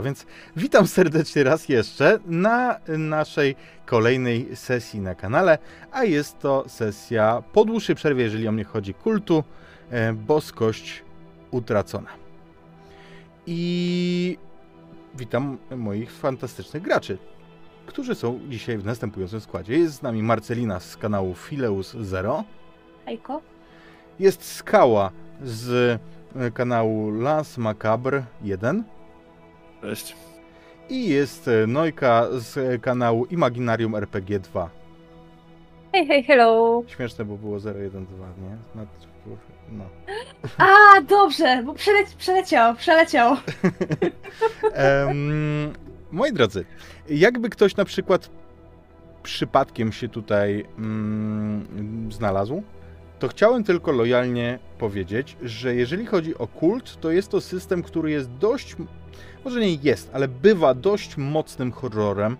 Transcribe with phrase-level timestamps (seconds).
[0.00, 0.26] Więc
[0.56, 5.58] witam serdecznie raz jeszcze na naszej kolejnej sesji na kanale,
[5.92, 9.44] a jest to sesja po dłuższej przerwie, jeżeli o mnie chodzi, kultu
[9.90, 11.02] e, Boskość
[11.50, 12.10] Utracona.
[13.46, 14.38] I
[15.14, 17.18] witam moich fantastycznych graczy,
[17.86, 19.78] którzy są dzisiaj w następującym składzie.
[19.78, 22.44] Jest z nami Marcelina z kanału Fileus Zero.
[23.04, 23.42] Hejko.
[24.18, 25.10] Jest Skała
[25.42, 26.00] z
[26.36, 28.84] e, kanału Lance Macabre 1.
[29.82, 30.16] Cześć.
[30.88, 34.70] I jest e, Nojka z kanału Imaginarium RPG 2.
[35.92, 36.82] Hej, hej, hello.
[36.86, 37.80] Śmieszne, bo było 012,
[38.42, 38.56] nie?
[38.74, 38.86] No.
[39.72, 39.84] no.
[40.58, 43.36] A, dobrze, bo przeleci przeleciał, przeleciał.
[44.72, 45.72] Em,
[46.10, 46.64] moi drodzy,
[47.08, 48.30] jakby ktoś na przykład
[49.22, 52.62] przypadkiem się tutaj mm, znalazł,
[53.18, 58.10] to chciałem tylko lojalnie powiedzieć, że jeżeli chodzi o kult, to jest to system, który
[58.10, 58.76] jest dość,
[59.44, 62.36] może nie jest, ale bywa dość mocnym horrorem.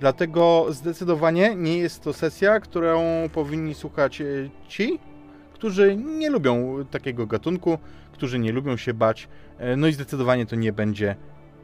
[0.00, 4.24] Dlatego zdecydowanie nie jest to sesja, którą powinni słuchać e,
[4.68, 4.98] ci,
[5.52, 7.78] którzy nie lubią takiego gatunku,
[8.12, 9.28] którzy nie lubią się bać.
[9.58, 11.16] E, No i zdecydowanie to nie będzie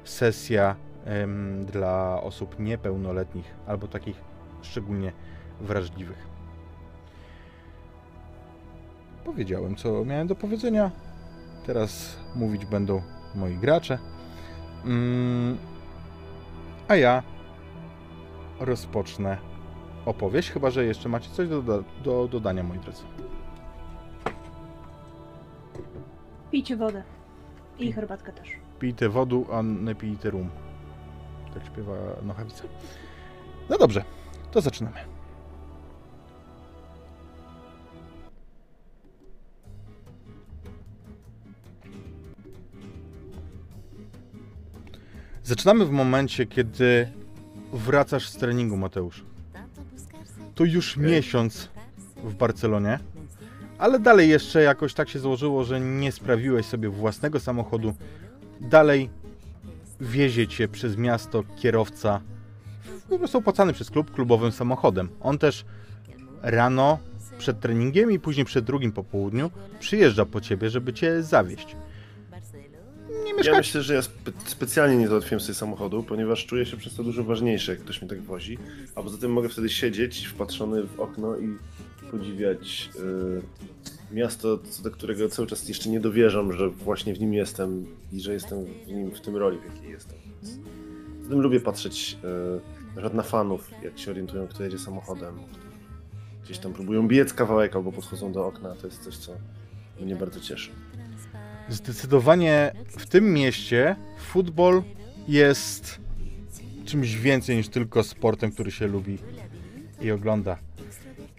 [0.04, 0.76] sesja
[1.66, 4.16] dla osób niepełnoletnich albo takich
[4.62, 5.12] szczególnie
[5.60, 6.26] wrażliwych.
[9.24, 10.90] Powiedziałem, co miałem do powiedzenia.
[11.66, 13.02] Teraz mówić będą
[13.34, 13.98] moi gracze.
[14.84, 15.58] Mm,
[16.88, 17.22] a ja
[18.60, 19.38] rozpocznę
[20.06, 23.02] opowieść, chyba że jeszcze macie coś do, do, do dodania, moi drodzy.
[26.50, 27.02] Pijcie wodę.
[27.78, 28.48] I herbatkę też.
[28.78, 30.50] Pijte wodu, a nie pijte rum.
[31.54, 32.64] Tak śpiewa Nochawica.
[33.70, 34.04] No dobrze,
[34.50, 35.11] to zaczynamy.
[45.44, 47.08] Zaczynamy w momencie, kiedy
[47.72, 49.24] wracasz z treningu, Mateusz.
[50.54, 51.68] To już miesiąc
[52.24, 52.98] w Barcelonie,
[53.78, 57.94] ale dalej jeszcze jakoś tak się złożyło, że nie sprawiłeś sobie własnego samochodu.
[58.60, 59.10] Dalej
[60.00, 62.20] wiezie cię przez miasto kierowca,
[63.08, 65.08] po prostu opłacany przez klub, klubowym samochodem.
[65.20, 65.64] On też
[66.42, 66.98] rano
[67.38, 69.50] przed treningiem i później przed drugim po południu
[69.80, 71.76] przyjeżdża po ciebie, żeby cię zawieźć.
[73.36, 76.94] Nie Ja myślę, że ja spe specjalnie nie załatwiłem sobie samochodu, ponieważ czuję się przez
[76.94, 78.58] to dużo ważniejszy, jak ktoś mnie tak wozi.
[78.94, 81.56] A poza tym mogę wtedy siedzieć wpatrzony w okno i
[82.10, 82.90] podziwiać
[84.10, 87.86] y, miasto, co do którego cały czas jeszcze nie dowierzam, że właśnie w nim jestem
[88.12, 90.18] i że jestem w nim w tym roli, w jakiej jestem.
[91.18, 92.16] Poza tym lubię patrzeć
[92.96, 95.34] y, na fanów, jak się orientują, kto jedzie samochodem.
[96.44, 98.74] Gdzieś tam próbują biec kawałek albo podchodzą do okna.
[98.74, 99.32] To jest coś, co
[100.00, 100.70] mnie bardzo cieszy.
[101.72, 104.82] Zdecydowanie w tym mieście futbol
[105.28, 106.00] jest
[106.84, 109.18] czymś więcej niż tylko sportem, który się lubi
[110.00, 110.56] i ogląda.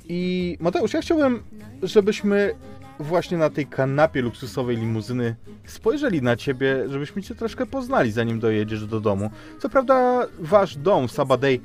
[0.10, 1.44] I Mateusz, ja chciałbym,
[1.84, 2.56] żebyśmy
[3.00, 5.36] właśnie na tej kanapie luksusowej limuzyny
[5.66, 9.30] spojrzeli na ciebie, żebyśmy cię troszkę poznali, zanim dojedziesz do domu.
[9.60, 11.60] Co prawda, wasz dom w Sabadell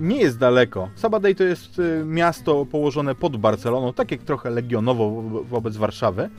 [0.00, 0.88] nie jest daleko.
[0.94, 6.30] Sabadell to jest y, miasto położone pod Barceloną, tak jak trochę legionowo wo- wobec Warszawy.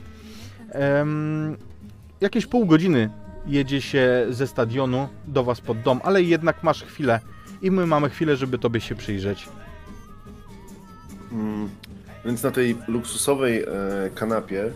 [2.20, 3.10] Jakieś pół godziny
[3.46, 7.20] jedzie się ze stadionu do was pod dom, ale jednak masz chwilę
[7.62, 9.48] i my mamy chwilę, żeby tobie się przyjrzeć.
[11.32, 11.68] Mm,
[12.24, 13.66] Więc na tej luksusowej e,
[14.14, 14.72] kanapie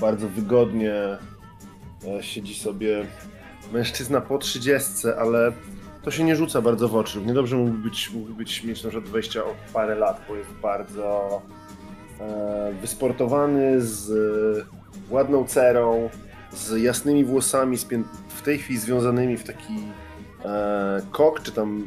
[0.00, 3.06] bardzo wygodnie e, siedzi sobie
[3.72, 5.52] mężczyzna po 30, ale
[6.02, 7.20] to się nie rzuca bardzo w oczy.
[7.20, 11.42] Niedobrze mógłby być, mógłby być mieć na przykład 20 o parę lat, bo jest bardzo
[12.20, 16.10] e, wysportowany, z e, ładną cerą,
[16.52, 17.76] z jasnymi włosami,
[18.28, 19.74] w tej chwili związanymi w taki
[20.44, 21.86] e, kok, czy tam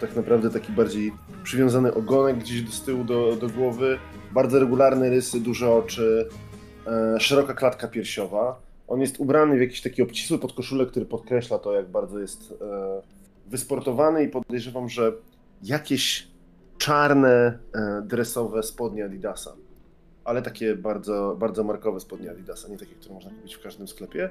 [0.00, 3.98] tak naprawdę taki bardziej przywiązany ogonek gdzieś z tyłu do, do głowy,
[4.32, 6.28] bardzo regularne rysy, duże oczy,
[6.86, 8.60] e, szeroka klatka piersiowa.
[8.88, 13.02] On jest ubrany w jakiś taki obcisły podkoszulek, który podkreśla to, jak bardzo jest e,
[13.46, 15.12] wysportowany i podejrzewam, że
[15.62, 16.28] jakieś
[16.78, 19.52] czarne e, dresowe spodnie Adidasa.
[20.28, 24.30] Ale takie bardzo, bardzo markowe spodnie Adidasa, nie takie, które można kupić w każdym sklepie.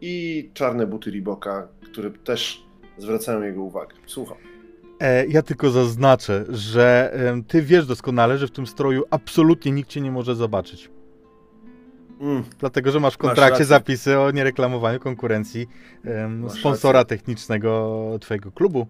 [0.00, 2.66] I czarne buty Reeboka, które też
[2.98, 3.94] zwracają jego uwagę.
[4.06, 4.36] Słucham.
[5.00, 9.90] E, ja tylko zaznaczę, że em, ty wiesz doskonale, że w tym stroju absolutnie nikt
[9.90, 10.90] cię nie może zobaczyć.
[12.20, 13.64] Mm, Dlatego, że masz w kontrakcie rację.
[13.64, 15.66] zapisy o niereklamowaniu konkurencji
[16.28, 18.86] Masz sponsora technicznego twojego klubu.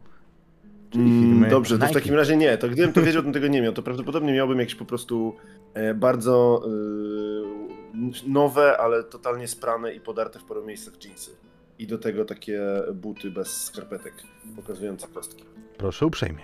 [0.94, 2.00] Czyli firmy Mm, Dobrze, to w Nike.
[2.00, 2.58] takim razie nie.
[2.58, 3.72] To gdybym to wiedział, to tego nie miał.
[3.72, 5.36] To prawdopodobnie miałbym jakieś po prostu
[5.74, 11.30] e, bardzo e, nowe, ale totalnie sprane i podarte w paru miejscach jeansy.
[11.78, 12.60] i do tego takie
[12.94, 14.14] buty bez skarpetek
[14.56, 15.44] pokazujące kostki.
[15.78, 16.42] Proszę uprzejmie.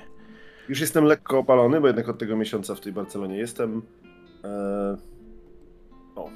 [0.68, 3.82] Już jestem lekko opalony, bo jednak od tego miesiąca w tej Barcelonie jestem.
[4.44, 4.96] E...
[6.16, 6.30] O.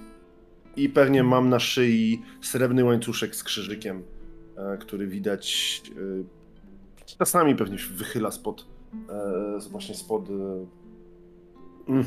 [0.77, 4.03] I pewnie mam na szyi srebrny łańcuszek z krzyżykiem,
[4.81, 5.83] który widać.
[7.19, 8.67] Czasami pewnie się wychyla spod
[9.09, 9.59] e...
[9.71, 10.33] właśnie spod e...
[11.89, 12.05] mm,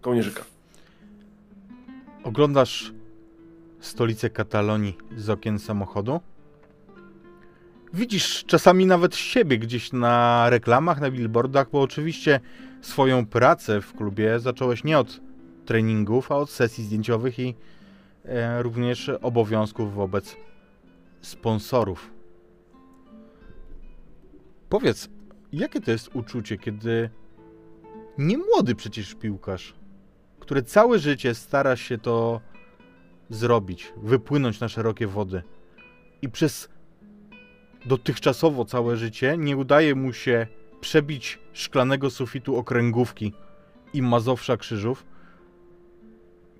[0.00, 0.44] kołnierzyka.
[2.24, 2.92] Oglądasz
[3.80, 6.20] stolicę Katalonii z okien samochodu.
[7.94, 12.40] Widzisz czasami nawet siebie gdzieś na reklamach, na billboardach, bo oczywiście
[12.80, 15.20] swoją pracę w klubie zacząłeś nie od
[15.66, 17.54] treningów, a od sesji zdjęciowych i
[18.24, 20.36] e, również obowiązków wobec
[21.20, 22.10] sponsorów.
[24.72, 25.08] Powiedz,
[25.52, 27.10] jakie to jest uczucie, kiedy
[28.18, 29.74] nie młody przecież piłkarz,
[30.40, 32.40] który całe życie stara się to
[33.30, 35.42] zrobić, wypłynąć na szerokie wody
[36.22, 36.68] i przez
[37.86, 40.46] dotychczasowo całe życie nie udaje mu się
[40.80, 43.32] przebić szklanego sufitu okręgówki
[43.92, 45.06] i Mazowsza Krzyżów,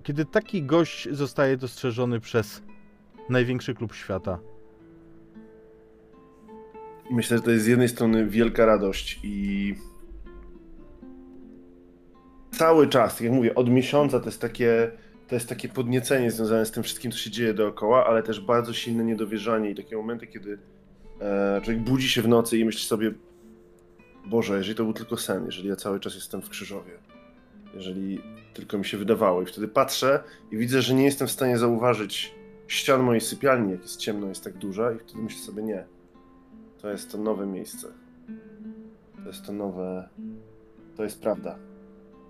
[0.03, 2.61] kiedy taki gość zostaje dostrzeżony przez
[3.29, 4.39] największy klub świata.
[7.11, 9.75] Myślę, że to jest z jednej strony wielka radość i
[12.51, 14.91] cały czas, jak mówię, od miesiąca to jest takie,
[15.27, 18.73] to jest takie podniecenie związane z tym wszystkim, co się dzieje dookoła, ale też bardzo
[18.73, 20.57] silne niedowierzanie i takie momenty, kiedy
[21.21, 23.11] e, człowiek budzi się w nocy i myśli sobie,
[24.25, 26.91] Boże, jeżeli to był tylko sen, jeżeli ja cały czas jestem w Krzyżowie,
[27.73, 28.21] jeżeli
[28.53, 29.41] tylko mi się wydawało.
[29.41, 32.35] I wtedy patrzę i widzę, że nie jestem w stanie zauważyć
[32.67, 35.85] ścian mojej sypialni, jak jest ciemno, jest tak duża i wtedy myślę sobie, nie,
[36.83, 37.87] to jest to nowe miejsce.
[39.23, 40.09] To jest to nowe,
[40.97, 41.57] to jest prawda.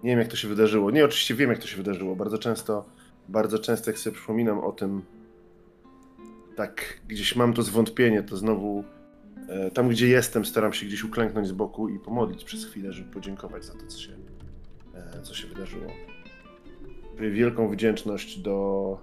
[0.03, 0.91] Nie wiem, jak to się wydarzyło.
[0.91, 2.15] Nie, oczywiście wiem, jak to się wydarzyło.
[2.15, 2.85] Bardzo często,
[3.29, 5.01] bardzo często, jak sobie przypominam o tym,
[6.55, 8.83] tak gdzieś mam to zwątpienie, to znowu
[9.49, 13.11] e, tam, gdzie jestem, staram się gdzieś uklęknąć z boku i pomodlić przez chwilę, żeby
[13.11, 14.13] podziękować za to, co się,
[14.95, 15.91] e, co się wydarzyło.
[17.17, 18.97] Wielką wdzięczność do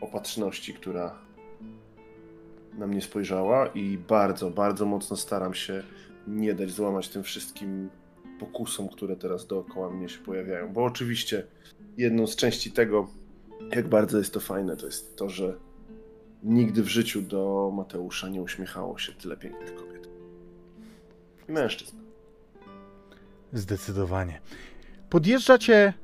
[0.00, 1.29] opatrzności, która
[2.80, 5.82] na mnie spojrzała i bardzo, bardzo mocno staram się
[6.26, 7.90] nie dać złamać tym wszystkim
[8.38, 10.72] pokusom, które teraz dookoła mnie się pojawiają.
[10.72, 11.46] Bo oczywiście
[11.96, 13.08] jedną z części tego,
[13.70, 15.56] jak bardzo jest to fajne, to jest to, że
[16.42, 20.08] nigdy w życiu do Mateusza nie uśmiechało się tyle pięknych kobiet.
[21.48, 21.96] I mężczyzn.
[23.52, 24.40] Zdecydowanie.
[25.10, 25.94] Podjeżdżacie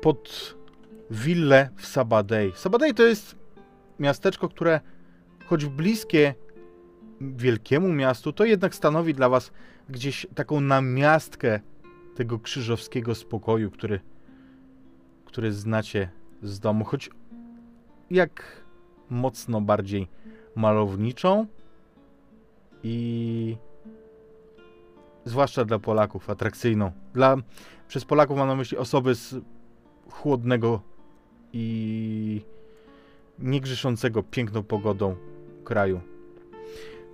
[0.00, 0.54] pod
[1.10, 2.52] willę w Sabadej.
[2.56, 3.36] Sabadej to jest
[3.98, 4.80] miasteczko, które
[5.46, 6.34] choć bliskie
[7.20, 9.52] wielkiemu miastu, to jednak stanowi dla was
[9.88, 11.60] gdzieś taką namiastkę
[12.14, 14.00] tego krzyżowskiego spokoju, który,
[15.24, 16.10] który znacie
[16.42, 17.10] z domu, choć
[18.10, 18.64] jak
[19.10, 20.08] mocno bardziej
[20.56, 21.46] malowniczą
[22.82, 23.56] i
[25.24, 26.92] zwłaszcza dla Polaków atrakcyjną.
[27.14, 27.36] Dla,
[27.88, 29.34] przez Polaków mam na myśli osoby z
[30.10, 30.80] chłodnego
[31.52, 32.42] i
[33.38, 35.16] niegrzeszącego piękną pogodą
[35.62, 36.00] kraju.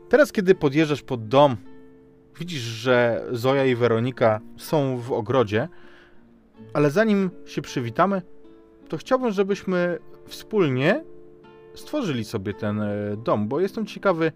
[0.08, 1.56] Teraz, kiedy podjeżdżasz pod dom
[2.38, 5.68] Widzisz, że Zoja i Weronika są w ogrodzie,
[6.72, 8.22] ale zanim się przywitamy,
[8.88, 11.04] to chciałbym, żebyśmy wspólnie
[11.74, 14.32] stworzyli sobie ten e, dom, bo jestem ciekawy,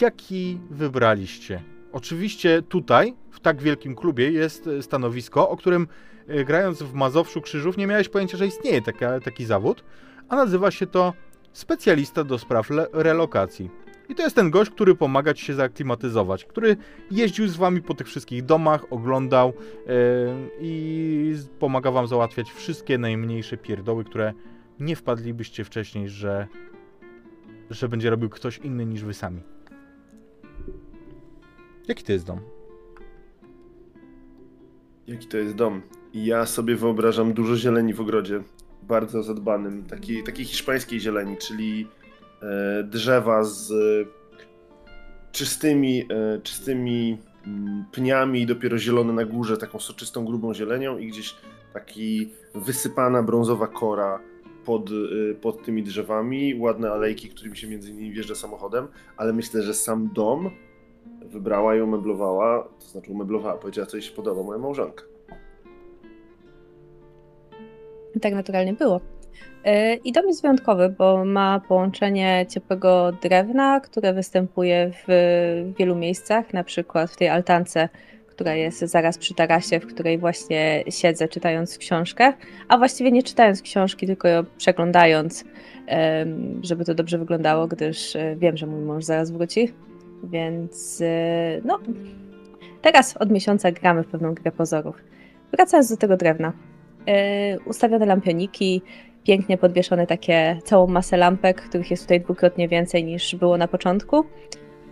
[0.00, 1.62] jaki wybraliście.
[1.92, 5.88] Oczywiście tutaj, w tak wielkim klubie, jest e, stanowisko, o którym
[6.28, 9.84] e, grając w Mazowszu Krzyżów nie miałeś pojęcia, że istnieje taka, taki zawód,
[10.28, 11.12] a nazywa się to
[11.56, 13.70] specjalista do spraw relokacji.
[14.08, 16.76] I to jest ten gość, który pomaga ci się zaaklimatyzować, który
[17.10, 19.52] jeździł z wami po tych wszystkich domach, oglądał
[19.86, 19.92] yy,
[20.60, 24.32] i pomaga wam załatwiać wszystkie najmniejsze pierdoły, które
[24.80, 26.46] nie wpadlibyście wcześniej, że,
[27.70, 29.42] że będzie robił ktoś inny niż wy sami.
[31.88, 32.40] Jaki to jest dom?
[35.06, 35.82] Jaki to jest dom?
[36.14, 38.42] Ja sobie wyobrażam dużo zieleni w ogrodzie.
[38.88, 39.84] Bardzo zadbanym.
[39.84, 41.86] Takiej, takiej hiszpańskiej zieleni, czyli
[42.42, 43.72] E, drzewa z
[45.32, 51.06] czystymi, e, czystymi mm, pniami i dopiero zielone na górze, taką soczystą, grubą zielenią i
[51.06, 51.34] gdzieś
[51.72, 54.20] taki wysypana brązowa kora
[54.64, 59.62] pod, e, pod tymi drzewami, ładne alejki, którymi się między innymi wjeżdża samochodem, ale myślę,
[59.62, 60.50] że sam dom
[61.22, 65.04] wybrała i umeblowała, to znaczy umeblowała, powiedziała, co jej się podoba, moja małżonka.
[68.22, 69.00] Tak naturalnie było.
[69.64, 76.52] E, I dom jest wyjątkowy, bo ma połączenie ciepłego drewna, które występuje w wielu miejscach,
[76.52, 77.88] na przykład w tej altance,
[78.26, 82.32] która jest zaraz przy tarasie, w której właśnie siedzę czytając książkę,
[82.68, 85.44] a właściwie nie czytając książki, tylko ją przeglądając,
[86.62, 89.72] żeby to dobrze wyglądało, gdyż e, wiem, że mój mąż zaraz wróci,
[90.24, 91.78] więc e, no,
[92.82, 94.96] teraz od miesiąca gramy w pewną grę pozorów.
[95.52, 96.52] Wracając do tego drewna.
[97.06, 98.82] E, ustawione lampioniki,
[99.24, 104.24] pięknie podwieszone takie całą masę lampek, których jest tutaj dwukrotnie więcej niż było na początku.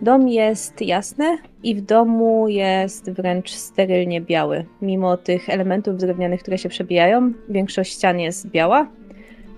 [0.01, 4.65] Dom jest jasny i w domu jest wręcz sterylnie biały.
[4.81, 8.87] Mimo tych elementów drewnianych, które się przebijają, większość ścian jest biała.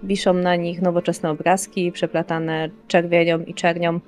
[0.03, 3.99] Wiszą na nich nowoczesne obrazki, przeplatane czerwienią i czernią.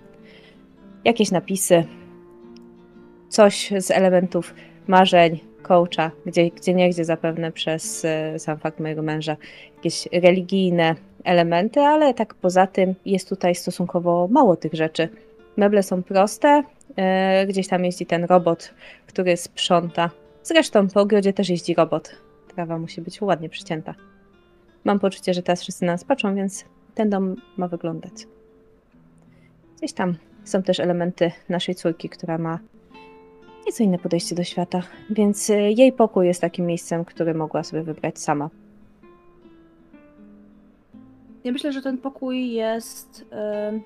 [1.05, 1.83] Jakieś napisy.
[3.29, 4.53] Coś z elementów
[4.87, 5.39] marzeń,
[5.69, 6.49] coacha, gdzie,
[6.89, 9.37] gdzie zapewne przez e, sam fakt mojego męża
[9.75, 15.09] jakieś religijne elementy, ale tak poza tym jest tutaj stosunkowo mało tych rzeczy.
[15.57, 16.63] Meble są proste,
[16.95, 18.73] e, gdzieś tam jeździ ten robot,
[19.07, 20.09] który sprząta.
[20.43, 22.15] Zresztą po ogrodzie też jeździ robot.
[22.55, 23.95] Trawa musi być ładnie przycięta.
[24.83, 28.13] Mam poczucie, że teraz wszyscy na nas patrzą, więc ten dom ma wyglądać.
[29.77, 32.59] Gdzieś tam są też elementy naszej córki, która ma
[33.69, 37.83] nieco inne podejście do świata, więc e, jej pokój jest takim miejscem, które mogła sobie
[37.83, 38.49] wybrać sama.
[41.43, 43.25] Ja myślę, że ten pokój jest.
[43.31, 43.81] em,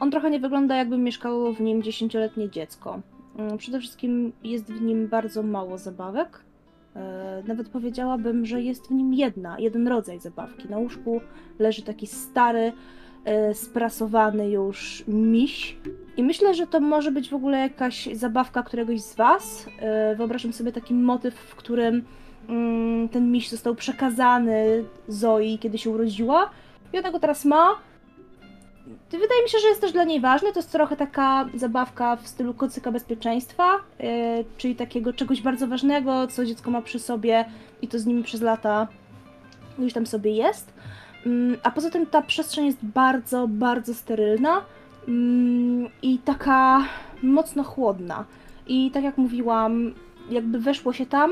[0.00, 3.00] On trochę nie wygląda, jakby mieszkało w nim dziesięcioletnie dziecko.
[3.38, 6.40] Mm, Przede wszystkim jest w nim bardzo mało zabawek.
[6.96, 10.68] E, Nawet powiedziałabym, że jest w nim jedna, jeden rodzaj zabawki.
[10.68, 11.20] Na łóżku
[11.58, 12.72] leży taki stary,
[13.54, 15.76] sprasowany już miś.
[16.16, 19.66] I myślę, że to może być w ogóle jakaś zabawka któregoś z Was.
[19.78, 22.04] E, Wyobrażam sobie taki motyw, w którym
[22.48, 26.50] mm, ten miś został przekazany Zoi, kiedy się urodziła.
[26.92, 27.70] I ona go teraz ma.
[29.10, 30.52] Wydaje mi się, że jest też dla niej ważne.
[30.52, 34.06] To jest trochę taka zabawka w stylu kocyka bezpieczeństwa, yy,
[34.56, 37.44] czyli takiego czegoś bardzo ważnego, co dziecko ma przy sobie
[37.82, 38.88] i to z nimi przez lata
[39.78, 40.72] już tam sobie jest.
[41.26, 44.64] Mm, A poza tym ta przestrzeń jest bardzo, bardzo sterylna
[45.08, 46.84] mm, i taka
[47.22, 48.24] mocno chłodna.
[48.66, 49.94] I tak jak mówiłam,
[50.30, 51.30] jakby weszło się tam,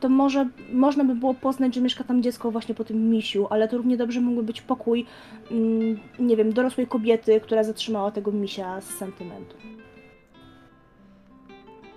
[0.00, 3.68] to może można by było poznać, że mieszka tam dziecko właśnie po tym misiu, ale
[3.68, 5.06] to równie dobrze mógłby być pokój,
[5.50, 9.56] mm, nie wiem, dorosłej kobiety, która zatrzymała tego misia z sentymentu.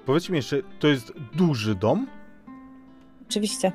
[0.06, 2.08] Powiedzcie mi jeszcze, to jest duży dom?
[3.30, 3.72] Oczywiście.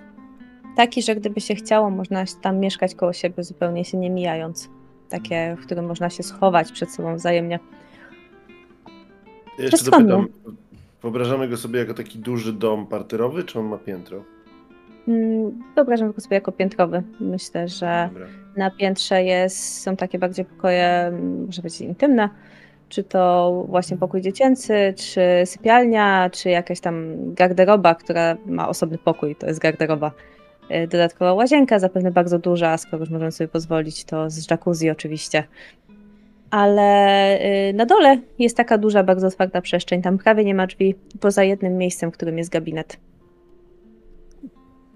[0.77, 4.71] Taki, że gdyby się chciało, można tam mieszkać koło siebie, zupełnie się nie mijając.
[5.09, 7.59] Takie, w którym można się schować przed sobą wzajemnie.
[9.59, 10.09] Jeszcze Przesłannie.
[10.09, 10.57] dopytam,
[11.03, 14.25] wyobrażamy go sobie jako taki duży dom parterowy, czy on ma piętro?
[15.09, 17.03] Mm, Wyobrażam go sobie jako piętrowy.
[17.21, 18.27] Myślę, że Dobra.
[18.57, 22.29] na piętrze jest, są takie bardziej pokoje, mm, może być intymne,
[22.89, 29.37] czy to właśnie pokój dziecięcy, czy sypialnia, czy jakaś tam garderoba, która ma osobny pokój,
[29.37, 30.11] to jest garderoba.
[30.71, 35.45] Y, Dodatkowa łazienka, zapewne bardzo duża, skoro już możemy sobie pozwolić, to z jacuzzi oczywiście.
[36.51, 37.39] Ale
[37.71, 41.45] y, na dole jest taka duża, bardzo otwarta przestrzeń, tam prawie nie ma drzwi, poza
[41.45, 42.97] jednym miejscem, w którym jest gabinet.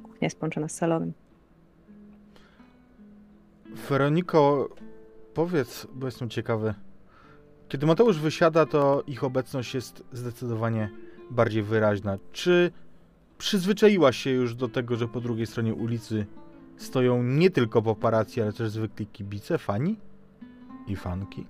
[0.02, 1.12] Kuchnia jest połączona z salonem.
[3.88, 4.68] Weroniko,
[5.34, 6.74] powiedz, bo jestem ciekawy.
[7.68, 10.88] Kiedy Mateusz wysiada, to ich obecność jest zdecydowanie
[11.30, 12.18] bardziej wyraźna.
[12.32, 12.72] Czy
[13.38, 16.26] przyzwyczaiłaś się już do tego, że po drugiej stronie ulicy
[16.76, 19.96] stoją nie tylko paparazzi, ale też zwykli kibice, fani
[20.86, 21.46] i fanki?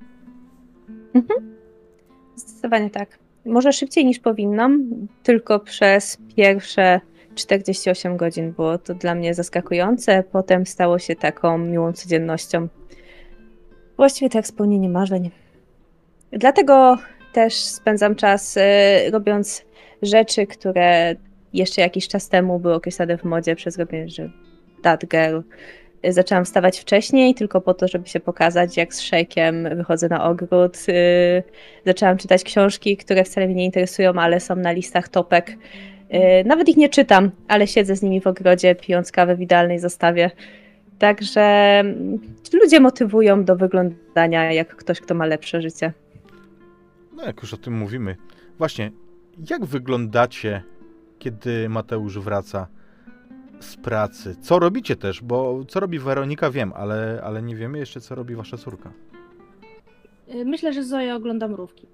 [2.36, 3.18] Zdecydowanie tak.
[3.46, 4.84] Może szybciej niż powinnam,
[5.22, 7.00] tylko przez pierwsze
[7.34, 10.24] 48 godzin było to dla mnie zaskakujące.
[10.32, 12.68] Potem stało się taką miłą codziennością.
[13.96, 15.30] Właściwie to jak spełnienie marzeń.
[16.32, 16.98] Dlatego
[17.32, 19.64] też spędzam czas e, robiąc
[20.02, 21.16] rzeczy, które
[21.54, 24.30] jeszcze jakiś czas temu były określane w modzie przez robienie, że
[24.82, 25.40] that girl.
[26.02, 30.24] E, Zaczęłam wstawać wcześniej, tylko po to, żeby się pokazać, jak z szejkiem wychodzę na
[30.24, 30.76] ogród.
[30.88, 31.42] e,
[31.86, 35.56] Zaczęłam czytać książki, które wcale mnie nie interesują, ale są na listach topek.
[36.10, 39.78] Yy, Nawet ich nie czytam, ale siedzę z nimi w ogrodzie, pijąc kawę w idealnej
[39.78, 40.30] zastawie.
[40.98, 41.40] Także
[41.80, 42.18] mm,
[42.52, 45.92] ludzie motywują do wyglądania jak ktoś, kto ma lepsze życie.
[47.16, 48.16] No jak już o tym mówimy.
[48.58, 48.90] Właśnie,
[49.50, 50.62] jak wyglądacie,
[51.18, 52.66] kiedy Mateusz wraca
[53.60, 54.36] z pracy?
[54.40, 55.22] Co robicie też?
[55.22, 58.92] Bo co robi Weronika wiem, ale, ale nie wiemy jeszcze, co robi wasza córka.
[60.34, 61.86] Y, Myślę, że Zoja ogląda mrówki.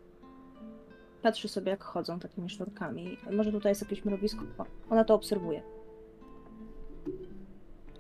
[1.23, 3.17] Patrzy sobie, jak chodzą takimi sznurkami.
[3.33, 4.43] Może tutaj jest jakieś mrowisko.
[4.91, 5.63] Ona to obserwuje.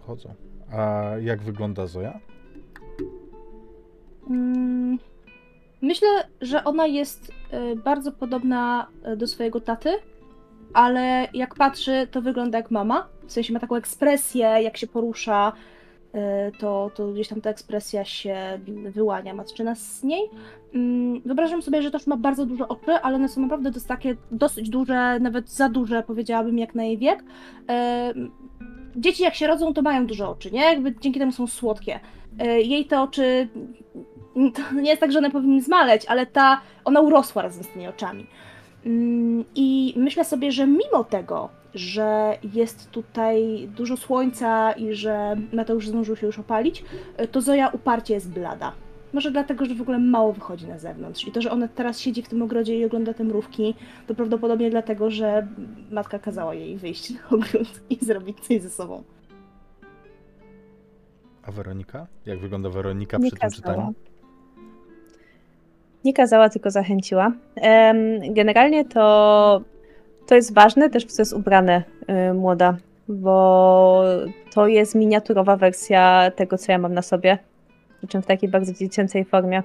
[0.06, 0.34] Chodzą.
[0.72, 2.20] A jak wygląda Zoja?
[4.30, 4.98] Mm,
[5.82, 6.08] Myślę,
[6.40, 7.32] że ona jest
[7.72, 9.90] y, bardzo podobna y, do swojego taty.
[10.74, 13.08] Ale jak patrzy, to wygląda jak mama.
[13.26, 15.52] W sensie ma taką ekspresję, jak się porusza,
[16.14, 16.18] y,
[16.58, 18.60] to, to gdzieś tam ta ekspresja się
[18.90, 20.30] wyłania matczyna z niej.
[20.74, 24.16] Mm, Wyobrażam sobie, że też ma bardzo duże oczy, ale one są naprawdę dosyć takie
[24.30, 27.24] dosyć duże, nawet za duże, powiedziałabym, jak na jej wiek.
[28.16, 28.30] Ym,
[28.96, 30.60] Dzieci jak się rodzą, to mają duże oczy, nie?
[30.60, 32.00] Jakby dzięki temu są słodkie.
[32.42, 33.48] Y, Jej te oczy,
[34.54, 37.88] to nie jest tak, że one powinny zmaleć, ale ta, ona urosła razem z tymi
[37.88, 38.26] oczami.
[38.86, 45.88] Mm, I myślę sobie, że mimo tego, że jest tutaj dużo słońca i że Mateusz
[45.88, 46.84] zdążył się już opalić,
[47.22, 48.72] y, to Zoja uparcie jest blada.
[49.12, 51.28] Może dlatego, że w ogóle mało wychodzi na zewnątrz.
[51.28, 53.74] I to, że ona teraz siedzi w tym ogrodzie i ogląda te mrówki,
[54.06, 55.46] to prawdopodobnie dlatego, że
[55.90, 59.02] matka kazała jej wyjść na ogród i zrobić coś ze sobą.
[61.42, 62.06] A Weronika?
[62.26, 63.74] Jak wygląda Weronika Nie przy tym kazała.
[63.74, 63.94] czytaniu?
[66.04, 67.32] Nie kazała, tylko zachęciła.
[68.30, 69.60] Generalnie to,
[70.26, 71.82] to jest ważne też, co jest ubrane
[72.30, 72.76] y, młoda,
[73.08, 74.02] bo
[74.54, 77.38] to jest miniaturowa wersja tego, co ja mam na sobie,
[78.08, 79.62] przy w takiej bardzo dziecięcej formie.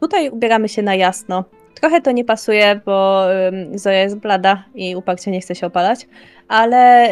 [0.00, 1.44] Tutaj ubieramy się na jasno.
[1.74, 3.24] Trochę to nie pasuje, bo
[3.74, 6.08] Zoja jest blada i uparcie nie chce się opalać,
[6.50, 7.10] ale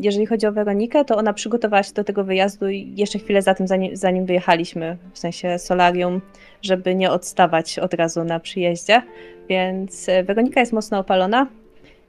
[0.00, 3.68] jeżeli chodzi o Weronikę, to ona przygotowała się do tego wyjazdu jeszcze chwilę za tym,
[3.68, 6.20] zanim, zanim wyjechaliśmy, w sensie solarium,
[6.62, 9.02] żeby nie odstawać od razu na przyjeździe.
[9.48, 11.46] Więc e, Weronika jest mocno opalona.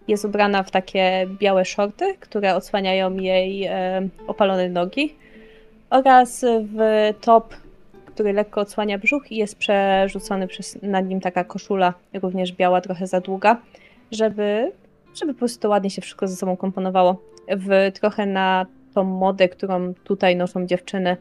[0.07, 5.15] Jest ubrana w takie białe shorty, które odsłaniają jej e, opalone nogi
[5.89, 6.45] oraz
[6.75, 7.53] w top,
[8.05, 13.07] który lekko odsłania brzuch i jest przerzucony przez, nad nim taka koszula, również biała, trochę
[13.07, 13.57] za długa,
[14.11, 14.71] żeby,
[15.15, 17.21] żeby po prostu ładnie się wszystko ze sobą komponowało.
[17.47, 21.17] W, trochę na tą modę, którą tutaj noszą dziewczyny,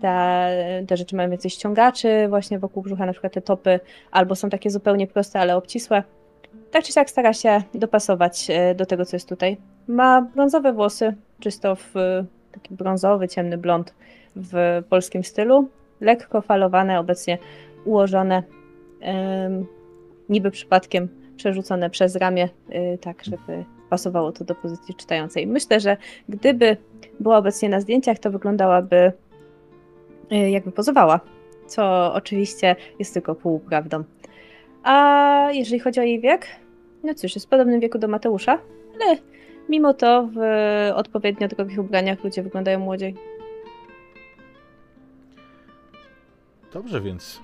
[0.00, 4.50] te, te rzeczy mają więcej ściągaczy właśnie wokół brzucha, na przykład te topy, albo są
[4.50, 6.02] takie zupełnie proste, ale obcisłe.
[6.70, 9.56] Tak czy siak stara się dopasować e, do tego, co jest tutaj.
[9.88, 11.94] Ma brązowe włosy, czysto w
[12.52, 13.94] taki brązowy, ciemny blond
[14.36, 15.68] w polskim stylu.
[16.00, 17.38] Lekko falowane, obecnie
[17.84, 18.42] ułożone,
[19.00, 19.66] em,
[20.28, 22.48] niby przypadkiem przerzucone przez ramię,
[22.94, 25.46] y, tak żeby pasowało to do pozycji czytającej.
[25.46, 25.96] Myślę, że
[26.28, 26.76] gdyby
[27.20, 29.12] była obecnie na zdjęciach, to wyglądałaby
[30.32, 31.20] y, jakby pozowała,
[31.66, 34.04] co oczywiście jest tylko półprawdą.
[34.82, 36.46] A jeżeli chodzi o jej wiek,
[37.04, 38.58] no cóż, jest w podobnym wieku do Mateusza,
[38.94, 39.16] ale
[39.68, 40.38] mimo to w
[40.94, 43.14] odpowiednio drogich ubraniach ludzie wyglądają młodziej.
[46.72, 47.40] Dobrze, więc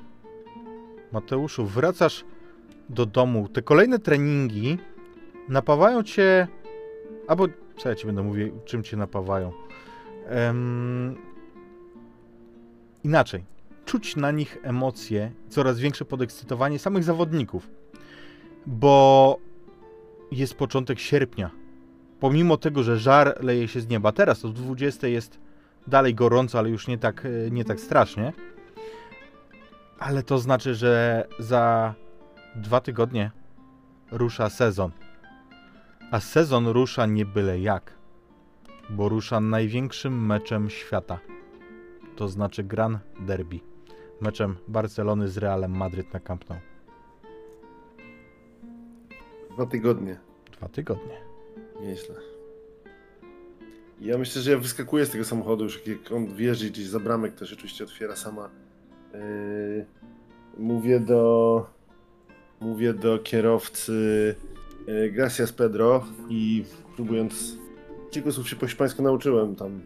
[1.12, 2.24] Mateuszu, wracasz
[2.88, 3.48] do domu.
[3.48, 4.78] Te kolejne treningi
[5.48, 6.48] napawają cię.
[7.28, 9.52] Albo co ja ci będę mówił, czym cię napawają?
[10.26, 11.16] Em,
[13.04, 13.44] inaczej.
[13.84, 17.70] Czuć na nich emocje, coraz większe podekscytowanie samych zawodników.
[18.66, 19.38] Bo
[20.32, 21.50] jest początek sierpnia.
[22.20, 24.12] Pomimo tego, że żar leje się z nieba.
[24.12, 25.38] Teraz o 20 jest
[25.86, 28.32] dalej gorąco, ale już nie tak, e, nie tak strasznie.
[29.98, 31.94] Ale to znaczy, że za
[32.56, 33.30] dwa tygodnie
[34.10, 34.90] rusza sezon.
[36.10, 37.94] A sezon rusza nie byle jak,
[38.90, 41.18] bo rusza największym meczem świata.
[42.16, 43.60] To znaczy Gran Derby.
[44.20, 46.58] Meczem Barcelony z Realem Madryt na Camp Nou.
[49.50, 50.18] Dwa tygodnie.
[50.52, 51.20] Dwa tygodnie.
[51.80, 52.14] Nieźle.
[54.00, 57.34] Ja myślę, że ja wyskakuję z tego samochodu już, jak on wjeżdża gdzieś za bramek,
[57.34, 58.50] to się oczywiście otwiera sama.
[59.14, 59.86] Yy,
[60.58, 61.66] mówię do
[62.62, 64.34] mówię do kierowcy
[64.86, 66.64] yy, Gracias Pedro i
[66.96, 67.56] próbując
[68.10, 69.80] kilku słów się po hiszpańsku nauczyłem tam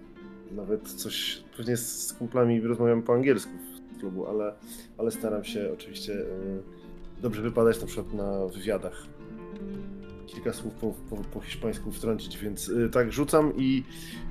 [0.50, 3.52] nawet coś, pewnie z kumplami rozmawiam po angielsku
[3.96, 4.54] w klubu, ale,
[4.98, 6.62] ale staram się oczywiście yy,
[7.22, 9.06] dobrze wypadać na przykład na wywiadach.
[10.26, 13.84] Kilka słów po, po, po hiszpańsku wtrącić, więc y, tak rzucam i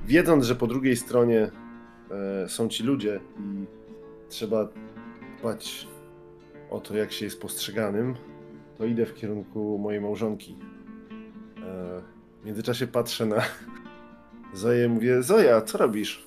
[0.06, 1.50] wiedząc, że po drugiej stronie
[2.10, 3.66] e, są ci ludzie i
[4.28, 4.68] trzeba
[5.38, 5.88] dbać
[6.70, 8.14] o to, jak się jest postrzeganym,
[8.78, 10.56] to idę w kierunku mojej małżonki.
[11.56, 12.02] E,
[12.42, 13.36] w międzyczasie patrzę na
[14.54, 16.26] Zoję i mówię, Zoja, co robisz?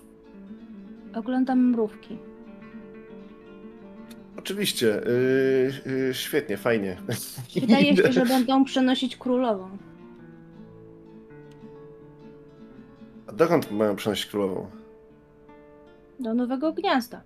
[1.16, 2.18] Oglądam mrówki.
[4.38, 6.98] Oczywiście, y, y, świetnie, fajnie.
[7.62, 9.78] Wydaje się, że będą przenosić królową.
[13.28, 14.70] A dokąd mają przenosić królową?
[16.20, 17.22] Do nowego gniazda.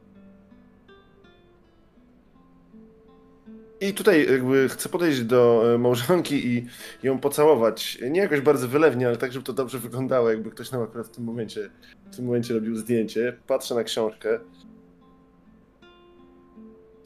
[3.90, 6.66] I tutaj jakby chcę podejść do e, małżonki i
[7.04, 7.98] ją pocałować.
[8.12, 11.10] Nie jakoś bardzo wylewnie, ale tak, żeby to dobrze wyglądało, jakby ktoś nam akurat w
[11.10, 11.70] tym momencie,
[12.12, 13.38] w tym momencie robił zdjęcie.
[13.48, 14.40] Patrzę na książkę.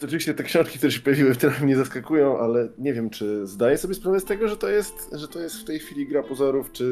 [0.03, 3.93] Oczywiście te książki, które się pojawiły, trochę mnie zaskakują, ale nie wiem, czy zdaję sobie
[3.93, 6.83] sprawę z tego, że to jest, że to jest w tej chwili gra pozorów, czy...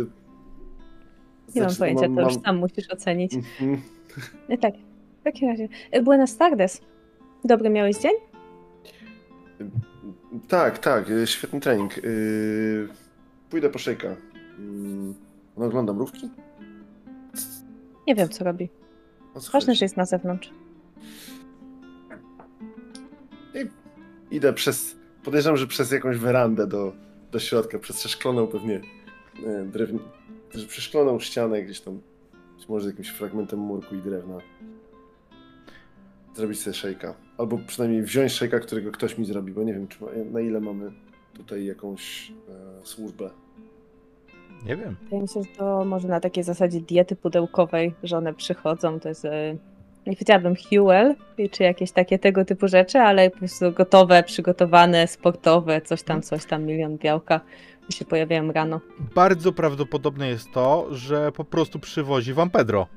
[1.56, 3.34] Nie mam Znaczy, pojęcia, to już sam musisz ocenić.
[3.34, 3.82] Mhm.
[4.50, 4.74] No tak,
[5.22, 5.68] w takim razie.
[5.92, 6.82] E, Buenas tardes.
[7.44, 8.35] Dobry miałeś dzień?
[10.48, 11.98] Tak, tak, y, świetny trening.
[11.98, 12.88] Y,
[13.50, 14.08] Pójdę po szejka.
[14.60, 15.14] Mm,
[15.58, 16.30] No, oglądam mrówki?
[18.08, 18.70] Nie wiem, co robi.
[19.34, 19.76] Co Ważne, chodzi?
[19.80, 20.52] że jest na zewnątrz.
[24.32, 26.94] Idę przez, podejrzewam, że przez jakąś werandę do,
[27.32, 28.82] do środka, przez przeszkloną pewnie
[29.46, 30.00] e, drewni...
[30.68, 32.00] przeszkloną ścianę gdzieś tam,
[32.58, 34.38] być może z jakimś fragmentem murku i drewna.
[36.36, 37.14] Zrobić sobie szejka.
[37.38, 40.60] Albo przynajmniej wziąć szejka, którego ktoś mi zrobi, bo nie wiem, czy ma, na ile
[40.60, 40.92] mamy
[41.34, 43.30] tutaj jakąś e, służbę.
[44.66, 44.96] Nie wiem.
[45.04, 49.10] Wydaje mi się, że to może na takiej zasadzie diety pudełkowej, że one przychodzą, to
[49.10, 49.58] jest, e,
[50.08, 51.16] nie powiedziałabym Huel,
[51.52, 56.46] czy jakieś takie tego typu rzeczy, ale po prostu gotowe, przygotowane, sportowe, coś tam, coś
[56.46, 57.42] tam, milion białka,
[57.90, 58.82] się pojawiają rano.
[59.16, 62.88] Bardzo prawdopodobne jest to, że po prostu przywozi wam Pedro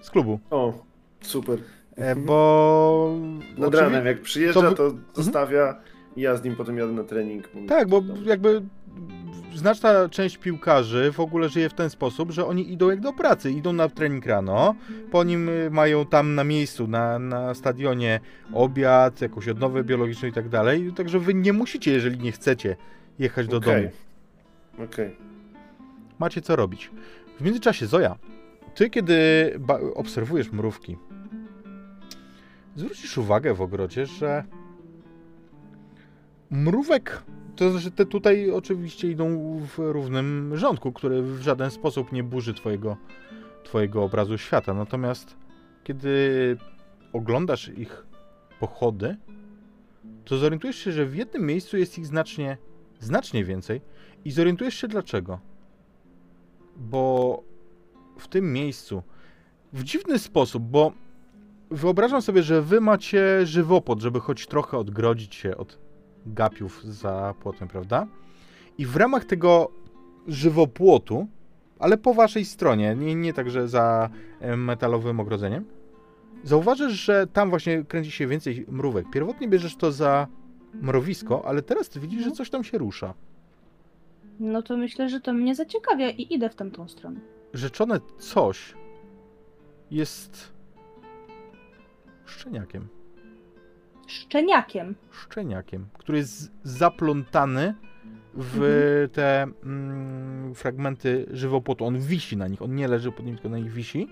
[0.00, 0.38] z klubu.
[0.50, 0.72] O,
[1.20, 1.58] super.
[1.98, 3.16] E, bo.
[3.58, 5.80] Nad ranem, jak przyjeżdża, to to zostawia
[6.16, 7.48] i ja z nim potem jadę na trening.
[7.68, 8.62] Tak, bo jakby
[9.54, 13.50] znaczna część piłkarzy w ogóle żyje w ten sposób, że oni idą jak do pracy,
[13.50, 14.74] idą na trening rano,
[15.10, 18.20] po nim y, mają tam na miejscu, na, na stadionie
[18.52, 22.76] obiad, jakąś odnowę biologiczną i tak dalej, także wy nie musicie, jeżeli nie chcecie,
[23.18, 23.74] jechać do Okej.
[23.74, 23.94] domu.
[24.90, 25.16] Okej.
[26.18, 26.90] Macie co robić.
[27.40, 28.16] W międzyczasie, Zoja,
[28.74, 29.14] ty kiedy
[29.94, 30.96] obserwujesz mrówki,
[32.78, 34.44] zwrócisz uwagę w ogrodzie, że
[36.50, 37.22] mrówek,
[37.56, 42.54] to znaczy te tutaj oczywiście idą w równym rządku, który w żaden sposób nie burzy
[42.54, 42.96] twojego,
[43.64, 44.74] twojego obrazu świata.
[44.74, 45.36] Natomiast
[45.84, 46.56] kiedy
[47.12, 48.06] oglądasz ich
[48.60, 49.16] pochody,
[50.24, 52.56] to zorientujesz się, że w jednym miejscu jest ich znacznie,
[53.00, 53.80] znacznie więcej
[54.24, 55.40] i zorientujesz się dlaczego.
[56.76, 57.42] Bo
[58.18, 59.02] w tym miejscu,
[59.72, 60.92] w dziwny sposób, bo
[61.70, 65.78] wyobrażam sobie, że wy macie żywopłot, żeby choć trochę odgrodzić się od
[66.26, 68.06] gapiów za płotem, prawda?
[68.78, 69.70] I w ramach tego
[70.26, 71.26] żywopłotu,
[71.78, 75.64] ale po waszej stronie, nie, nie także za e, metalowym ogrodzeniem,
[76.44, 79.06] zauważysz, że tam właśnie kręci się więcej mrówek.
[79.12, 80.26] Pierwotnie bierzesz to za
[80.74, 83.14] mrowisko, ale teraz ty widzisz, że coś tam się rusza.
[84.40, 87.20] No to myślę, że to mnie zaciekawia i idę w tamtą stronę.
[87.54, 88.74] rzeczone coś
[89.90, 90.57] jest
[92.30, 92.88] szczeniakiem.
[94.06, 94.94] Szczeniakiem.
[95.10, 97.74] Szczeniakiem, który jest zaplątany
[98.34, 99.08] w Mhm.
[99.10, 101.84] te mm, fragmenty żywopłotu.
[101.84, 104.08] On wisi na nich, on nie leży pod nim, tylko na nich wisi.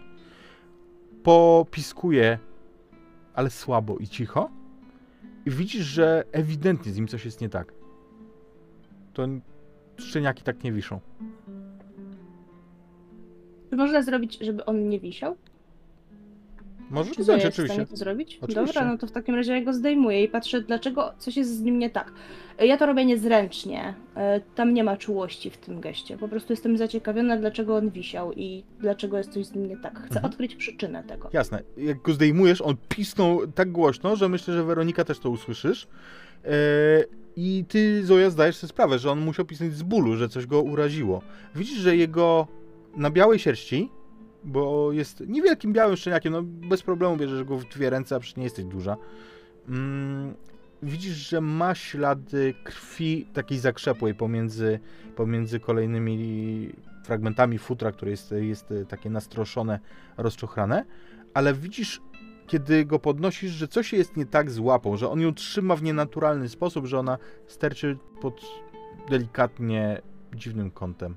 [1.23, 2.39] Popiskuje,
[3.35, 4.51] ale słabo i cicho.
[5.47, 7.73] I widzisz, że ewidentnie z nim coś jest nie tak.
[9.13, 9.27] To
[9.97, 11.01] szczeniaki tak nie wiszą.
[13.71, 15.37] Czy można zrobić, żeby on nie wisiał?
[16.91, 17.75] Możesz Czy zdjąć, w oczywiście.
[17.75, 18.39] stanie to zrobić?
[18.43, 18.67] Oczywiście.
[18.75, 21.61] Dobra, no to w takim razie ja go zdejmuję i patrzę, dlaczego coś jest z
[21.63, 22.13] nim nie tak.
[22.61, 23.95] Ja to robię niezręcznie.
[24.17, 26.19] E, Tam nie ma czułości w tym geście.
[26.19, 29.99] Po prostu jestem zaciekawiona, dlaczego on wisiał i dlaczego jest coś z nim nie tak.
[29.99, 30.25] Chcę Mhm.
[30.25, 31.31] odkryć przyczynę tego.
[31.33, 31.63] Jasne.
[31.77, 35.87] Jak go zdejmujesz, on pisnął tak głośno, że myślę, że Weronika też to usłyszysz.
[36.45, 36.49] E,
[37.37, 40.63] I ty, Zoja, zdajesz sobie sprawę, że on musiał pisnąć z bólu, że coś go
[40.63, 41.23] uraziło.
[41.55, 42.47] Widzisz, że jego
[42.97, 43.91] na białej sierści,
[44.47, 48.37] bo jest niewielkim białym szczeniakiem, no bez problemu bierzesz go w dwie ręce, a przecież
[48.37, 48.97] nie jesteś duża.
[49.69, 50.35] Mm,
[50.83, 54.81] widzisz, że ma ślady krwi takiej zakrzepłej pomiędzy,
[55.17, 56.73] pomiędzy kolejnymi
[57.05, 59.81] fragmentami futra, które jest, jest takie nastroszone,
[60.17, 60.85] rozczochrane,
[61.35, 62.01] ale widzisz,
[62.47, 65.83] kiedy go podnosisz, że coś jest nie tak z łapą, że on ją trzyma w
[65.83, 68.41] nienaturalny sposób, że ona sterczy pod
[69.11, 70.03] delikatnie
[70.35, 71.15] dziwnym kątem.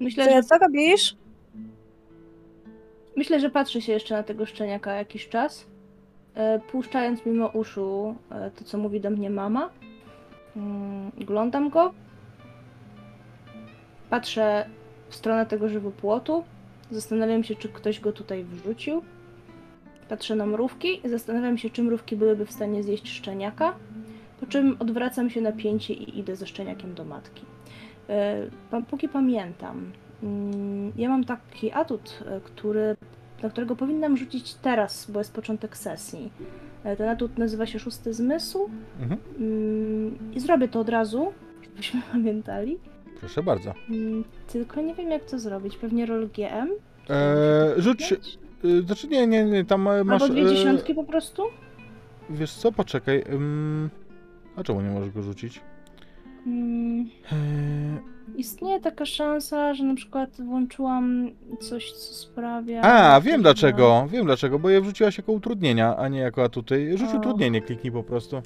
[0.00, 1.16] Myślę, Co, że, co robisz?
[3.16, 5.66] myślę, że patrzy się jeszcze na tego szczeniaka jakiś czas,
[6.34, 9.70] e, puszczając mimo uszu e, to, co mówi do mnie mama.
[10.56, 11.94] Mm, Oglądam go.
[14.10, 14.66] Patrzę
[15.08, 16.44] w stronę tego żywopłotu.
[16.90, 19.02] Zastanawiam się, czy ktoś go tutaj wrzucił.
[20.08, 23.74] Patrzę na mrówki i zastanawiam się, czy mrówki byłyby w stanie zjeść szczeniaka.
[24.40, 27.42] Po czym odwracam się na pięcie i idę ze szczeniakiem do matki.
[28.08, 28.46] E,
[28.90, 29.92] Póki pamiętam,
[30.22, 32.96] mm, ja mam taki atut, e, który,
[33.42, 36.30] na którego powinnam rzucić teraz, bo jest początek sesji.
[36.84, 39.20] E, Ten atut nazywa się Szósty Zmysł Mhm.
[39.40, 42.78] mm, i zrobię to od razu, żebyśmy pamiętali.
[43.20, 43.74] Proszę bardzo.
[43.90, 45.76] Mm, Tylko nie wiem, jak to zrobić.
[45.76, 46.68] Pewnie roll GM?
[47.08, 48.14] Eee, rzuć,
[48.86, 50.22] Znaczy nie, nie, nie, tam masz...
[50.22, 51.42] Albo dwie dziesiątki po prostu?
[52.30, 53.24] Wiesz co, poczekaj.
[54.56, 55.60] A czemu nie możesz go rzucić?
[56.46, 57.00] Mm,
[57.32, 57.98] Eee,
[58.36, 62.80] istnieje taka szansa, że na przykład włączyłam coś, co sprawia...
[62.82, 66.98] A, wiem dlaczego, wiem dlaczego, bo je wrzuciłaś jako utrudnienia, a nie jako atuty.
[66.98, 67.16] Rzuć O.
[67.18, 68.42] utrudnienie, kliknij po prostu.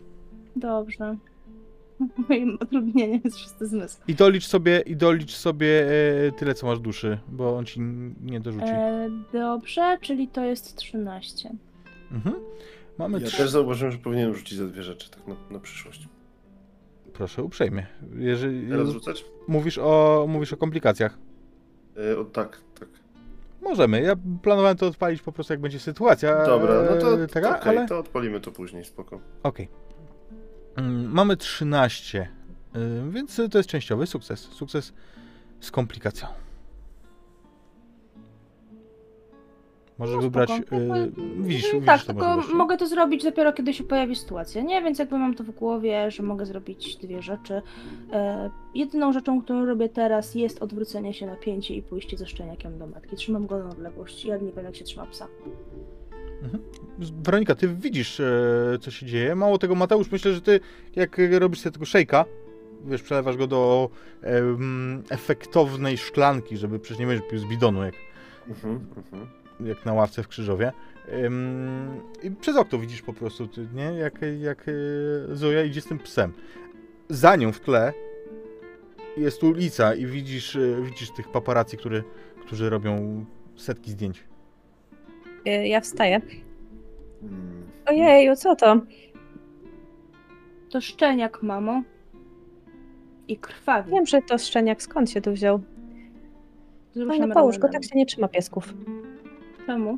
[0.57, 1.17] Dobrze.
[2.29, 4.01] Moim utrudnieniem jest szósty zmysł.
[4.09, 5.87] I dolicz sobie, i dolicz sobie
[6.29, 8.65] e, tyle, co masz duszy, bo on ci n- nie dorzuci.
[8.69, 11.51] E, dobrze, czyli to jest 13.
[12.13, 12.35] Mhm.
[12.99, 13.37] Mamy Ja trzy...
[13.37, 16.09] też zauważyłem, że powinienem rzucić za dwie rzeczy, tak na, na przyszłość.
[17.13, 17.87] Proszę, uprzejmie.
[18.19, 19.25] Jeżeli Teraz rzucać?
[19.49, 21.19] mówisz o, mówisz o komplikacjach.
[22.13, 22.89] E, o, tak, tak.
[23.63, 24.03] Możemy.
[24.03, 26.47] Ja planowałem to odpalić po prostu, jak będzie sytuacja.
[26.47, 27.89] Dobra, no to, e, taka, okej, ale...
[27.89, 29.21] to odpalimy to później, spoko.
[29.43, 29.69] Okej.
[30.77, 32.29] Mm, Mamy 13,
[32.77, 34.41] y, więc to jest częściowy sukces.
[34.41, 34.93] Sukces
[35.61, 36.29] z komplikacją.
[39.99, 40.51] Możesz No, wybrać.
[40.51, 40.77] spoko.
[40.77, 44.63] y, Jakby- widzisz, Mm, widzisz tak, tylko mogę to zrobić dopiero kiedy się pojawi sytuacja,
[44.63, 44.83] nie?
[44.83, 47.63] Więc jakby mam to w głowie, że mogę zrobić dwie rzeczy.
[48.13, 52.79] E, jedyną rzeczą, którą robię teraz jest odwrócenie się na pięcie i pójście ze szczeniakiem
[52.79, 53.17] do matki.
[53.17, 54.25] Trzymam go na odległość.
[54.25, 55.29] Ja nie wiem jak się trzyma psa.
[56.99, 59.35] Weronika, ty widzisz, e, co się dzieje.
[59.35, 60.61] Mało tego, Mateusz, myślę, że ty,
[60.97, 62.25] jak robisz sobie tego szejka,
[62.85, 63.91] wiesz, przelewasz go do
[65.11, 67.95] efektownej szklanki, żeby przecież nie będziesz pił z bidonu, jak
[68.49, 69.27] Mhm, mhm.
[69.67, 70.73] Jak na ławce w Krzyżowie.
[71.25, 73.85] Ym, I przez okno widzisz po prostu, nie?
[73.85, 74.73] Jak, jak e,
[75.37, 76.33] Zoja idzie z tym psem.
[77.09, 77.93] Za nią w tle
[79.17, 82.05] jest ulica i widzisz, e, widzisz tych paparazzi, który,
[82.47, 83.25] którzy robią
[83.57, 84.25] setki zdjęć.
[85.47, 86.21] Y, Ja wstaję.
[87.23, 87.63] Mm.
[87.87, 88.81] Ojeju, co to?
[90.71, 91.83] To szczeniak, mamo.
[93.29, 93.91] I krwawi.
[93.91, 95.59] Wiem, że to szczeniak skąd się tu wziął.
[95.59, 95.65] No,
[97.05, 98.75] Wzruszam no połóż go, tak się nie trzyma piesków.
[99.67, 99.97] Czemu?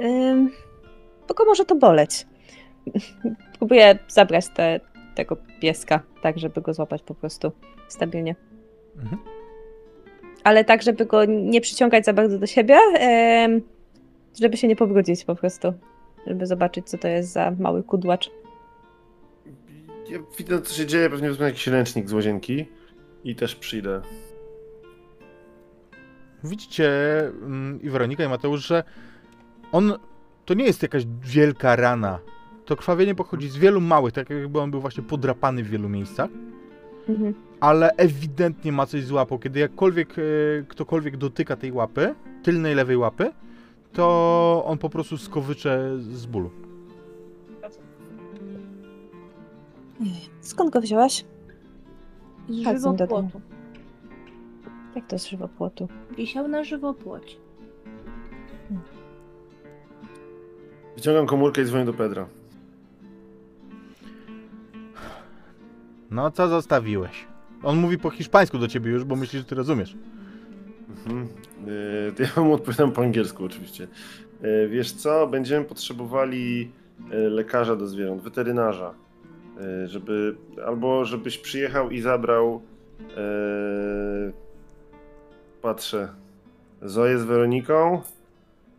[0.00, 0.50] Ym,
[1.28, 2.26] bo go może to boleć.
[3.58, 4.80] Próbuję zabrać te,
[5.14, 7.52] tego pieska, tak żeby go złapać po prostu
[7.88, 8.36] stabilnie.
[8.96, 9.22] Mhm.
[10.44, 12.78] Ale tak, żeby go nie przyciągać za bardzo do siebie,
[14.40, 15.72] żeby się nie pobrudzić po prostu.
[16.26, 18.30] Żeby zobaczyć, co to jest za mały kudłacz.
[20.08, 22.66] Ja widzę, co się dzieje, pewnie wezmę jakiś ręcznik z łazienki
[23.24, 24.02] i też przyjdę.
[26.44, 26.90] Widzicie
[27.28, 28.84] mm, i Weronika i Mateusz, że
[29.72, 29.92] on
[30.44, 32.18] to nie jest jakaś wielka rana.
[32.64, 36.30] To krwawienie pochodzi z wielu małych, tak jakby on był właśnie podrapany w wielu miejscach.
[37.08, 37.34] Mhm.
[37.60, 39.38] ale ewidentnie ma coś z łapą.
[39.38, 40.22] Kiedy jakkolwiek e,
[40.68, 43.32] ktokolwiek dotyka tej łapy, tylnej lewej łapy,
[43.92, 46.50] to on po prostu skowycze z bólu.
[50.40, 51.24] Skąd go wzięłaś?
[52.48, 53.40] Z żywopłotu.
[54.96, 55.88] Jak to z żywopłotu?
[56.16, 57.36] Wisiał na żywopłocie.
[60.96, 62.26] Wyciągam komórkę i dzwonię do Pedra.
[66.10, 67.26] No co zostawiłeś?
[67.62, 69.96] On mówi po hiszpańsku do ciebie już, bo myśli, że ty rozumiesz.
[70.88, 71.28] Mhm.
[71.66, 73.88] Yy, to ja mu odpowiadam po angielsku oczywiście.
[74.42, 76.70] Yy, wiesz co, będziemy potrzebowali
[77.10, 78.94] yy, lekarza do zwierząt, weterynarza,
[79.86, 82.62] żeby albo żebyś przyjechał i zabrał
[85.62, 86.08] patrzę
[86.82, 88.02] Zoję z Weroniką,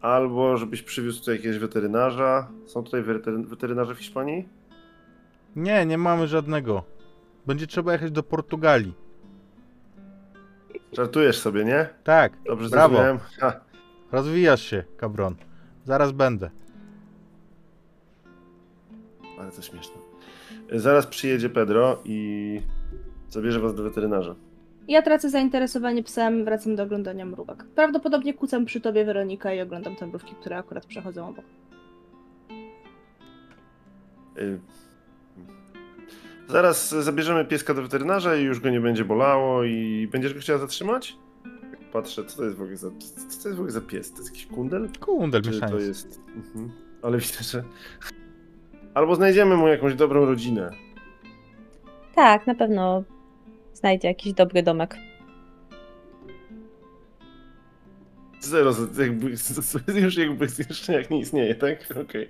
[0.02, 2.48] albo żebyś przywiózł tutaj jakiegoś weterynarza.
[2.66, 4.48] Są tutaj wetery- weterynarze w Hiszpanii?
[5.56, 6.84] Nie, nie mamy żadnego.
[7.48, 8.94] Będzie trzeba jechać do Portugalii.
[10.94, 11.90] Żartujesz sobie, nie?
[12.04, 12.88] Tak, Dobrze brawo.
[12.96, 13.20] zrozumiałem?
[13.40, 13.60] Ha.
[14.12, 15.36] Rozwijasz się, kabron.
[15.86, 16.50] Zaraz będę.
[19.40, 19.96] Ale to śmieszne.
[20.72, 22.62] Zaraz przyjedzie Pedro i
[23.30, 24.36] zabierze was do weterynarza.
[24.88, 27.64] Ja tracę zainteresowanie psem, wracam do oglądania mrówek.
[27.76, 31.46] Prawdopodobnie kucam przy tobie Weronika i oglądam te mrówki, które akurat przechodzą obok.
[34.38, 34.60] Y,
[36.48, 40.60] Zaraz zabierzemy pieska do weterynarza i już go nie będzie bolało i będziesz go chciała
[40.60, 41.18] zatrzymać?
[41.94, 42.88] Patrzę, co to jest w ogóle za,
[43.30, 44.12] co to jest w ogóle za pies?
[44.12, 44.90] To jest jakiś kundel?
[45.00, 46.20] Kundel Czy to jest...
[46.36, 46.72] Mhm.
[47.02, 47.64] Ale widzę, że...
[48.94, 50.72] Albo znajdziemy mu jakąś dobrą rodzinę.
[52.16, 53.04] Tak, na pewno
[53.84, 54.96] znajdzie jakiś dobry domek.
[58.40, 59.36] Zero, z- jakby,
[60.02, 61.94] już jakby jeszcze jak nie istnieje, tak?
[62.04, 62.30] Okej.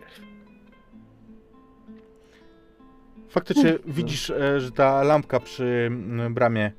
[3.30, 6.72] Faktycznie widzisz, e, że ta lampka przy mm, bramie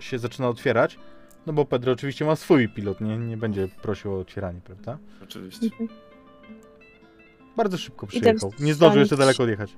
[0.00, 0.98] się zaczyna otwierać.
[1.46, 4.98] No bo Pedro oczywiście ma swój pilot, nie, nie będzie prosił o otwieranie, prawda?
[5.22, 5.66] Oczywiście.
[5.66, 5.88] Mhm.
[7.56, 8.52] Bardzo szybko przyjechał.
[8.60, 9.76] Nie zdążył jeszcze daleko odjechać.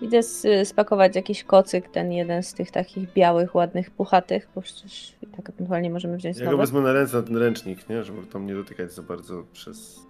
[0.00, 0.22] Idę
[0.64, 5.48] spakować jakiś kocyk, ten jeden z tych takich białych, ładnych, puchatych, bo przecież i tak
[5.50, 6.62] ewentualnie możemy wziąć Ja go nowy.
[6.62, 8.04] wezmę na ręce na ten ręcznik, nie?
[8.04, 10.06] Żeby tam nie dotykać za bardzo przez...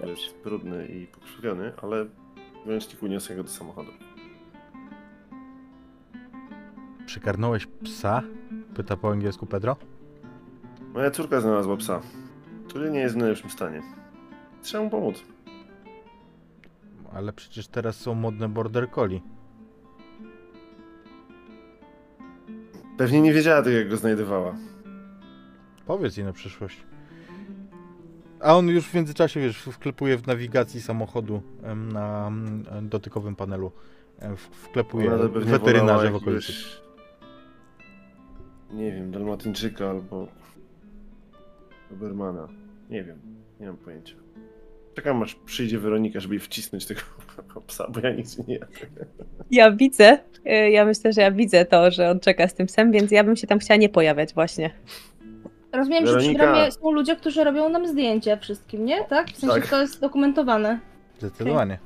[0.00, 0.10] Dobrze.
[0.10, 2.04] Jest brudny i pokrzywiony, ale
[2.66, 3.90] w ręczniku niosę go do samochodu.
[7.06, 8.22] Przykarnąłeś psa?
[8.74, 9.76] Pyta po angielsku Pedro.
[10.94, 12.00] Moja córka znalazła psa,
[12.68, 13.82] który nie jest w najlepszym stanie.
[14.62, 15.22] Trzeba mu pomóc.
[17.14, 19.20] Ale przecież teraz są modne border collie.
[22.98, 24.54] Pewnie nie wiedziała tego, jak go znajdowała.
[25.86, 26.84] Powiedz jej na przyszłość.
[28.40, 33.72] A on już w międzyczasie, wiesz, wklepuje w nawigacji samochodu em, na em, dotykowym panelu.
[34.18, 36.52] em, w- Wklepuje Ona to pewnie weterynarze w okolicy.
[36.52, 36.82] jakiegoś,
[38.72, 40.28] Nie wiem, dalmatyńczyka albo
[41.90, 42.48] Dobermana.
[42.90, 43.18] Nie wiem,
[43.60, 44.14] nie mam pojęcia.
[44.94, 47.00] Czekam aż przyjdzie Weronika, żeby jej wcisnąć tego
[47.66, 48.66] psa, bo ja nic nie jadę.
[49.50, 52.92] Ja widzę, y, ja myślę, że ja widzę to, że on czeka z tym psem,
[52.92, 54.70] więc ja bym się tam chciała nie pojawiać właśnie.
[55.72, 56.42] Rozumiem, że przy Weronika.
[56.52, 59.04] bramie są ludzie, którzy robią nam zdjęcia wszystkim, nie?
[59.04, 59.30] Tak?
[59.30, 59.70] W sensie Tak.
[59.70, 60.80] to jest dokumentowane.
[61.18, 61.78] Zdecydowanie.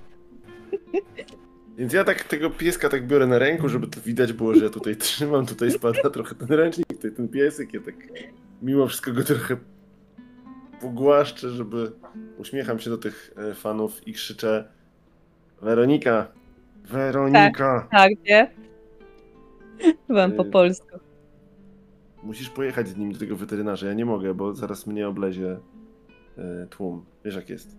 [1.79, 4.71] Więc ja tak tego pieska tak biorę na ręku, żeby to widać było, że ja
[4.71, 7.95] tutaj trzymam, tutaj spada trochę ten ręcznik, tutaj ten piesek, ja tak
[8.63, 9.57] mimo wszystko go trochę
[10.81, 11.93] pogłaszczę, żeby
[12.39, 14.69] uśmiecham się do tych e, fanów i krzyczę
[15.63, 16.27] Weronika!
[16.85, 17.89] Weronika!
[17.91, 18.51] Tak, nie?
[20.09, 20.51] Byłam po Y.
[20.51, 20.99] polsku.
[22.23, 25.59] Musisz pojechać z nim do tego weterynarza, ja nie mogę, bo zaraz mnie oblezie
[26.39, 27.05] e, tłum.
[27.25, 27.77] Wiesz jak jest.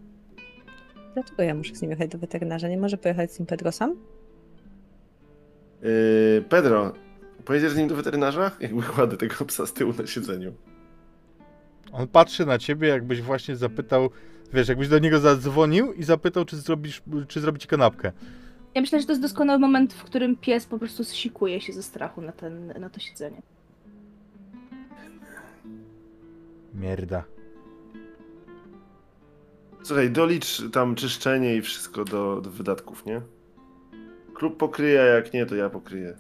[1.14, 2.68] Dlaczego ja muszę z nim jechać do weterynarza?
[2.70, 3.96] Nie może pojechać z nim Pedro sam?
[6.50, 6.94] Pedro,
[7.46, 8.52] pojedziesz z nim do weterynarza?
[8.60, 10.54] Jakby kładę tego psa z tyłu na siedzeniu.
[11.92, 14.10] On patrzy na ciebie, jakbyś właśnie zapytał,
[14.54, 18.12] wiesz, jakbyś do niego zadzwonił i zapytał, czy zrobisz, czy zrobić kanapkę.
[18.76, 21.84] Ja myślę, że to jest doskonały moment, w którym pies po prostu sikuje się ze
[21.84, 23.42] strachu na, ten, na to siedzenie.
[26.74, 27.24] Mierda.
[29.84, 33.22] Słuchaj, dolicz tam czyszczenie i wszystko do, do wydatków, nie?
[34.34, 36.18] Klub pokryje, a jak nie, to ja pokryję.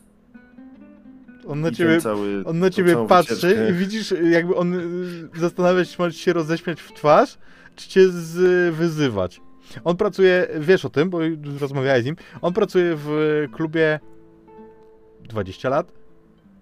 [1.50, 3.70] On na ciebie, cały, on na ciebie patrzy wycieczkę.
[3.70, 7.38] i widzisz, jakby on y, zastanawia się, czy się roześmiać w twarz,
[7.76, 9.42] czy cię z, wyzywać.
[9.84, 11.20] On pracuje, wiesz o tym, bo
[11.60, 14.00] rozmawiałeś z nim, on pracuje w klubie
[15.24, 15.92] 20 lat.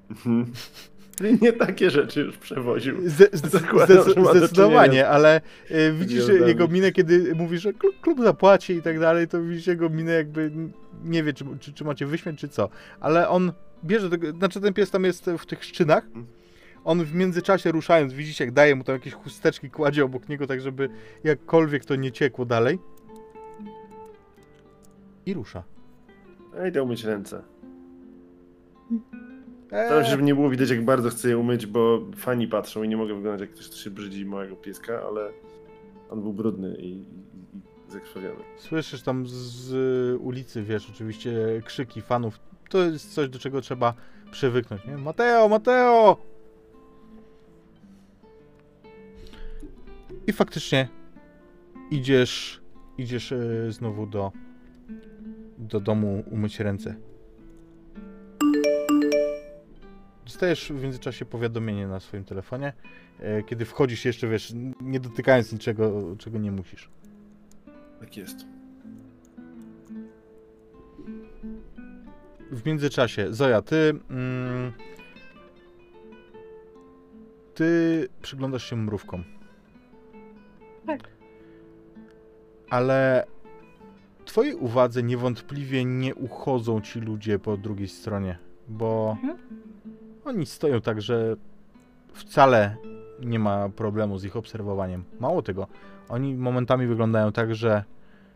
[0.09, 0.45] Mhm.
[1.41, 2.95] Nie takie rzeczy już przewoził.
[4.39, 9.43] Zdecydowanie, ale y, widzisz jego minę, kiedy mówi, że klub, zapłaci i tak dalej, to
[9.43, 10.51] widzisz jego minę jakby
[11.03, 12.69] nie wie, czy, czy, czy macie wyśmiać, czy co.
[12.99, 13.51] Ale on
[13.85, 16.25] bierze tego, znaczy ten pies tam jest w tych szczynach, Mhm.
[16.83, 20.61] on w międzyczasie ruszając, widzicie jak daje mu tam jakieś chusteczki, kładzie obok niego, tak
[20.61, 20.89] żeby
[21.23, 22.79] jakkolwiek to nie ciekło dalej.
[25.25, 25.63] I rusza.
[26.57, 27.41] Ja idę umyć ręce.
[29.67, 32.87] Staram się, żeby nie było widać, jak bardzo chcę je umyć, bo fani patrzą i
[32.89, 35.31] nie mogę wyglądać jak ktoś, kto się brzydzi małego pieska, ale
[36.09, 36.97] on był brudny i, i,
[37.87, 38.43] i zakrwawiony.
[38.57, 41.31] Słyszysz tam z, z ulicy, wiesz, oczywiście
[41.65, 42.39] krzyki fanów.
[42.69, 43.93] To jest coś, do czego trzeba
[44.31, 44.97] przywyknąć, nie?
[44.97, 46.17] Mateo, Mateo!
[50.27, 50.87] I faktycznie
[51.91, 52.61] idziesz,
[52.97, 54.31] idziesz e, znowu do,
[55.57, 56.95] do domu umyć ręce.
[60.27, 62.73] Dostajesz w międzyczasie powiadomienie na swoim telefonie,
[63.19, 66.89] e, kiedy wchodzisz jeszcze, wiesz, nie dotykając niczego, czego nie musisz.
[67.99, 68.45] Tak jest.
[72.51, 73.93] w międzyczasie, Zoja, ty.
[74.09, 74.73] Mm,
[77.53, 79.23] ty przyglądasz się mrówkom.
[80.85, 81.09] Tak.
[82.69, 83.25] Ale
[84.25, 88.37] twojej uwadze niewątpliwie nie uchodzą ci ludzie po drugiej stronie,
[88.67, 89.37] bo Mhm.
[90.27, 91.35] Oni stoją tak, że
[92.13, 92.77] wcale
[93.19, 95.03] nie ma problemu z ich obserwowaniem.
[95.19, 95.67] Mało tego,
[96.09, 97.83] oni momentami wyglądają tak, że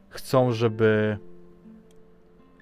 [0.09, 1.17] chcą, żeby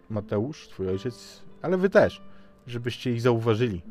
[0.09, 2.21] Mateusz, twój ojciec, ale wy też,
[2.67, 3.81] żebyście ich zauważyli.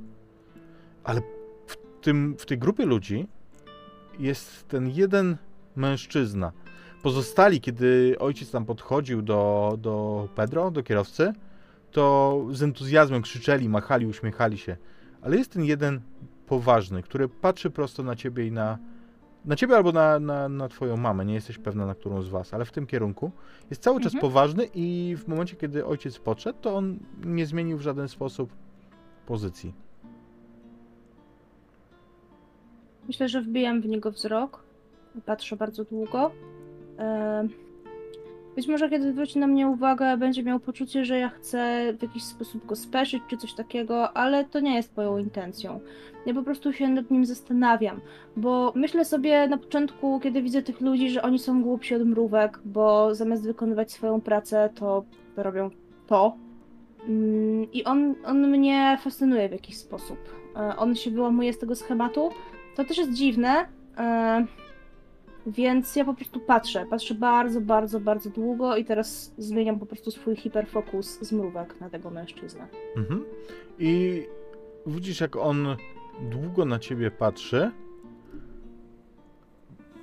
[1.04, 1.20] Ale
[1.66, 3.28] w, tym, w tej grupie ludzi
[4.18, 5.36] jest ten jeden
[5.76, 6.52] mężczyzna.
[7.02, 11.32] Pozostali, kiedy ojciec tam podchodził do, do Pedro, do kierowcy,
[11.90, 14.76] to z entuzjazmem krzyczeli, machali, uśmiechali się.
[15.28, 16.00] Ale jest ten jeden
[16.46, 18.78] poważny, który patrzy prosto na ciebie i na,
[19.44, 21.24] na ciebie albo na, na, na twoją mamę.
[21.24, 23.30] Nie jesteś pewna, na którą z was, ale w tym kierunku.
[23.70, 24.20] Jest cały czas Mhm.
[24.20, 28.52] poważny i w momencie, kiedy ojciec podszedł, to on nie zmienił w żaden sposób
[29.26, 29.74] pozycji.
[33.06, 34.64] Myślę, że wbijam w niego wzrok.
[35.26, 36.30] Patrzę bardzo długo.
[36.98, 37.48] E,
[38.58, 42.22] Być może kiedy zwróci na mnie uwagę, będzie miał poczucie, że ja chcę w jakiś
[42.24, 45.80] sposób go speszyć czy coś takiego, ale to nie jest moją intencją.
[46.26, 48.00] Ja po prostu się nad nim zastanawiam,
[48.36, 52.60] bo myślę sobie na początku, kiedy widzę tych ludzi, że oni są głupsi od mrówek,
[52.64, 55.04] bo zamiast wykonywać swoją pracę, to
[55.36, 55.70] robią
[56.06, 56.36] to.
[57.08, 60.18] Mm, I on, on mnie fascynuje w jakiś sposób.
[60.56, 62.30] E, On się wyłamuje z tego schematu.
[62.76, 63.66] To też jest dziwne,
[63.98, 64.46] e,
[65.48, 66.86] więc ja po prostu patrzę.
[66.90, 71.90] Patrzę bardzo, bardzo, bardzo długo i teraz zmieniam po prostu swój hiperfokus z mrówek na
[71.90, 72.68] tego mężczyznę.
[72.96, 73.24] Mhm.
[73.78, 74.22] I
[74.86, 75.76] widzisz, jak on
[76.20, 77.70] długo na ciebie patrzy.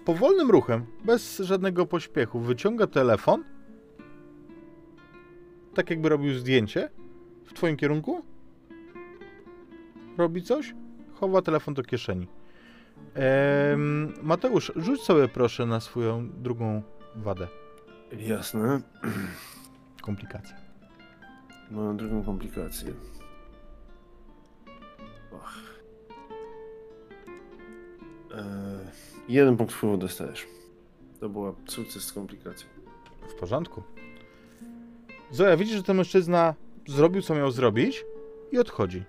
[0.06, 3.44] Powolnym ruchem, bez żadnego pośpiechu, wyciąga telefon.
[5.74, 6.90] Tak jakby robił zdjęcie
[7.46, 8.22] w twoim kierunku.
[10.18, 10.76] Robi coś,
[11.14, 12.28] chowa telefon do kieszeni.
[13.14, 16.82] Em, Mateusz, rzuć sobie proszę na swoją drugą
[17.16, 17.48] wadę,
[18.12, 18.82] Jasne.
[20.02, 20.56] komplikację.
[21.72, 22.94] Mam drugą komplikację.
[25.32, 25.54] Och.
[28.32, 28.44] Eee,
[29.30, 30.48] jeden punkt wpływu dostajesz.
[31.20, 32.68] To była sukces z komplikacją.
[33.30, 33.84] W porządku.
[35.32, 36.54] Zoja, widzisz, że ten mężczyzna
[36.88, 38.06] zrobił, co miał zrobić
[38.52, 39.04] i odchodzi.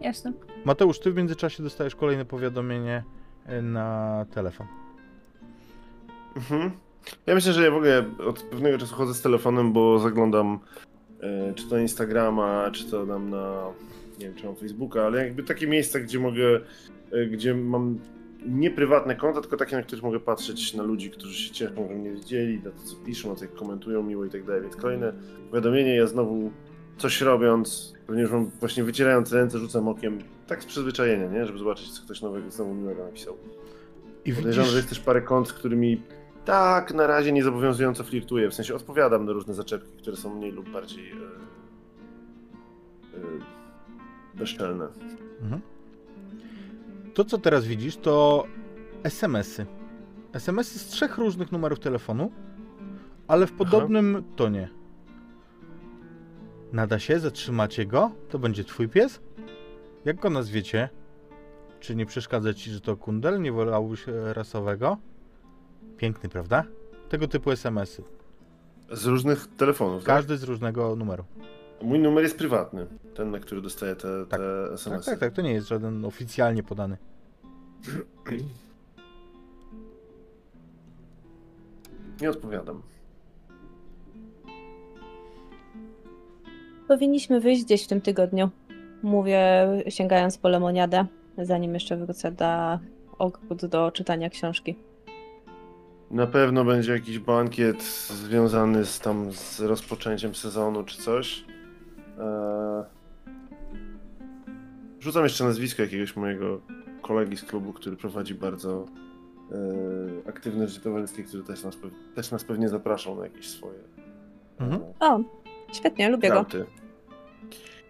[0.00, 0.32] Jasne.
[0.64, 3.04] Mateusz, ty w międzyczasie dostajesz kolejne powiadomienie
[3.46, 4.66] e, na telefon.
[6.36, 6.70] Mhm.
[7.26, 10.58] Ja myślę, że ja w ogóle od pewnego czasu chodzę z telefonem, bo zaglądam
[11.20, 13.72] e, czy to Instagrama, czy to tam na
[14.18, 16.60] nie wiem, czy mam Facebooka, ale jakby takie miejsca, gdzie mogę,
[17.12, 17.98] e, gdzie mam
[18.46, 21.94] nie prywatne konta, tylko takie, na których mogę patrzeć na ludzi, którzy się cieszą, że
[21.94, 24.62] mnie widzieli, na to, co piszą, na to, jak komentują miło i tak dalej.
[24.62, 25.12] Więc kolejne
[25.50, 26.50] powiadomienie, ja znowu
[26.98, 27.94] coś robiąc,
[28.32, 31.46] mam właśnie wycierając ręce, rzucam okiem, tak z przyzwyczajenia, nie?
[31.46, 33.36] Żeby zobaczyć, co ktoś nowego znowu miłego napisał.
[34.24, 36.02] I Podejrzewam, że widzisz, jest też parę kont, z którymi
[36.44, 38.50] tak na razie niezobowiązująco flirtuję.
[38.50, 41.16] W sensie odpowiadam na różne zaczepki, które są mniej lub bardziej e,
[44.34, 44.88] bezczelne.
[45.42, 45.62] Mhm.
[47.14, 48.44] to co teraz widzisz, to
[49.02, 49.66] SMS-y.
[50.32, 52.32] SMS-y z trzech różnych numerów telefonu,
[53.28, 54.75] ale w podobnym tonie.
[56.72, 59.20] Nada się, zatrzymacie go, to będzie twój pies?
[60.04, 60.88] Jak go nazwiecie?
[61.80, 63.42] Czy nie przeszkadza ci, że to kundel?
[63.42, 64.96] Nie wolałbyś e, rasowego?
[65.96, 66.64] Piękny, prawda?
[67.08, 68.02] Tego typu SMS-y.
[68.92, 70.06] Z różnych telefonów, tak?
[70.16, 71.24] Każdy z różnego numeru.
[71.82, 74.40] Mój numer jest prywatny, ten, na który dostaję te, Tak.
[74.40, 75.10] te Tak, SMS-y.
[75.10, 76.96] tak, tak, to nie jest żaden oficjalnie podany.
[82.20, 82.82] Nie odpowiadam.
[86.88, 88.50] Powinniśmy wyjść gdzieś w tym tygodniu.
[89.02, 89.42] Mówię,
[89.88, 91.06] sięgając po lemoniadę,
[91.38, 92.78] zanim jeszcze wrócę do
[93.18, 94.76] ogród do czytania książki.
[96.10, 101.44] Na pewno będzie jakiś bankiet związany z tam z rozpoczęciem sezonu czy coś.
[102.18, 102.84] Eee...
[105.00, 106.60] Rzucam jeszcze nazwisko jakiegoś mojego
[107.02, 108.86] kolegi z klubu, który prowadzi bardzo
[109.52, 111.78] e, aktywne życie towarzyskie, który też nas,
[112.14, 113.78] też nas pewnie zapraszał na jakieś swoje
[114.58, 114.82] Mhm.
[114.82, 115.20] e, O,
[115.72, 116.34] świetnie, lubię go.
[116.34, 116.66] krauty.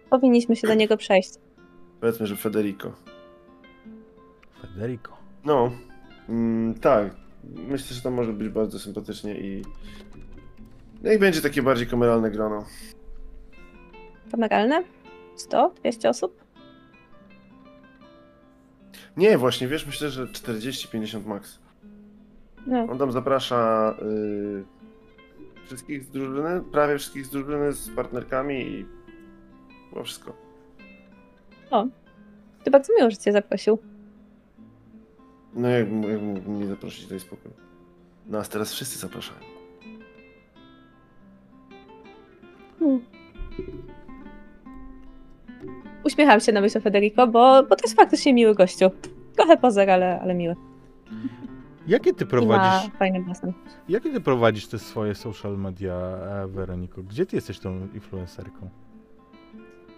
[0.09, 1.33] Powinniśmy się do niego przejść.
[2.01, 2.93] Powiedzmy, że Federico.
[4.61, 5.17] Federico.
[5.45, 5.71] No,
[6.29, 7.15] mm, tak.
[7.43, 9.61] Myślę, że to może być bardzo sympatycznie i.
[11.03, 12.65] No i będzie takie bardziej kameralne grono.
[14.31, 14.83] Kameralne?
[15.35, 15.73] 100?
[15.81, 16.43] 200 osób?
[19.17, 21.59] Nie, właśnie, wiesz, myślę, że 40-50 max.
[22.67, 22.87] No.
[22.89, 24.63] On tam zaprasza y,
[25.67, 28.85] wszystkich z drużyny, prawie wszystkich z drużyny z partnerkami i
[29.89, 30.33] chyba wszystko.
[32.63, 33.77] To bardzo miło, że cię zaprosił.
[35.53, 37.51] No jakbym, jakbym mógł nie zaprosić, to jest spokój.
[38.25, 39.39] Nas teraz wszyscy zapraszają.
[42.79, 43.01] Hmm.
[46.03, 48.89] Uśmiecham się na myśl o Federico, bo, bo to jest faktycznie miły gościu.
[49.35, 50.55] Trochę pozer, ale, ale miły.
[51.87, 53.53] Jakie ty ma prowadzisz, fajny basen.
[53.89, 57.03] jakie ty prowadzisz te swoje social media, e, Weroniko?
[57.03, 58.69] Gdzie ty jesteś tą influencerką?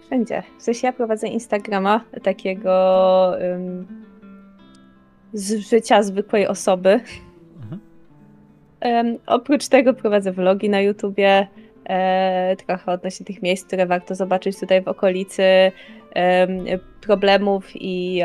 [0.06, 0.42] Wszędzie.
[0.58, 3.86] W sensie ja prowadzę Instagrama takiego ym,
[5.32, 7.00] z życia zwykłej osoby.
[7.62, 7.80] Mhm.
[8.80, 11.48] Em, oprócz tego prowadzę vlogi na YouTubie,
[11.84, 15.42] e, trochę odnośnie tych miejsc, które warto zobaczyć tutaj w okolicy,
[16.14, 16.64] em,
[17.00, 18.22] problemów i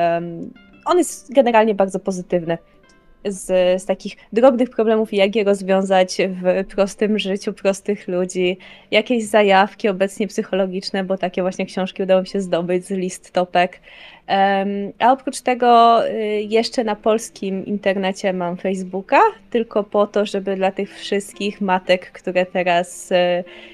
[0.86, 2.58] on jest generalnie bardzo pozytywny.
[3.26, 8.58] Z, z takich drobnych problemów i jak je rozwiązać w prostym życiu prostych ludzi,
[8.92, 13.80] jakieś zajawki obecnie psychologiczne, bo takie właśnie książki udało mi się zdobyć z list topek.
[15.00, 16.12] A oprócz tego y,
[16.42, 19.20] jeszcze na polskim internecie mam Facebooka,
[19.50, 23.16] tylko po to, żeby dla tych wszystkich matek, które teraz y,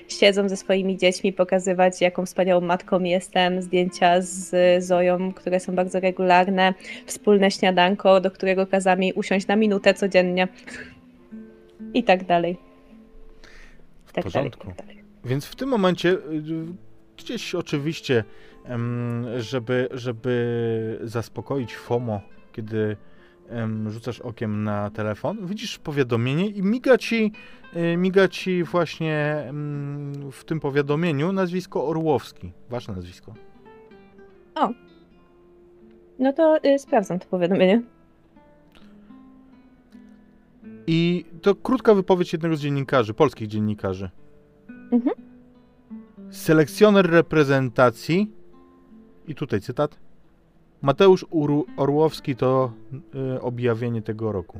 [0.07, 5.99] siedzą ze swoimi dziećmi, pokazywać, jaką wspaniałą matką jestem, zdjęcia z Zoją, które są bardzo
[5.99, 6.73] regularne,
[7.05, 10.47] wspólne śniadanko, do którego kazami usiąść na minutę codziennie
[11.93, 12.57] i tak dalej.
[14.05, 14.67] W Tak dalej, porządku.
[14.67, 15.03] tak dalej.
[15.25, 16.17] Więc w tym momencie y,
[17.17, 18.23] gdzieś oczywiście,
[19.37, 22.97] żeby, żeby zaspokoić FOMO, kiedy
[23.87, 27.31] rzucasz okiem na telefon, widzisz powiadomienie i miga ci,
[27.75, 29.45] y, miga ci właśnie
[30.31, 32.51] w tym powiadomieniu nazwisko Orłowski.
[32.69, 33.33] Wasze nazwisko.
[36.19, 37.81] No to y, sprawdzam to powiadomienie.
[40.87, 44.09] I to krótka wypowiedź jednego z dziennikarzy, polskich dziennikarzy.
[44.91, 45.15] Mhm.
[46.29, 48.31] Selekcjoner reprezentacji,
[49.27, 49.99] i tutaj cytat,
[50.81, 51.25] Mateusz
[51.77, 52.71] Orłowski to
[53.35, 54.59] y, objawienie tego roku.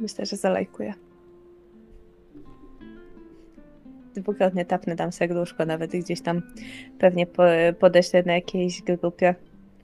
[0.00, 0.94] Myślę, że zalajkuję.
[4.14, 6.42] Dwukrotnie tapnę dam serduszko, nawet gdzieś tam
[6.98, 7.42] pewnie po,
[7.78, 9.34] podeślę na jakiejś grupie,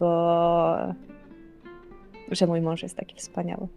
[0.00, 0.94] bo
[2.30, 3.68] że mój mąż jest taki wspaniały.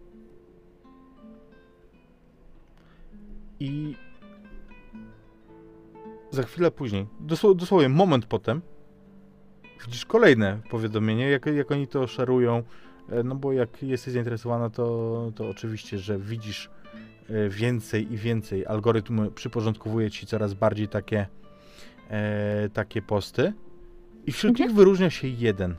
[3.59, 3.95] I
[6.32, 8.61] za chwilę później, dosł- dosłownie moment potem,
[9.86, 12.63] widzisz kolejne powiadomienie, jak, jak oni to szarują.
[13.09, 16.69] E, No bo jak jesteś zainteresowana, to, to oczywiście, że widzisz
[17.30, 18.65] e, więcej i więcej.
[18.65, 21.28] Algorytm przyporządkowuje ci coraz bardziej takie,
[22.09, 23.53] e, takie posty.
[24.26, 24.69] I wśród Mhm.
[24.69, 25.76] nich wyróżnia się jeden.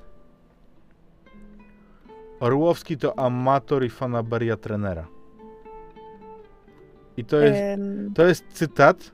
[2.41, 5.09] Orłowski to amator i fanaberia trenera.
[7.17, 7.59] I to jest
[8.15, 9.13] to jest cytat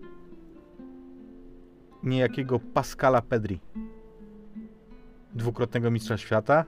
[2.02, 3.60] niejakiego Pascala Pedri.
[5.34, 6.64] Dwukrotnego mistrza świata,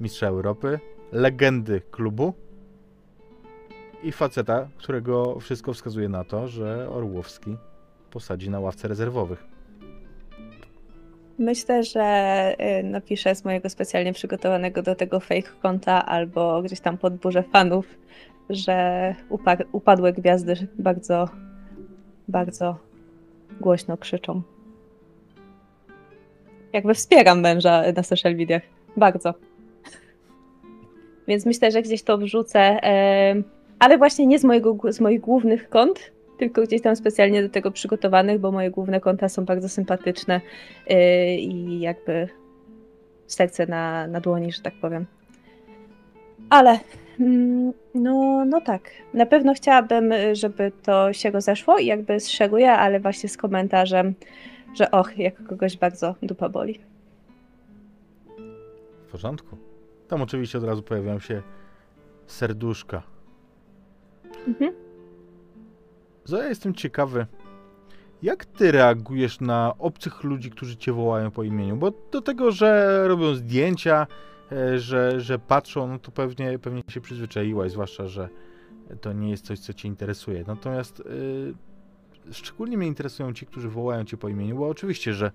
[0.00, 0.80] mistrza Europy,
[1.12, 2.34] legendy klubu
[4.02, 7.56] i faceta, którego wszystko wskazuje na to, że Orłowski
[8.10, 9.44] posadzi na ławce rezerwowych.
[11.38, 16.98] Myślę, że y, napiszę z mojego specjalnie przygotowanego do tego fake konta albo gdzieś tam
[16.98, 17.86] podburzę fanów,
[18.50, 21.28] że upa- upadłe gwiazdy bardzo,
[22.28, 22.89] bardzo
[23.60, 24.42] głośno krzyczą.
[26.72, 28.62] Jakby wspieram męża na social mediach.
[28.96, 29.34] Bardzo.
[31.28, 32.80] Więc myślę, że gdzieś to wrzucę,
[33.78, 37.70] ale właśnie nie z, mojego, z moich głównych kont, tylko gdzieś tam specjalnie do tego
[37.70, 40.40] przygotowanych, bo moje główne konta są bardzo sympatyczne
[40.86, 40.96] yy,
[41.36, 42.28] i jakby
[43.26, 45.06] serce na, na dłoni, że tak powiem.
[46.50, 46.78] Ale
[47.94, 53.00] no, no tak, na pewno chciałabym, y, żeby to się rozeszło i jakby zszeruję, ale
[53.00, 54.14] właśnie z komentarzem,
[54.74, 56.80] że och, jak kogoś bardzo dupa boli.
[59.06, 59.56] W porządku.
[60.08, 61.42] Tam oczywiście od razu pojawiają się
[62.26, 63.02] serduszka.
[64.48, 64.72] Mhm.
[66.24, 67.26] Zoja, jestem ciekawy,
[68.22, 71.76] jak ty reagujesz na obcych ludzi, którzy cię wołają po imieniu?
[71.76, 74.06] Bo do tego, że robią zdjęcia,
[74.76, 78.28] że, że patrzą, no to pewnie, pewnie się przyzwyczaiłaś, zwłaszcza, że
[79.00, 80.44] to nie jest coś, co cię interesuje.
[80.46, 81.54] Natomiast y,
[82.32, 85.30] szczególnie mnie interesują ci, którzy wołają cię po imieniu, bo oczywiście, że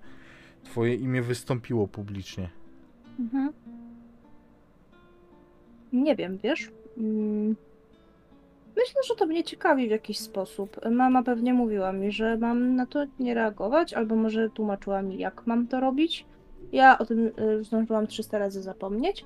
[0.64, 2.50] twoje imię wystąpiło publicznie.
[3.20, 3.52] Mhm.
[5.92, 6.70] Nie wiem, wiesz?
[6.98, 7.56] Mm.
[8.76, 10.80] Myślę, że to mnie ciekawi w jakiś sposób.
[10.90, 15.46] Mama pewnie mówiła mi, że mam na to nie reagować, albo może tłumaczyła mi, jak
[15.46, 16.26] mam to robić.
[16.72, 19.24] Ja o tym y, zdążyłam 300 razy zapomnieć.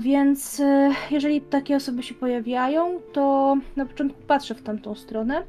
[0.00, 5.42] Więc y, jeżeli takie osoby się pojawiają, to na początku patrzę w tamtą stronę.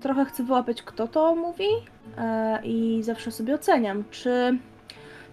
[0.00, 1.68] Trochę chcę wyłapać, kto to mówi
[2.64, 4.58] i zawsze sobie oceniam, czy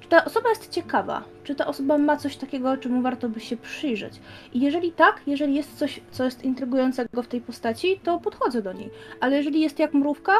[0.02, 1.24] czy ta osoba jest ciekawa?
[1.44, 4.22] Czy ta osoba ma coś takiego, czemu warto by się przyjrzeć?
[4.54, 8.74] I jeżeli tak, jeżeli jest coś, co jest intrygującego w tej postaci, to podchodzę do
[8.74, 8.90] niej.
[9.20, 10.34] Ale jeżeli jest jak mrówka,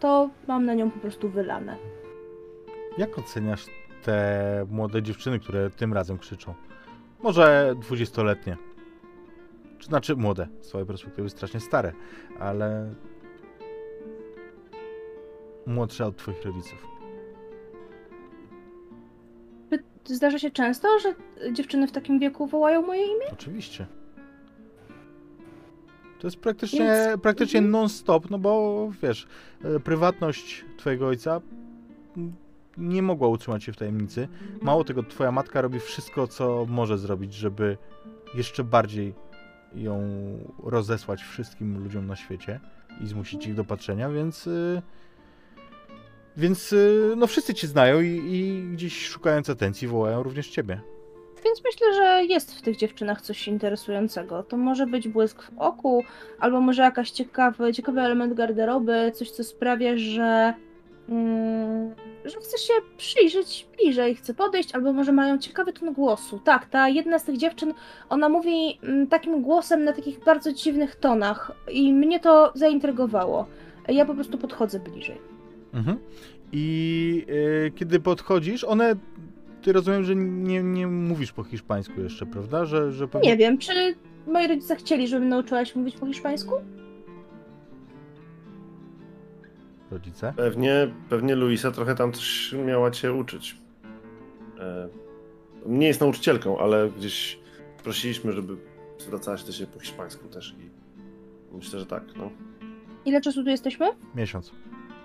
[0.00, 1.76] to mam na nią po prostu wylane.
[2.98, 3.66] Jak oceniasz
[4.02, 6.54] te młode dziewczyny, które tym razem krzyczą?
[7.22, 8.56] Może dwudziestoletnie.
[9.78, 11.92] Czy znaczy młode, z twojej perspektywy strasznie stare,
[12.40, 12.94] ale
[15.66, 16.86] młodsze od twoich rodziców.
[20.04, 21.14] Zdarza się często, że
[21.52, 23.26] dziewczyny w takim wieku wołają moje imię?
[23.32, 23.86] Oczywiście.
[26.18, 27.70] To jest praktycznie, Więc- praktycznie mhm.
[27.72, 29.26] non-stop, no bo wiesz,
[29.64, 31.40] e, prywatność twojego ojca
[32.76, 34.28] nie mogła utrzymać się w tajemnicy.
[34.62, 37.76] Mało tego, twoja matka robi wszystko, co może zrobić, żeby
[38.34, 39.14] jeszcze bardziej
[39.74, 40.00] ją
[40.62, 42.60] rozesłać wszystkim ludziom na świecie
[43.00, 44.82] i zmusić ich do patrzenia, więc y,
[46.36, 50.80] Więc y, no wszyscy cię znają i, i gdzieś szukając atencji wołają również ciebie.
[51.44, 54.42] Więc myślę, że jest w tych dziewczynach coś interesującego.
[54.42, 56.04] To może być błysk w oku,
[56.38, 60.54] albo może jakaś ciekawy, ciekawy element garderoby, coś co sprawia, że,
[62.24, 66.40] że chce się przyjrzeć bliżej, chce podejść, albo może mają ciekawy ton głosu.
[66.44, 67.74] Tak, ta jedna z tych dziewczyn,
[68.08, 73.46] ona mówi mm, takim głosem na takich bardzo dziwnych tonach i mnie to zaintrygowało.
[73.88, 75.18] Ja po prostu podchodzę bliżej.
[75.74, 75.98] Mhm.
[76.52, 77.26] I
[77.66, 78.94] y, kiedy podchodzisz, one.
[79.62, 82.64] Ty rozumiem, że nie, nie mówisz po hiszpańsku jeszcze, prawda?
[82.64, 83.28] Że, że pewnie...
[83.28, 83.94] Nie wiem, czy
[84.26, 86.54] moi rodzice chcieli, żebym nauczyła się mówić po hiszpańsku?
[89.94, 90.32] Rodzice?
[90.36, 93.56] Pewnie, pewnie Luisa trochę tam też miała cię uczyć.
[94.60, 94.88] E,
[95.66, 97.38] nie jest nauczycielką, ale gdzieś
[97.84, 98.56] prosiliśmy, żeby
[98.98, 100.70] zwracała się do siebie po hiszpańsku też i
[101.56, 102.30] myślę, że tak, no.
[103.04, 103.86] Ile czasu tu jesteśmy?
[104.14, 104.52] Miesiąc.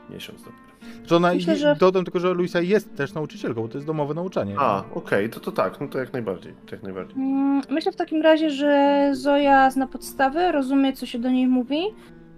[0.10, 0.60] Miesiąc dopiero.
[1.08, 4.14] To ona, Myślę, że- Dodam tylko, że Luisa jest też nauczycielką, bo to jest domowe
[4.14, 4.56] nauczanie.
[4.60, 7.16] A, okej, to to tak, no to jak najbardziej, to jak najbardziej.
[7.18, 11.82] Mm, Myślę w takim razie, że Zoja zna podstawy, rozumie, co się do niej mówi.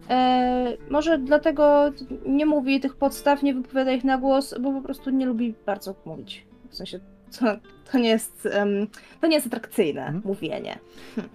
[0.10, 1.92] E, może dlatego
[2.26, 5.96] nie mówi tych podstaw, nie wypowiada ich na głos, bo po prostu nie lubi bardzo
[6.06, 6.46] mówić.
[6.70, 7.00] W sensie
[7.40, 7.46] to,
[7.92, 8.88] to nie jest em,
[9.22, 10.22] to nie jest atrakcyjne Mhm.
[10.26, 10.80] mówienie.
[11.16, 11.30] Hm.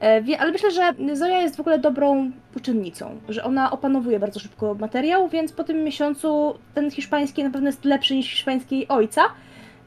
[0.00, 4.40] E, wie, ale myślę, że Zoja jest w ogóle dobrą uczennicą, że ona opanowuje bardzo
[4.40, 9.22] szybko materiał, więc po tym miesiącu ten hiszpański na pewno jest lepszy niż hiszpański ojca.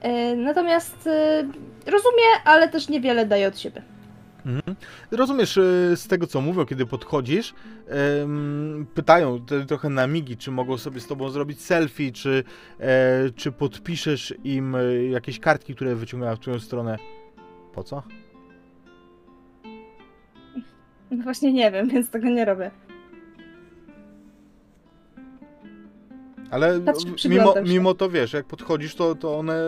[0.01, 1.43] E, Natomiast e,
[1.86, 3.82] rozumie, ale też niewiele daje od siebie.
[4.46, 4.76] Mhm.
[5.12, 7.54] Rozumiesz y, z tego, co mówią, kiedy podchodzisz,
[8.94, 12.44] pytają trochę na migi, czy mogą sobie z tobą zrobić selfie, czy,
[12.80, 16.98] e, czy podpiszesz im e, jakieś kartki, które wyciągają w twoją stronę.
[17.74, 18.04] Po co?
[21.12, 22.72] No Właśnie nie wiem, więc tego nie robię.
[26.52, 29.64] Ale Patrzę, mimo, mimo to wiesz, jak podchodzisz, to, to one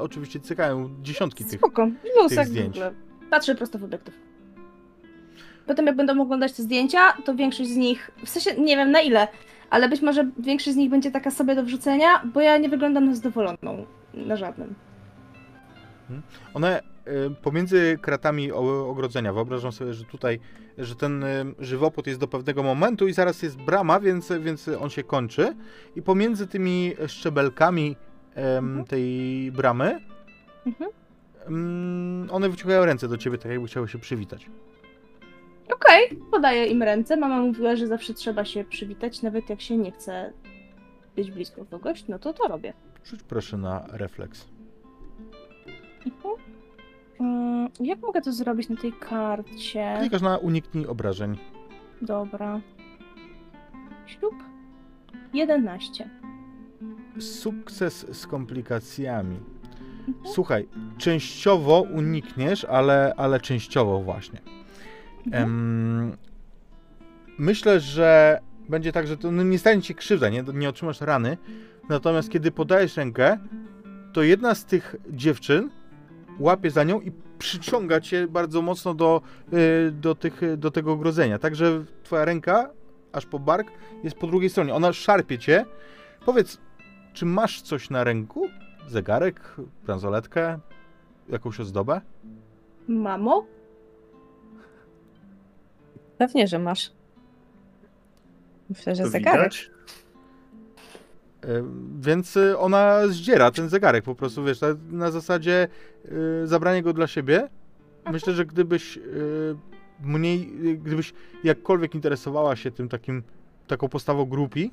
[0.00, 1.58] oczywiście cykają dziesiątki tych.
[1.58, 1.88] Spoko,
[2.28, 2.76] tych jak zdjęć.
[2.76, 3.09] zwykle.
[3.30, 4.14] Patrzę prosto w obiektyw.
[5.66, 9.00] Potem jak będą oglądać te zdjęcia, to większość z nich, w sensie nie wiem na
[9.00, 9.28] ile,
[9.70, 13.06] ale być może większość z nich będzie taka sobie do wrzucenia, bo ja nie wyglądam
[13.06, 14.74] na zadowoloną na żadnym.
[16.54, 20.40] One y, pomiędzy kratami ogrodzenia, wyobrażam sobie, że tutaj,
[20.78, 24.90] że ten y, żywopłot jest do pewnego momentu i zaraz jest brama, więc, więc on
[24.90, 25.56] się kończy.
[25.96, 27.96] I pomiędzy tymi szczebelkami
[28.34, 28.84] em, Mhm.
[28.86, 30.00] tej bramy
[30.66, 30.90] Mhm.
[31.46, 34.46] Em, one wyciągają ręce do ciebie, tak jakby chciały się przywitać.
[35.74, 37.16] Okej, podaję im ręce.
[37.16, 40.32] Mama mówiła, że zawsze trzeba się przywitać, nawet jak się nie chce
[41.16, 42.72] być blisko kogoś, no to to robię.
[43.04, 44.48] Rzuć proszę na refleks.
[46.06, 46.34] Mhm.
[47.20, 49.96] Mm, Jak mogę to zrobić na tej karcie?
[50.00, 51.38] Klikasz na uniknij obrażeń.
[52.02, 52.60] Dobra.
[54.06, 54.34] Ślub?
[55.34, 56.10] 11.
[57.18, 59.36] Sukces z komplikacjami.
[60.24, 64.40] Słuchaj, częściowo unikniesz, ale, ale częściowo właśnie.
[65.32, 66.16] Em,
[67.38, 71.36] myślę, że będzie tak, że to no, nie stanie ci krzywda, nie, nie otrzymasz rany.
[71.88, 73.38] Natomiast kiedy podajesz rękę,
[74.12, 75.70] to jedna z tych dziewczyn
[76.38, 79.22] łapie za nią i przyciąga cię bardzo mocno do,
[79.52, 81.38] y, do, tych, do tego ogrodzenia.
[81.38, 82.70] Także twoja ręka,
[83.12, 83.68] aż po bark,
[84.04, 84.74] jest po drugiej stronie.
[84.74, 85.64] Ona szarpie cię.
[86.24, 86.58] Powiedz,
[87.12, 88.48] czy masz coś na ręku?
[88.88, 89.40] Zegarek,
[89.86, 90.58] bransoletkę,
[91.28, 92.00] jakąś ozdobę?
[92.88, 93.46] Mamo?
[96.18, 96.92] Pewnie, że masz.
[98.70, 99.52] Myślę, że To zegarek.
[99.52, 99.70] widać?
[101.44, 101.64] Y,
[102.00, 105.68] Więc y, ona zdziera ten zegarek po prostu, wiesz, na, zasadzie
[106.42, 107.48] y, zabranie go dla siebie.
[108.12, 108.98] Myślę, że gdybyś
[110.00, 110.46] mniej,
[110.78, 111.12] gdybyś
[111.44, 113.22] jakkolwiek interesowała się tym takim,
[113.66, 114.70] taką postawą grupi,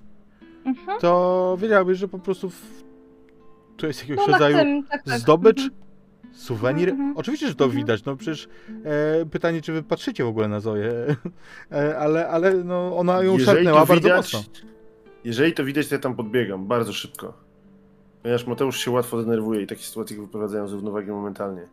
[0.65, 0.99] Mhm.
[0.99, 2.83] to wiedziałabyś, że po prostu w,
[3.77, 5.19] to jest jakiegoś No rodzaju tym, tak, tak.
[5.19, 5.71] zdobycz, Mhm.
[6.33, 6.89] suwenir.
[6.89, 7.17] Mhm, mhm.
[7.17, 7.81] Oczywiście, że to Mhm.
[7.83, 8.47] widać, no przecież
[8.85, 10.91] e, pytanie, czy wy patrzycie w ogóle na Zoję,
[11.71, 14.43] e, ale, ale no, ona ją szarpnęła bardzo mocno.
[15.23, 17.33] Jeżeli to widać, to ja tam podbiegam bardzo szybko.
[18.21, 21.67] Ponieważ Mateusz się łatwo denerwuje i takie sytuacje go wyprowadzają z równowagi momentalnie.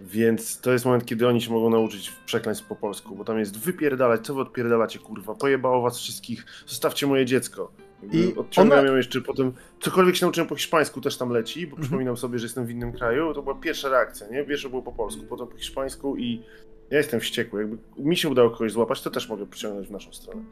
[0.00, 3.58] Więc to jest moment, kiedy oni się mogą nauczyć przekleństw po polsku, bo tam jest
[3.58, 7.72] wypierdalać, co wy odpierdalacie, kurwa, pojebało was wszystkich, zostawcie moje dziecko.
[8.12, 11.60] I I odciągam ona- ją jeszcze potem, cokolwiek się nauczyłem po hiszpańsku też tam leci,
[11.66, 11.82] bo Mhm.
[11.82, 14.44] przypominam sobie, że jestem w innym kraju, to była pierwsza reakcja, nie?
[14.44, 16.42] Pierwsze było po polsku, potem po hiszpańsku i
[16.90, 17.60] ja jestem wściekły.
[17.60, 20.42] Jakby mi się udało kogoś złapać, to też mogę przyciągnąć w naszą stronę.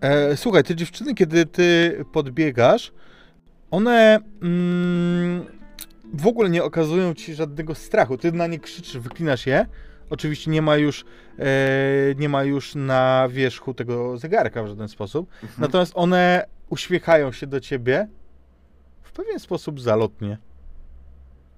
[0.00, 2.92] E, słuchaj, te dziewczyny, kiedy ty podbiegasz,
[3.70, 5.44] one mm,
[6.14, 8.18] w ogóle nie okazują ci żadnego strachu.
[8.18, 9.66] Ty na nie krzyczysz, wyklinasz je.
[10.10, 11.04] Oczywiście nie ma już,
[11.38, 11.44] e,
[12.18, 15.28] nie ma już na wierzchu tego zegarka w żaden sposób.
[15.42, 15.60] Mhm.
[15.60, 18.08] Natomiast one uśmiechają się do ciebie
[19.02, 20.38] w pewien sposób zalotnie.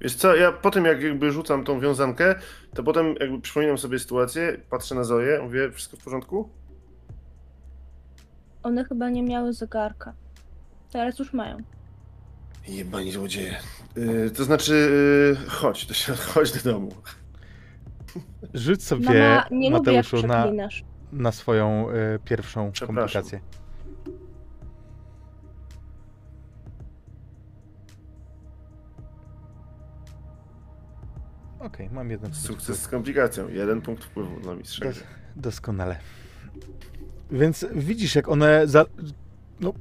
[0.01, 2.35] Wiesz co, ja po tym jak jakby rzucam tą wiązankę,
[2.75, 6.49] to potem jakby przypominam sobie sytuację, patrzę na Zoję, mówię, wszystko w porządku?
[8.62, 10.15] One chyba nie miały zegarka.
[10.93, 11.59] Teraz już mają.
[12.69, 13.57] Jebani złodzieje.
[13.97, 14.75] Yy, to znaczy,
[15.41, 16.93] yy, chodź, to się, chodź do domu.
[18.55, 20.85] Rzuć sobie, Mama nie jak Mateuszu, na, przeklinasz.
[21.12, 23.41] na swoją y, pierwszą komplikację.
[31.75, 33.49] Okej, mam jeden punkt Sukces z komplikacją.
[33.49, 34.85] Jeden punkt wpływu dla mistrza.
[34.85, 35.03] Dos-
[35.37, 35.97] Doskonale.
[37.31, 38.66] Więc widzisz, jak one.
[38.66, 38.85] Za...
[39.61, 39.72] No,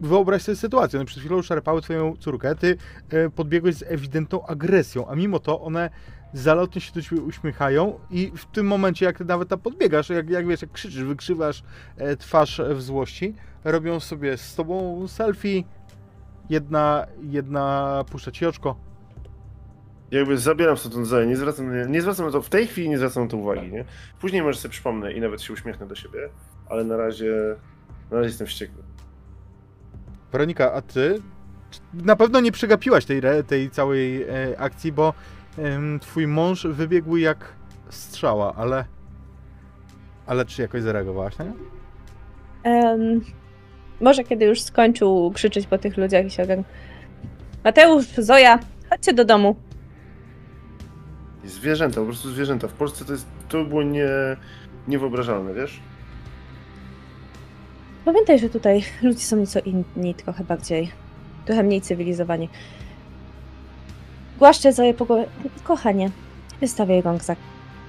[0.00, 0.98] wyobraź sobie sytuację.
[0.98, 2.76] One przed chwilą szarpały twoją córkę, ty
[3.10, 5.90] e, podbiegłeś z ewidentną agresją, a mimo to one
[6.32, 10.30] zalotnie się do ciebie uśmiechają i w tym momencie, jak ty nawet tam podbiegasz, jak,
[10.30, 11.62] jak wiesz, jak krzyczysz, wykrzywasz
[11.96, 13.34] e, twarz w złości,
[13.64, 15.62] robią sobie z tobą selfie.
[16.50, 18.87] Jedna, jedna puszcza ci oczko.
[20.10, 23.30] Jakby zabieram Zoję, nie zwracam, nie zwracam na to, w tej chwili nie zwracam na
[23.30, 23.84] to uwagi, nie?
[24.20, 26.28] Później może sobie przypomnę i nawet się uśmiechnę do siebie,
[26.70, 27.56] ale na razie,
[28.10, 28.82] na razie jestem wściekły.
[30.32, 31.22] Weronika, a ty
[31.94, 34.26] na pewno nie przegapiłaś tej, tej całej e,
[34.58, 35.14] akcji, bo
[35.58, 37.52] em, twój mąż wybiegł jak
[37.90, 38.84] strzała, ale.
[40.26, 41.52] Ale czy jakoś zareagowałaś na nią?
[42.62, 43.20] Em,
[44.00, 46.64] może kiedy już skończył krzyczeć po tych ludziach i się ogarnął.
[47.64, 48.58] Mateusz, Zoja,
[48.90, 49.67] chodźcie do domu.
[51.48, 52.68] Zwierzęta, po prostu zwierzęta.
[52.68, 54.08] W Polsce to jest, to było nie,
[54.88, 55.80] niewyobrażalne, wiesz?
[58.04, 60.92] Pamiętaj, że tutaj ludzie są nieco inni, trochę bardziej,
[61.44, 62.48] trochę mniej cywilizowani.
[64.38, 65.26] Głaszczę Zoję po głowie.
[65.64, 66.10] Kochanie,
[66.60, 67.36] wystawiaj rąk za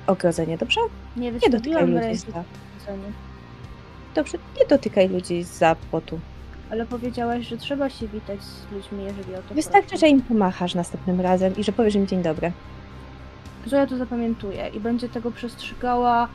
[0.07, 0.81] ogrodzenie, dobrze?
[1.17, 2.43] Nie Nie dotykaj ludzi za...
[4.15, 6.19] Dobrze, nie dotykaj ludzi za płotu.
[6.71, 9.99] Ale powiedziałaś, że trzeba się witać z ludźmi, jeżeli o to Wystarczy, chodzi.
[10.01, 12.51] że im pomachasz następnym razem i że powiesz im dzień dobry.
[13.65, 16.27] Zoja to zapamiętuje i będzie tego przestrzegała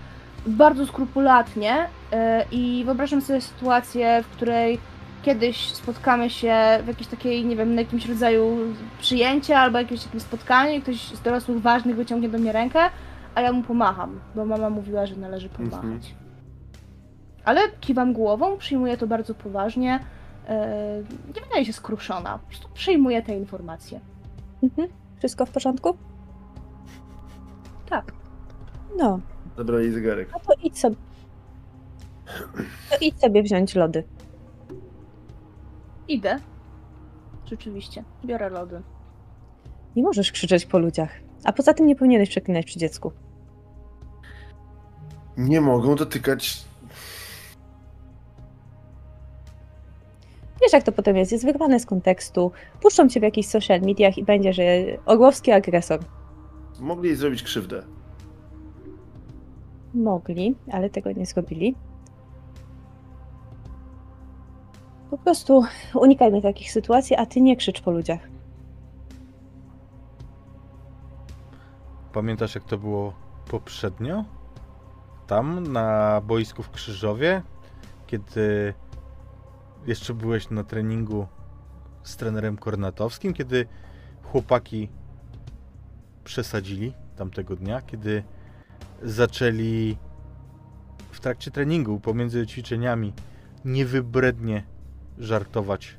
[0.46, 2.18] bardzo skrupulatnie yy,
[2.52, 4.78] i wyobrażam sobie sytuację, w której
[5.22, 6.54] kiedyś spotkamy się
[6.84, 8.58] w jakiejś takiej, nie wiem, na jakimś rodzaju
[9.00, 12.80] przyjęcia albo jakimś takim spotkaniu i ktoś z dorosłych ważnych wyciągnie do mnie rękę,
[13.34, 15.84] a ja mu pomacham, bo mama mówiła, że należy pomachać.
[15.84, 16.00] Mhm.
[17.44, 20.00] Ale kiwam głową, przyjmuję to bardzo poważnie.
[20.48, 20.54] yy,
[21.34, 24.00] nie wydaje się skruszona, po prostu przyjmuję te informacje.
[24.62, 24.88] Mhm.
[25.18, 25.96] Wszystko w porządku?
[27.88, 28.12] Tak.
[28.96, 29.20] No,
[29.56, 30.28] Zabrali zegarek.
[30.32, 30.96] no to idź sobie.
[32.90, 34.04] To idź sobie wziąć lody.
[36.08, 36.38] Idę.
[37.46, 38.04] Rzeczywiście.
[38.24, 38.82] Biorę lody.
[39.96, 41.10] Nie możesz krzyczeć po ludziach.
[41.44, 43.12] A poza tym nie powinieneś przeklinać przy dziecku.
[45.36, 46.64] Nie mogą dotykać...
[50.62, 51.32] Wiesz, jak to potem jest.
[51.32, 52.52] Jest wyrwane z kontekstu.
[52.80, 54.62] Puszczą cię w jakichś social mediach i będzie, że
[55.06, 56.00] Orłowski agresor.
[56.80, 57.82] Mogli jej zrobić krzywdę.
[59.94, 61.74] Mogli, ale tego nie zrobili.
[65.10, 65.64] Po prostu
[65.94, 68.20] unikajmy takich sytuacji, a ty nie krzycz po ludziach.
[72.12, 73.12] Pamiętasz, jak to było
[73.50, 74.24] poprzednio?
[75.26, 77.42] Tam, na boisku w Krzyżowie,
[78.06, 78.74] kiedy
[79.86, 81.26] jeszcze byłeś na treningu
[82.02, 83.66] z trenerem Kornatowskim, kiedy
[84.22, 84.88] chłopaki
[86.24, 88.22] przesadzili tamtego dnia, kiedy
[89.02, 89.96] zaczęli
[91.10, 93.12] w trakcie treningu, pomiędzy ćwiczeniami,
[93.64, 94.62] niewybrednie
[95.18, 95.98] żartować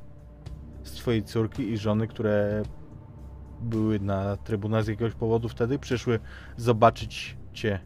[0.83, 2.63] z twojej córki i żony, które
[3.61, 6.19] były na trybunach z jakiegoś powodu wtedy, przyszły
[6.57, 7.79] zobaczyć cię.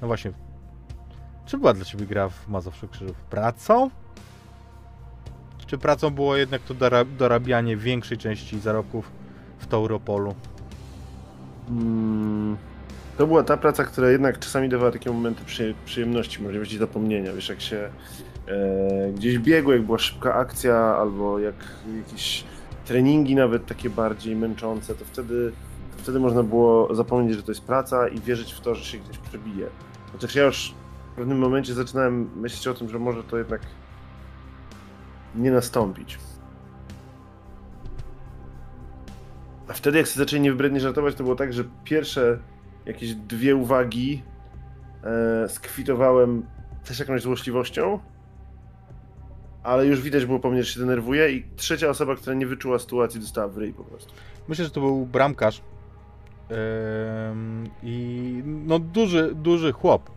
[0.00, 0.32] No właśnie,
[1.46, 3.16] czy była dla ciebie gra w Mazowszu Krzyżów?
[3.16, 3.90] Pracą?
[5.66, 9.12] Czy pracą było jednak to dora- dorabianie większej części zarobków
[9.58, 10.34] w Tauropolu?
[11.68, 12.56] Mm,
[13.18, 17.32] To była ta praca, która jednak czasami dawała takie momenty przy, przyjemności, możliwości zapomnienia.
[17.32, 17.90] Wiesz, jak się
[18.48, 21.54] e, gdzieś biegło, jak była szybka akcja, albo jak
[21.96, 22.44] jakieś
[22.84, 25.52] treningi nawet takie bardziej męczące, to wtedy,
[25.96, 28.98] to wtedy można było zapomnieć, że to jest praca i wierzyć w to, że się
[28.98, 29.66] gdzieś przebije.
[30.12, 30.74] Chociaż ja już
[31.12, 33.60] w pewnym momencie zaczynałem myśleć o tym, że może to jednak
[35.34, 36.18] nie nastąpić.
[39.68, 42.38] A wtedy, jak się zaczęli niewybrednie żartować, to było tak, że pierwsze
[42.86, 44.22] jakieś dwie uwagi
[45.04, 46.46] e, skwitowałem
[46.84, 47.98] też jakąś złośliwością,
[49.62, 52.78] ale już widać było po mnie, że się denerwuje i trzecia osoba, która nie wyczuła
[52.78, 54.14] sytuacji, dostała w ryj po prostu.
[54.48, 55.62] Myślę, że to był bramkarz.
[56.48, 60.10] Em, I no duży, duży chłop.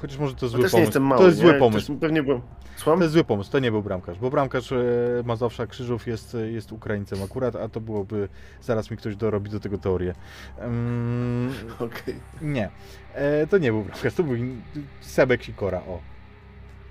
[0.00, 0.88] Chociaż może to zły też nie pomysł.
[0.88, 1.44] jestem mały, to jest nie?
[1.44, 1.92] zły To pomysł.
[1.92, 2.40] jest, pewnie byłem...
[2.40, 2.46] To
[2.76, 3.00] Słucham?
[3.00, 4.76] jest zły pomysł, to nie był bramkarz, bo bramkarz e,
[5.24, 8.28] Mazowsza Krzyżów jest, jest Ukraińcem akurat, a to byłoby,
[8.62, 10.14] zaraz mi ktoś dorobi do tego teorię.
[10.58, 12.70] Mm, Okej, nie,
[13.14, 14.62] e, to nie był bramkarz, to był in-
[15.00, 16.00] Sebek Sikora, o.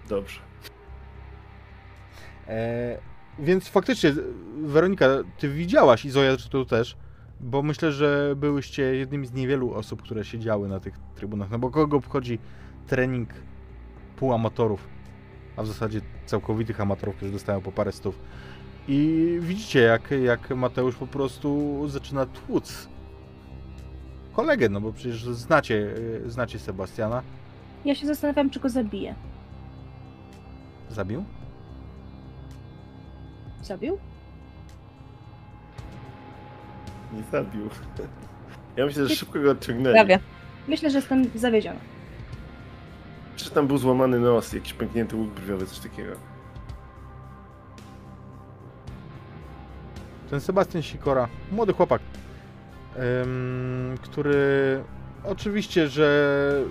[0.10, 0.40] dobrze.
[2.48, 2.98] E,
[3.40, 4.14] więc faktycznie,
[4.64, 5.06] Weronika,
[5.38, 6.98] ty widziałaś i Zoja zresztą też,
[7.40, 11.70] bo myślę, że byłyście jednymi z niewielu osób, które siedziały na tych trybunach, no bo
[11.70, 12.40] kogo obchodzi
[12.90, 13.30] trening
[14.16, 14.88] półamatorów,
[15.58, 18.20] a w zasadzie całkowitych amatorów, którzy dostają po parę stów.
[18.88, 22.90] I widzicie, jak, jak Mateusz po prostu zaczyna tłuc
[24.34, 25.94] kolegę, no bo przecież znacie,
[26.26, 27.22] e, znacie Sebastiana.
[27.86, 29.16] Ja się zastanawiam, czy go zabiję.
[30.90, 31.24] Zabił?
[33.64, 33.98] Zabił?
[37.14, 37.70] Nie zabił.
[38.78, 39.94] Ja myślę, że szybko go odciągnęli.
[39.94, 40.20] Prawie.
[40.68, 41.80] Myślę, że jestem zawiedziona.
[43.40, 46.12] Czy tam był złamany nos, jakiś pęknięty łuk brwiowy, coś takiego.
[50.30, 52.02] Ten Sebastian Sikora, młody chłopak,
[52.96, 54.84] em, który
[55.24, 56.64] oczywiście, że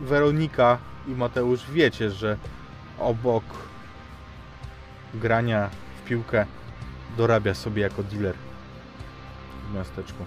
[0.00, 0.78] Weronika
[1.08, 2.36] i Mateusz wiecie, że
[2.98, 3.44] obok
[5.14, 5.70] grania
[6.02, 6.46] w piłkę
[7.16, 8.34] dorabia sobie jako dealer
[9.70, 10.24] w miasteczku.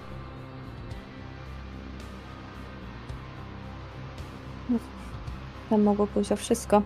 [5.69, 6.81] Tam mogło pójść o wszystko.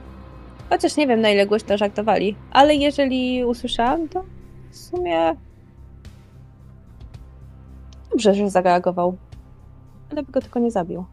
[0.69, 4.23] Chociaż nie wiem, na ile głośno żartowali, ale jeżeli usłyszałam, to
[4.71, 5.35] w sumie
[8.11, 9.17] dobrze, że zareagował.
[10.11, 11.05] Ale by go tylko nie zabił.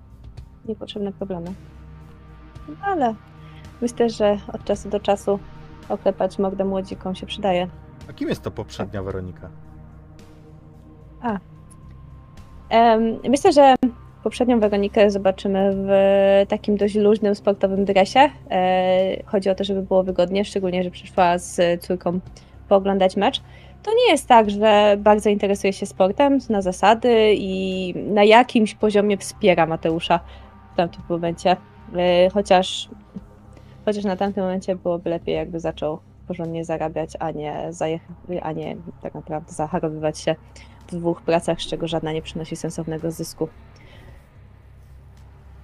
[0.65, 1.53] Niepotrzebne problemy.
[2.69, 3.15] No, Ale
[3.81, 5.39] myślę, że od czasu do czasu
[5.89, 7.69] oklepać mordę młodzikom się przydaje.
[8.11, 9.51] A kim jest ta poprzednia Weronika?
[12.69, 13.75] Em, Myślę, że
[14.23, 15.91] poprzednią Weronikę zobaczymy w
[16.49, 18.31] takim dość luźnym, sportowym dresie.
[18.51, 22.21] E, Chodzi o to, żeby było wygodnie, szczególnie, że przyszła z córką
[22.69, 23.41] pooglądać mecz.
[23.83, 29.17] To nie jest tak, że bardzo interesuje się sportem, zna zasady i na jakimś poziomie
[29.17, 30.21] wspiera Mateusza
[30.75, 31.57] w tamtym momencie.
[31.97, 32.89] E, Chociaż,
[33.85, 35.99] chociaż na tamtym momencie byłoby lepiej, jakby zaczął
[36.29, 37.71] porządnie zarabiać, a nie,
[38.43, 40.35] a nie tak naprawdę zaharowywać się
[40.87, 43.49] w dwóch pracach, z czego żadna nie przynosi sensownego zysku.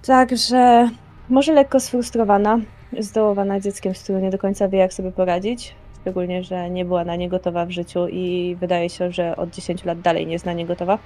[0.05, 0.89] Także
[1.29, 2.59] może lekko sfrustrowana,
[2.99, 5.75] zdołowana dzieckiem, z którym nie do końca wie, jak sobie poradzić.
[6.01, 9.85] Szczególnie, że nie była na nie gotowa w życiu i wydaje się, że od 10
[9.85, 10.97] lat dalej nie jest na nie gotowa.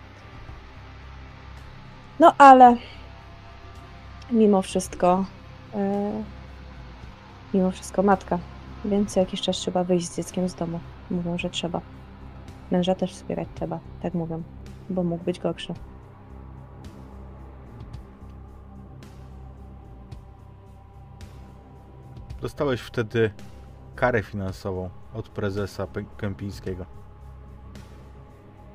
[2.20, 2.76] No ale
[4.32, 5.26] mimo wszystko,
[5.76, 6.12] e,
[7.54, 8.40] mimo wszystko matka,
[8.86, 10.80] więc co jakiś czas trzeba wyjść z dzieckiem z domu.
[11.12, 11.82] Mówią, że trzeba.
[12.72, 14.44] Męża też wspierać trzeba, tak mówią,
[14.90, 15.74] bo mógł być gorszy.
[22.42, 23.32] Dostałeś wtedy
[23.96, 25.88] karę finansową od prezesa
[26.18, 26.86] Kępińskiego.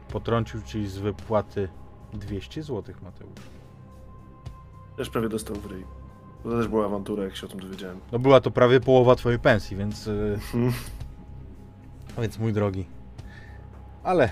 [0.08, 1.68] Potrącił ci z wypłaty
[2.12, 3.30] 200 zł, Mateusz.
[4.96, 5.84] Też prawie dostał w ryj.
[6.42, 8.00] To też była awantura, jak się o tym dowiedziałem.
[8.12, 10.72] No była to prawie połowa twojej pensji, więc, y, Hmm.
[12.22, 12.86] więc mój drogi.
[14.02, 14.30] Ale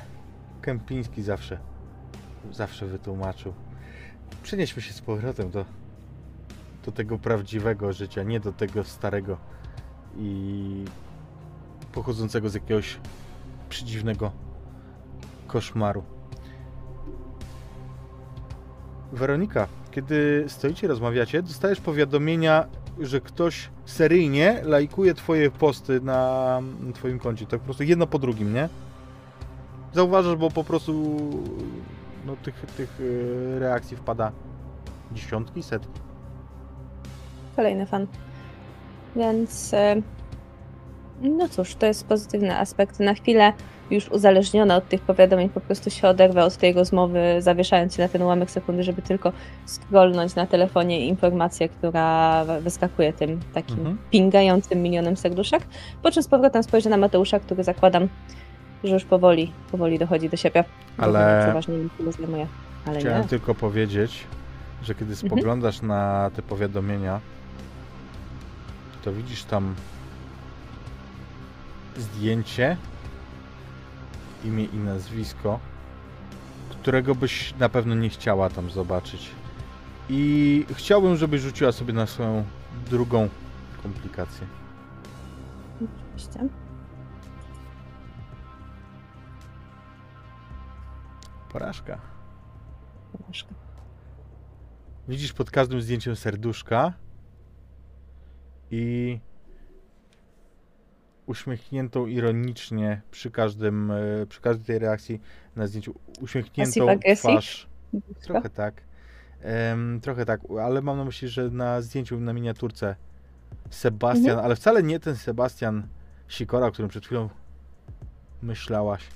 [0.63, 1.59] Kępiński zawsze,
[2.53, 3.53] zawsze wytłumaczył.
[4.43, 5.65] Przenieśmy się z powrotem do,
[6.85, 9.37] do tego prawdziwego życia, nie do tego starego
[10.19, 10.85] i
[11.93, 12.99] pochodzącego z jakiegoś
[13.69, 14.33] przedziwnego
[15.47, 16.03] koszmaru.
[19.13, 22.67] Weronika, kiedy stoicie rozmawiacie, dostajesz powiadomienia,
[23.01, 26.61] że ktoś seryjnie lajkuje twoje posty na
[26.95, 27.47] twoim koncie.
[27.47, 28.69] Tak po prostu jedno po drugim, nie?
[29.93, 31.21] Zauważasz, bo po prostu
[32.27, 34.33] no, tych, tych e, reakcji wpada
[35.13, 36.01] dziesiątki, setki.
[37.57, 38.07] Kolejny fan.
[39.17, 39.97] Więc e,
[41.23, 43.01] no cóż, to jest pozytywny aspekt.
[43.01, 43.53] Na chwilę
[43.91, 48.09] już uzależniona od tych powiadomień, po prostu się oderwę od tej rozmowy, zawieszając się na
[48.09, 49.33] ten ułamek sekundy, żeby tylko
[49.67, 53.99] scrollnąć na telefonie informację, która wyskakuje tym takim Mhm.
[54.11, 55.67] pingającym milionem serduszek.
[56.03, 58.09] Po czym z powrotem spojrzę na Mateusza, który zakładam,
[58.85, 60.65] że już powoli, powoli dochodzi do siebie.
[60.99, 62.47] Ale- Przeważnie nim tyle zajmuje.
[62.87, 63.29] Ale Chciałem nie.
[63.29, 64.25] tylko powiedzieć,
[64.83, 67.21] że kiedy spoglądasz na te powiadomienia,
[69.05, 69.75] to widzisz tam
[71.97, 72.77] zdjęcie,
[74.45, 75.61] imię i nazwisko,
[76.71, 79.31] którego byś na pewno nie chciała tam zobaczyć.
[80.09, 82.45] I chciałbym, żebyś rzuciła sobie na swoją
[82.91, 83.29] drugą
[83.83, 84.47] komplikację.
[85.77, 86.49] Oczywiście.
[91.53, 91.99] Porażka.
[93.13, 93.55] Porażka.
[95.09, 96.93] Widzisz pod każdym zdjęciem serduszka
[98.71, 99.19] i
[101.27, 105.21] uśmiechniętą ironicznie przy każdym, e, przy każdej tej reakcji
[105.57, 106.73] na zdjęciu uśmiechniętą
[107.17, 107.69] twarz.
[108.21, 108.75] Trochę tak.
[109.43, 112.97] Em, trochę tak, ale mam na myśli, że na zdjęciu na miniaturce
[113.71, 114.45] Sebastian, Mhm.
[114.45, 115.89] ale wcale nie ten Sebastian
[116.29, 117.29] Sikora, o którym przed chwilą
[118.43, 119.09] myślałaś,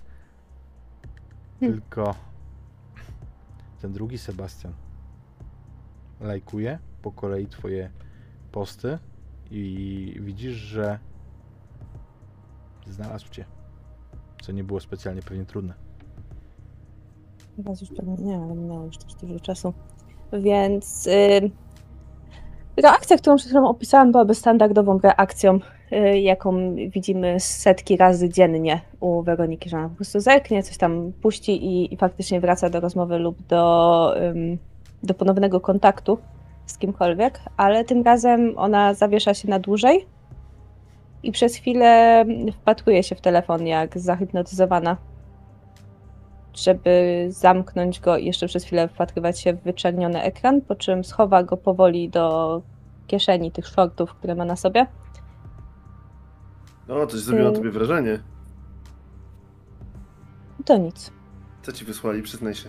[1.61, 1.81] Hmm.
[1.81, 2.15] tylko
[3.81, 4.73] ten drugi Sebastian
[6.21, 7.91] lajkuje po kolei twoje
[8.53, 8.99] posty
[9.51, 10.99] i widzisz, że
[12.87, 13.45] znalazł cię,
[14.43, 15.75] co nie było specjalnie pewnie trudne.
[17.57, 19.73] Teraz już pewnie nie, ale minęło już też dużo czasu.
[20.33, 21.51] Więc y,
[22.77, 25.59] reakcja, którą przed chwilą opisałam, byłaby standardową reakcją,
[25.93, 31.13] y, jaką widzimy setki razy dziennie u Weroniki, że ona po prostu zerknie, coś tam
[31.23, 34.59] puści i, i faktycznie wraca do rozmowy lub do, ym,
[35.03, 36.19] do ponownego kontaktu
[36.71, 40.07] z kimkolwiek, ale tym razem ona zawiesza się na dłużej
[41.23, 44.97] i przez chwilę wpatruje się w telefon jak zahipnotyzowana
[46.59, 51.43] żeby zamknąć go i jeszcze przez chwilę wpatrywać się w wyczerniony ekran, po czym schowa
[51.43, 52.63] go powoli do
[53.07, 54.87] kieszeni tych shortów, które ma na sobie.
[56.89, 58.19] No, coś zrobiło na tobie wrażenie.
[60.65, 61.13] To nic,
[61.63, 62.69] Co ci wysłali, przyznaj się.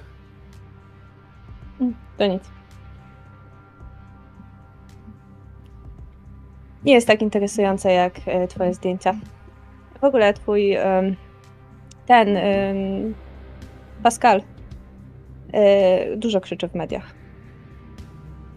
[2.17, 2.43] to nic.
[6.85, 9.15] Nie jest tak interesujące jak e, twoje zdjęcia.
[10.01, 10.77] W ogóle twój
[12.05, 12.37] ten
[14.03, 14.41] Pascal
[15.53, 17.13] e, dużo krzyczy w mediach.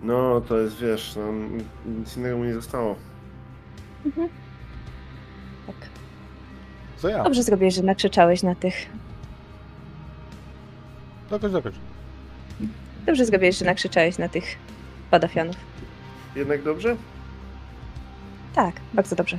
[0.03, 1.33] No, to jest, wiesz, no,
[1.99, 2.97] nic innego mu nie zostało.
[5.67, 5.77] Tak.
[6.97, 7.25] Co ja?
[7.25, 8.75] Dobrze zrobiłeś, że nakrzyczałeś na tych.
[11.31, 11.77] Dokończ, dokończ.
[13.07, 14.45] Dobrze zrobiłeś, że nakrzyczałeś na tych
[15.11, 15.57] badafianów.
[16.37, 16.97] Jednak dobrze?
[18.55, 19.39] Tak, bardzo dobrze.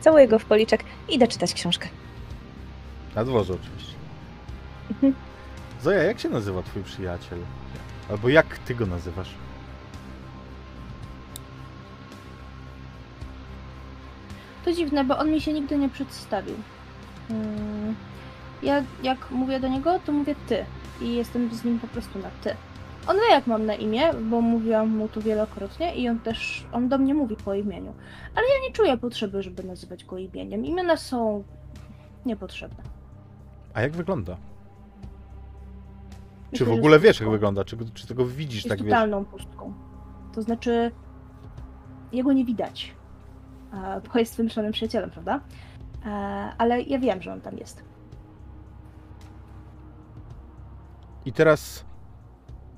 [0.00, 1.88] Całuję go w policzek i idę czytać książkę.
[3.14, 3.94] Na dworze oczywiście.
[4.90, 5.14] Mhm.
[5.82, 7.38] Zoja, jak się nazywa twój przyjaciel?
[8.10, 9.30] Albo jak ty go nazywasz?
[14.64, 16.54] To dziwne, bo on mi się nigdy nie przedstawił.
[17.30, 17.94] Mm,
[18.62, 20.64] Ja jak mówię do niego, to mówię ty.
[21.00, 22.56] I jestem z nim po prostu na ty.
[23.06, 26.88] On wie jak mam na imię, bo mówiłam mu to wielokrotnie i on też, on
[26.88, 27.94] do mnie mówi po imieniu.
[28.34, 30.64] Ale ja nie czuję potrzeby, żeby nazywać go imieniem.
[30.64, 31.44] Imiona są
[32.26, 32.82] niepotrzebne.
[33.74, 34.34] A jak wygląda?
[34.34, 34.40] Czy
[36.52, 37.30] Myślę, w że ogóle jest wiesz, jak pustką.
[37.32, 37.64] wygląda?
[37.64, 38.90] Czy, czy tego widzisz, Jest tak wiesz?
[38.94, 39.72] totalną pustką.
[40.34, 40.90] To znaczy,
[42.12, 42.94] jego nie widać,
[43.72, 45.40] e, bo jest wymyślonym przyjacielem, prawda?
[46.06, 46.08] E,
[46.58, 47.84] Ale ja wiem, że on tam jest.
[51.26, 51.84] I teraz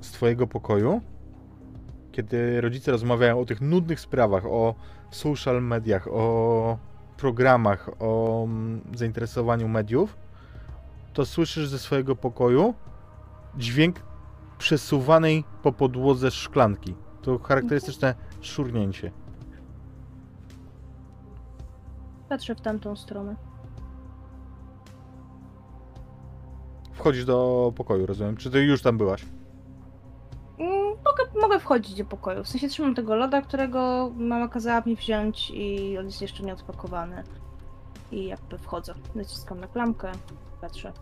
[0.03, 1.01] z twojego pokoju,
[2.13, 4.75] kiedy rodzice rozmawiają o tych nudnych sprawach, o
[5.11, 6.79] social mediach, o
[7.17, 10.17] programach, o mm, zainteresowaniu mediów,
[11.13, 12.75] to słyszysz ze swojego pokoju
[13.57, 14.03] dźwięk
[14.59, 16.95] przesuwanej po podłodze szklanki.
[17.23, 19.11] To charakterystyczne szurnięcie.
[22.29, 23.37] Patrzę w tamtą stronę.
[26.93, 28.37] Wchodzisz do pokoju, rozumiem?
[28.37, 29.25] Czy ty już tam byłaś?
[30.63, 32.45] Mm, Mogę, mogę wchodzić do pokoju.
[32.45, 37.23] W sensie trzymam tego loda, którego mama kazała mi wziąć i on jest jeszcze nieodpakowany.
[38.13, 38.95] I jakby wchodzę.
[39.15, 40.13] Naciskam na klamkę,
[40.61, 40.93] patrzę.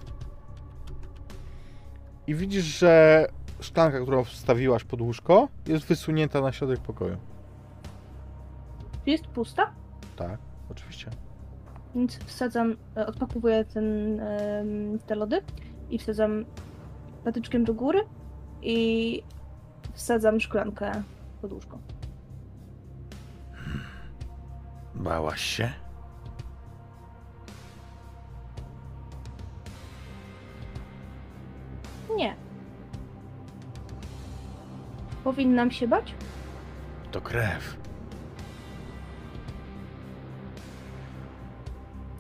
[2.27, 3.27] I widzisz, że
[3.61, 7.17] szklanka, którą wstawiłaś pod łóżko, jest wysunięta na środek pokoju.
[9.07, 9.71] Jest pusta?
[10.17, 10.39] Tak,
[10.71, 11.11] oczywiście.
[11.95, 14.21] Więc wsadzam, e, odpakowuję ten,
[15.07, 15.43] te lody
[15.91, 16.45] i wsadzam
[17.25, 18.01] patyczkiem do góry
[18.63, 19.23] i
[19.93, 21.03] wsadzam szklankę
[21.43, 21.79] pod łóżko.
[24.95, 25.73] Bałaś się?
[32.17, 32.37] Nie.
[35.25, 36.15] Powinnam się bać?
[37.11, 37.77] To krew.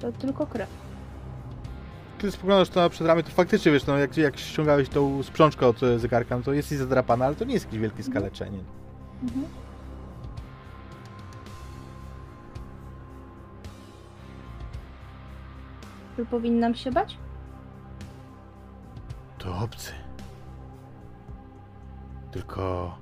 [0.00, 0.79] To tylko krew.
[2.20, 5.82] Kiedy spoglądasz na przed ramię, to faktycznie wiesz, no jak, jak ściągałeś tą sprzączkę od
[5.82, 8.58] e, zegarka, no to jest i zadrapana, ale to nie jest jakieś wielkie skaleczenie.
[9.22, 9.46] Mhm.
[16.16, 17.18] Czy powinnam się bać?
[19.38, 19.92] To obcy.
[22.30, 22.98] Tylko...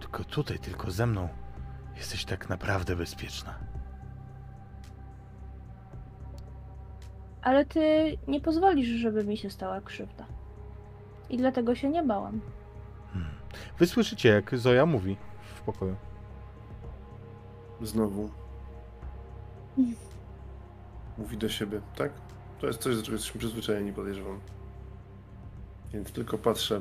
[0.00, 1.28] Tylko tutaj, tylko ze mną
[1.96, 3.71] jesteś tak naprawdę bezpieczna.
[7.42, 10.26] Ale ty nie pozwolisz, żeby mi się stała krzywda.
[11.30, 12.40] I dlatego się nie bałam.
[13.12, 13.30] Hmm.
[13.78, 15.16] Wy słyszycie, jak Zoja mówi
[15.54, 15.96] w pokoju.
[17.82, 18.30] Znowu.
[21.18, 22.12] Mówi do siebie, tak?
[22.60, 24.40] To jest coś, do czego jesteśmy przyzwyczajeni, podejrzewam.
[25.92, 26.80] Więc tylko patrzę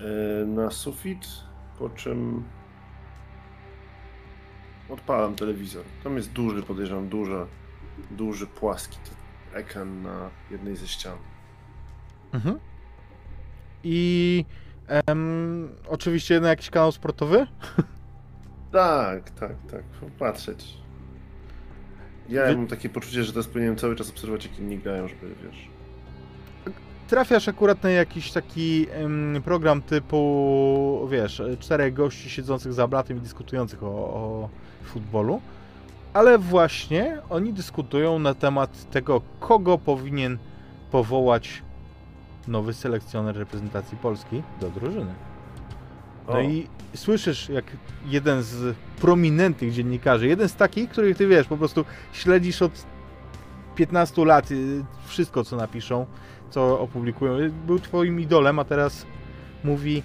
[0.00, 1.26] e, na sufit,
[1.78, 2.44] po czym
[4.88, 5.84] odpalam telewizor.
[6.04, 7.46] Tam jest duży, podejrzewam, duży,
[8.10, 8.98] duży, płaski
[9.56, 11.16] ekran na jednej ze ścian.
[12.32, 12.58] Mhm.
[13.84, 14.44] I
[15.06, 17.46] em, oczywiście na jakiś kanał sportowy?
[18.72, 19.82] Tak, tak, tak.
[20.18, 20.74] Patrzeć.
[22.28, 25.34] Ja Wy- mam takie poczucie, że teraz powinienem cały czas obserwować, jak inni grają, żeby,
[25.44, 25.68] wiesz...
[27.08, 33.20] Trafiasz akurat na jakiś taki em, program typu, wiesz, czterech gości siedzących za blatem i
[33.20, 34.48] dyskutujących o, o
[34.84, 35.40] futbolu,
[36.16, 40.38] ale właśnie oni dyskutują na temat tego, kogo powinien
[40.90, 41.62] powołać
[42.48, 45.14] nowy selekcjoner reprezentacji Polski do drużyny.
[46.28, 46.40] No O.
[46.40, 47.64] i słyszysz, jak
[48.06, 52.86] jeden z prominentnych dziennikarzy, jeden z takich, których ty wiesz, po prostu śledzisz od
[53.74, 56.06] 15 lat y, wszystko, co napiszą,
[56.50, 57.32] co opublikują,
[57.66, 59.06] był twoim idolem, a teraz
[59.64, 60.02] mówi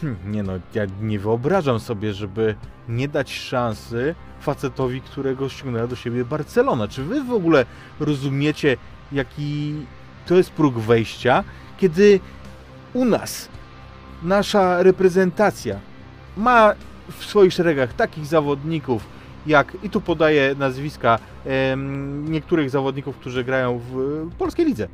[0.00, 2.54] hm, nie no, ja nie wyobrażam sobie, żeby
[2.88, 6.88] nie dać szansy facetowi, którego ściągnęła do siebie Barcelona.
[6.88, 7.66] Czy wy w ogóle
[8.00, 8.76] rozumiecie,
[9.12, 9.74] jaki
[10.26, 11.44] to jest próg wejścia,
[11.78, 12.20] kiedy
[12.94, 13.48] u nas
[14.22, 15.80] nasza reprezentacja
[16.36, 16.74] ma
[17.18, 19.04] w swoich szeregach takich zawodników,
[19.46, 24.88] jak i tu podaję nazwiska em, niektórych zawodników, którzy grają w polskiej lidze.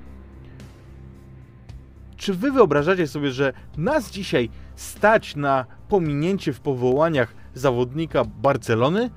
[2.16, 9.10] Czy wy wyobrażacie sobie, że nas dzisiaj stać na pominięcie w powołaniach zawodnika Barcelony?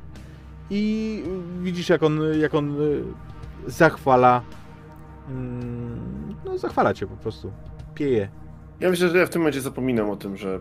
[0.69, 1.23] I
[1.61, 3.03] widzisz, jak on, jak on y,
[3.67, 4.41] zachwala.
[5.29, 7.51] mm, No, zachwala cię po prostu.
[7.95, 8.29] Pieje.
[8.79, 10.59] Ja myślę, że ja w tym momencie zapominam o tym, że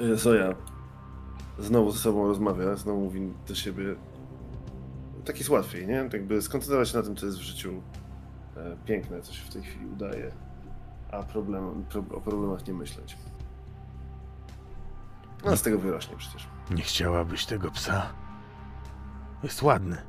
[0.00, 0.54] e, Zoja
[1.58, 3.84] znowu ze sobą rozmawia, znowu mówi do siebie.
[5.24, 6.08] Tak jest łatwiej, nie?
[6.12, 7.82] Jakby skoncentrować się na tym, co jest w życiu
[8.56, 10.30] e, piękne, co się w tej chwili udaje,
[11.12, 13.16] a problem, pro, o problemach nie myśleć.
[15.44, 16.48] No, z tego wyrośnie przecież.
[16.70, 18.12] Nie chciałabyś tego psa.
[19.42, 20.02] Jest ładny.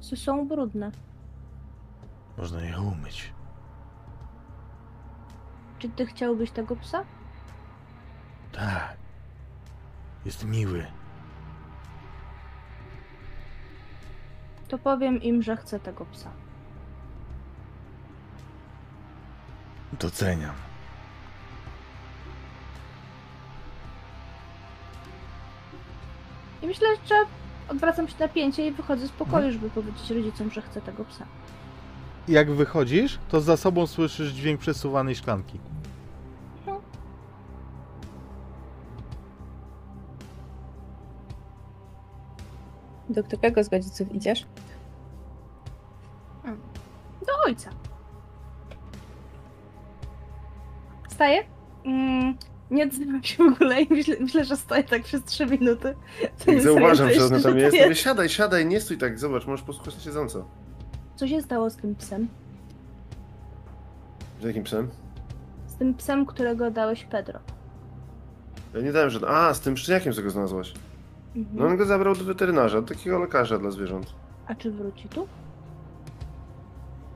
[0.00, 0.90] Psy są brudne.
[2.38, 3.32] Można je umyć.
[5.78, 7.04] Czy ty chciałbyś tego psa?
[8.52, 8.96] Tak.
[10.24, 10.86] Jest miły.
[14.68, 16.30] To powiem im, że chcę tego psa.
[20.00, 20.54] Doceniam.
[26.62, 27.14] I myślę, że
[27.68, 29.52] odwracam się napięcie i wychodzę z pokoju, Mhm.
[29.52, 31.26] żeby powiedzieć rodzicom, że chcę tego psa.
[32.28, 35.58] Jak wychodzisz, to za sobą słyszysz dźwięk przesuwanej szklanki.
[43.08, 44.46] Do którego z rodziców idziesz?
[47.26, 47.70] Do ojca.
[51.08, 51.44] Wstaję.
[51.84, 52.21] Mm,
[52.72, 55.94] nie odzywam się w ogóle i myślę, myślę, że stoję tak przez 3 minuty.
[56.44, 59.66] To nie zauważam, że ona tam jest, mówię, siadaj, siadaj, nie stój tak, zobacz, możesz
[59.66, 60.48] posłuchać na siedząco.
[61.16, 62.28] Co się stało z tym psem?
[64.40, 64.88] Z jakim psem?
[65.66, 67.38] Z tym psem, którego dałeś Pedro.
[68.74, 69.36] Ja nie dałem żadnego.
[69.36, 70.74] A, z tym szczeniakiem, co go znalazłaś.
[71.36, 71.56] Mhm.
[71.58, 74.14] No on go zabrał do weterynarza, do takiego lekarza dla zwierząt.
[74.46, 75.28] A czy wróci tu?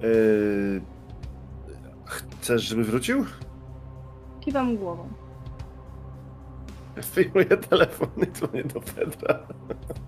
[0.00, 0.80] Yy...
[2.06, 3.24] Chcesz, żeby wrócił?
[4.40, 5.08] Kiwam głową.
[7.14, 9.38] Wyjmuję telefon i dzwonię do Pedra.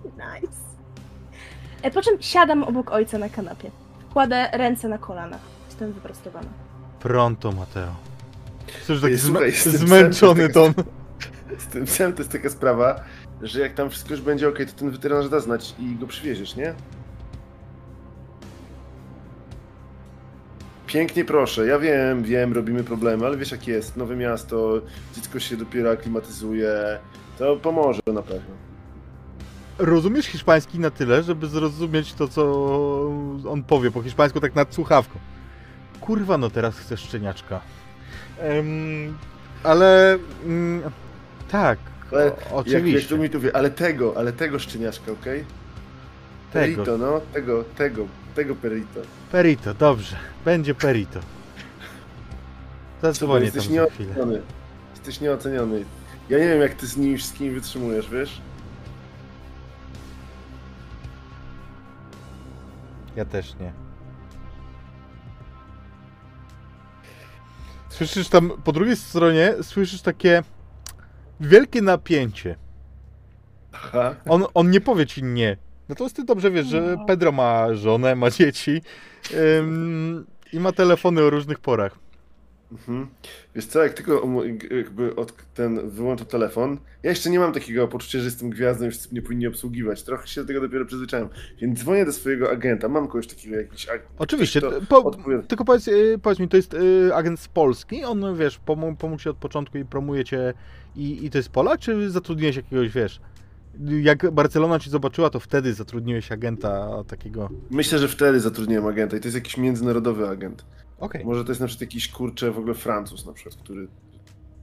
[0.04, 0.52] Nice.
[1.82, 3.70] E, po czym siadam obok ojca na kanapie.
[4.12, 5.40] Kładę ręce na kolanach.
[5.68, 6.48] Jestem wyprostowana.
[7.00, 7.94] Pronto, Mateo.
[8.82, 10.84] Słyszysz taki Ej, słuchaj, zmę- z tym psem zmęczony to ton.
[11.58, 13.00] Z tym psem to jest taka sprawa,
[13.42, 16.56] że jak tam wszystko już będzie ok, to ten weterynarz da znać i go przywieziesz,
[16.56, 16.74] nie?
[20.88, 24.80] Pięknie proszę, ja wiem, wiem, robimy problemy, ale wiesz jak jest, nowe miasto,
[25.14, 26.98] dziecko się dopiero aklimatyzuje,
[27.38, 28.54] to pomoże na pewno.
[29.78, 32.42] Rozumiesz hiszpański na tyle, żeby zrozumieć to, co
[33.48, 35.18] on powie po hiszpańsku, tak nad słuchawką.
[36.00, 37.60] Kurwa, no teraz chcesz szczeniaczka.
[39.62, 40.18] Ale...
[40.44, 40.82] Mm,
[41.50, 41.78] tak,
[42.12, 43.18] Ale o, Jak, jak oczywiście.
[43.28, 45.44] tu ale tego, ale tego szczeniaczka, okej?
[46.52, 46.84] Tego.
[46.84, 49.00] Perito, no, tego, tego, tego perito.
[49.32, 50.16] Perito, dobrze.
[50.44, 51.20] Będzie Perito.
[53.02, 54.08] Zadzwonię tam Jesteś za chwilę.
[54.14, 54.42] nieoceniony.
[54.94, 55.84] Jesteś nieoceniony.
[56.28, 58.40] Ja nie wiem, jak ty z nimi wszystkimi wytrzymujesz, wiesz?
[63.16, 63.72] Ja też nie.
[67.88, 70.42] Słyszysz tam, po drugiej stronie, słyszysz takie
[71.40, 72.56] wielkie napięcie.
[73.72, 74.14] Aha.
[74.28, 75.56] On, on nie powie ci nie.
[75.88, 77.04] Natomiast ty dobrze wiesz, że No.
[77.04, 78.82] Pedro ma żonę, ma dzieci
[79.58, 81.98] ym, i ma telefony o różnych porach.
[82.72, 83.06] Mhm.
[83.54, 87.88] Wiesz co, jak tylko um, jakby od ten wyłączę telefon, ja jeszcze nie mam takiego
[87.88, 90.02] poczucia, że jestem gwiazdą i wszyscy mnie powinni obsługiwać.
[90.02, 91.28] Trochę się do tego dopiero przyzwyczaiłem.
[91.60, 92.88] Więc dzwonię do swojego agenta.
[92.88, 94.08] Mam kogoś takiego jakiś agent.
[94.18, 95.10] Oczywiście, po,
[95.48, 99.22] tylko powiedz, y, powiedz mi, to jest y, agent z Polski, on wiesz, pomógł, pomógł
[99.22, 100.54] ci od początku i promuje cię
[100.96, 103.20] i, i to jest Polak, czy zatrudniłeś jakiegoś, wiesz,
[104.02, 109.20] jak Barcelona ci zobaczyła, to wtedy zatrudniłeś agenta takiego, Myślę, że wtedy zatrudniłem agenta i
[109.20, 110.64] to jest jakiś międzynarodowy agent.
[110.98, 113.88] okej, Może to jest na przykład jakiś kurczę w ogóle Francuz na przykład, który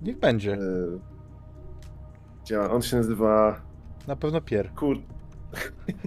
[0.02, 0.58] niech będzie, e,
[2.46, 2.72] działa.
[2.72, 3.62] On się nazywa
[4.08, 4.70] na pewno Pier.
[4.72, 4.98] kur...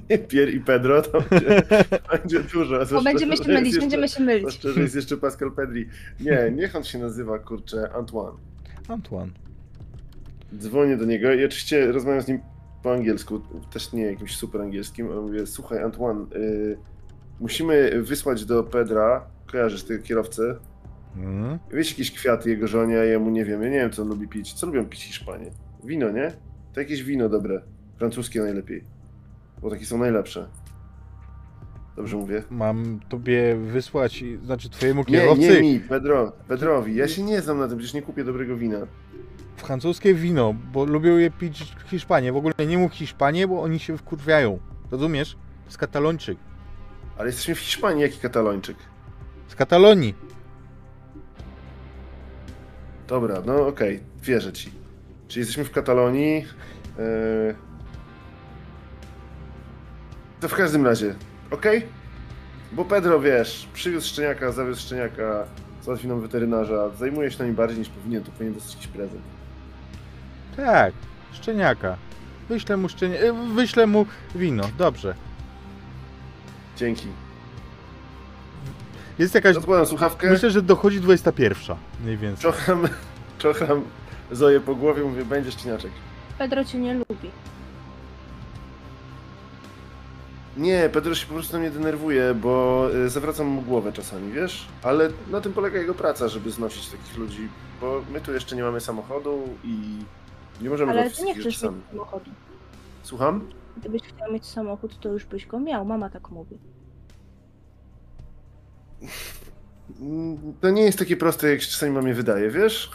[0.29, 1.63] Pier i Pedro, to będzie,
[2.13, 2.79] będzie dużo.
[2.93, 4.41] Bo będziemy się mylić, jeszcze- będziemy się mylić.
[4.41, 5.89] Zwłaszcza, że jest jeszcze Pascal Pedri.
[6.21, 8.37] Nie, niech on się nazywa, kurczę, Antoine.
[8.89, 9.31] Antoine.
[10.59, 12.41] Dzwonię do niego i oczywiście rozmawiam z nim
[12.83, 13.41] po angielsku,
[13.73, 16.79] też nie jakimś super angielskim, ale mówię, słuchaj Antoine, y,
[17.41, 20.57] musimy wysłać do Pedra, kojarzysz tego kierowcę,
[21.17, 21.59] Mm.
[21.73, 24.29] wiesz jakieś kwiaty jego żonie, a jemu nie wiem, ja nie wiem co on lubi
[24.29, 24.53] pić.
[24.53, 25.51] Co lubią pić Hiszpanie?
[25.85, 26.33] Wino, nie?
[26.75, 27.63] To jakieś wino dobre,
[27.97, 28.85] francuskie najlepiej,
[29.63, 30.49] bo takie są najlepsze.
[31.97, 32.43] Dobrze mówię?
[32.51, 36.97] Mam tobie wysłać, i- znaczy twojemu Nie, kierowcy, nie mi, Pedro, Pedrowi.
[36.97, 38.79] Ja się nie znam na tym, przecież nie kupię dobrego wina.
[39.61, 42.33] Francuskie wino, bo lubią je pić Hiszpanie.
[42.33, 44.59] W ogóle nie mów Hiszpanie, bo oni się wkurwiają.
[44.91, 45.33] Rozumiesz?
[45.33, 46.39] To jest Katalończyk.
[47.19, 48.77] Ale jesteśmy w Hiszpanii, jaki katalończyk?
[49.49, 50.15] Z Katalonii.
[53.09, 54.71] Dobra, no okej, wierzę ci.
[55.29, 56.45] Czyli jesteśmy w Katalonii.
[56.99, 57.55] Yy...
[60.41, 61.15] To w każdym razie,
[61.51, 61.87] okej?
[62.73, 65.45] Bo Pedro, wiesz, przywiózł szczeniaka, zawiózł szczeniaka,
[65.83, 69.38] załatwił nam weterynarza, zajmuje się nami bardziej niż powinien, to powinien dostać jakiś prezent.
[70.67, 70.95] Tak,
[71.33, 71.97] szczeniaka.
[72.49, 73.19] Wyślę mu szczenia...
[73.19, 75.15] e, Wyślę mu wino, dobrze.
[76.77, 77.07] Dzięki.
[79.19, 79.57] Jest jakaś...
[79.57, 81.77] Odkładam słuchawkę, Myślę, że dochodzi 21.
[82.05, 82.43] Mniej więcej.
[82.53, 82.89] czocham,
[83.39, 83.83] czocham
[84.31, 85.91] Zoję po głowie, mówię, będzie szczeniaczek.
[86.39, 87.31] Pedro cię nie lubi.
[90.57, 94.67] Nie, Pedro się po prostu na mnie denerwuje, bo y, zawracam mu głowę czasami, wiesz?
[94.83, 97.49] Ale na tym polega jego praca, żeby znosić takich ludzi,
[97.81, 99.99] bo my tu jeszcze nie mamy samochodu i
[100.61, 101.83] nie możemy Ale ty nie wszystkich chcesz rzeczy mieć sami.
[101.91, 102.31] samochodu.
[103.03, 103.49] Słucham?
[103.77, 105.85] Gdybyś chciał mieć samochód, to już byś go miał.
[105.85, 106.59] Mama tak mówi.
[110.01, 112.91] Mm, To nie jest takie proste, jak się czasami mamie wydaje, wiesz?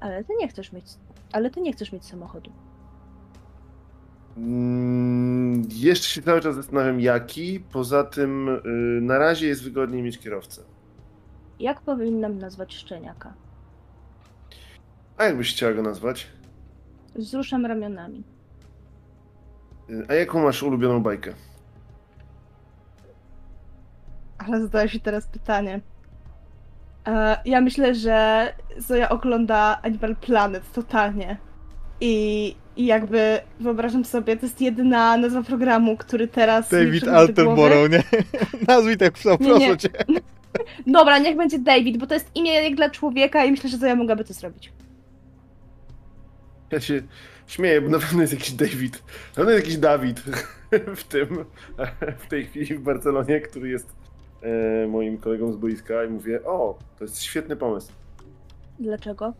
[0.00, 0.84] Ale ty nie chcesz mieć.
[1.32, 2.50] Ale ty nie chcesz mieć samochodu.
[4.36, 7.60] Mm, Jeszcze się cały czas zastanawiam, jaki.
[7.60, 8.60] Poza tym, y,
[9.00, 10.62] na razie jest wygodniej mieć kierowcę.
[11.60, 13.34] Jak powinnam nazwać szczeniaka?
[15.22, 16.26] A jak byś chciała go nazwać?
[17.14, 18.22] Wzruszam ramionami.
[19.90, 21.32] Y, A jaką masz ulubioną bajkę?
[24.38, 25.80] Ale zadałeś mi teraz pytanie.
[27.06, 28.46] E, ja myślę, że
[28.76, 31.36] Zoja ogląda Animal Planet totalnie.
[32.00, 36.68] I, I jakby wyobrażam sobie, to jest jedyna nazwa programu, który teraz.
[36.68, 37.08] David.
[37.08, 38.02] Attenborough, nie?
[38.68, 39.76] Nazwij tak psa, Nie, proszę nie.
[39.76, 39.88] cię.
[40.86, 43.96] Dobra, niech będzie David, bo to jest imię jak dla człowieka i myślę, że Zoja
[43.96, 44.72] mogłaby to zrobić.
[46.72, 47.02] Ja się
[47.46, 49.02] śmieję, bo na pewno jest jakiś David.
[49.28, 50.20] Na pewno jest jakiś Dawid
[50.96, 51.44] w tym,
[52.18, 53.92] w tej chwili w Barcelonie, który jest
[54.42, 57.92] e, moim kolegą z boiska i mówię, o, to jest świetny pomysł.
[58.78, 59.32] Dlaczego?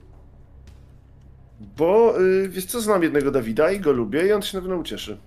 [1.76, 4.76] Bo y, wiesz co, znam jednego Dawida i go lubię i on się na pewno
[4.76, 5.18] ucieszy.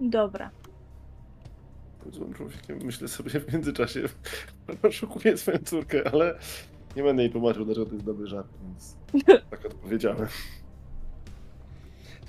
[0.00, 0.50] Dobra.
[2.12, 4.02] Złym człowiekiem, myślę sobie w międzyczasie,
[4.88, 6.38] oszukuję swoją córkę, ale
[6.96, 8.96] nie będę jej tłumaczył, dlaczego to jest dobry żart, więc
[9.50, 10.26] tak odpowiedziałem.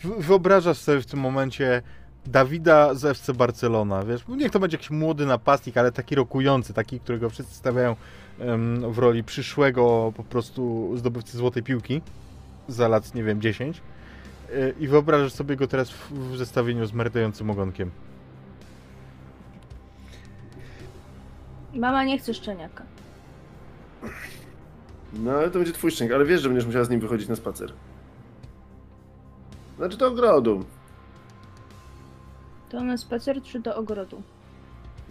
[0.03, 1.81] Wyobrażasz sobie w tym momencie
[2.25, 4.27] Dawida z FC Barcelona, wiesz?
[4.27, 7.95] Niech to będzie jakiś młody napastnik, ale taki rokujący, taki, którego wszyscy stawiają
[8.39, 12.01] em, w roli przyszłego po prostu zdobywcy złotej piłki
[12.67, 13.81] za lat, nie wiem, 10.
[14.49, 17.91] Y, I wyobrażasz sobie go teraz w, w zestawieniu z merdającym ogonkiem.
[21.73, 22.83] Mama nie chce szczeniaka.
[25.13, 27.35] No ale to będzie twój szczęk, ale wiesz, że będziesz musiała z nim wychodzić na
[27.35, 27.73] spacer.
[29.77, 30.65] Znaczy do ogrodu.
[32.69, 34.21] To na spacer czy do ogrodu?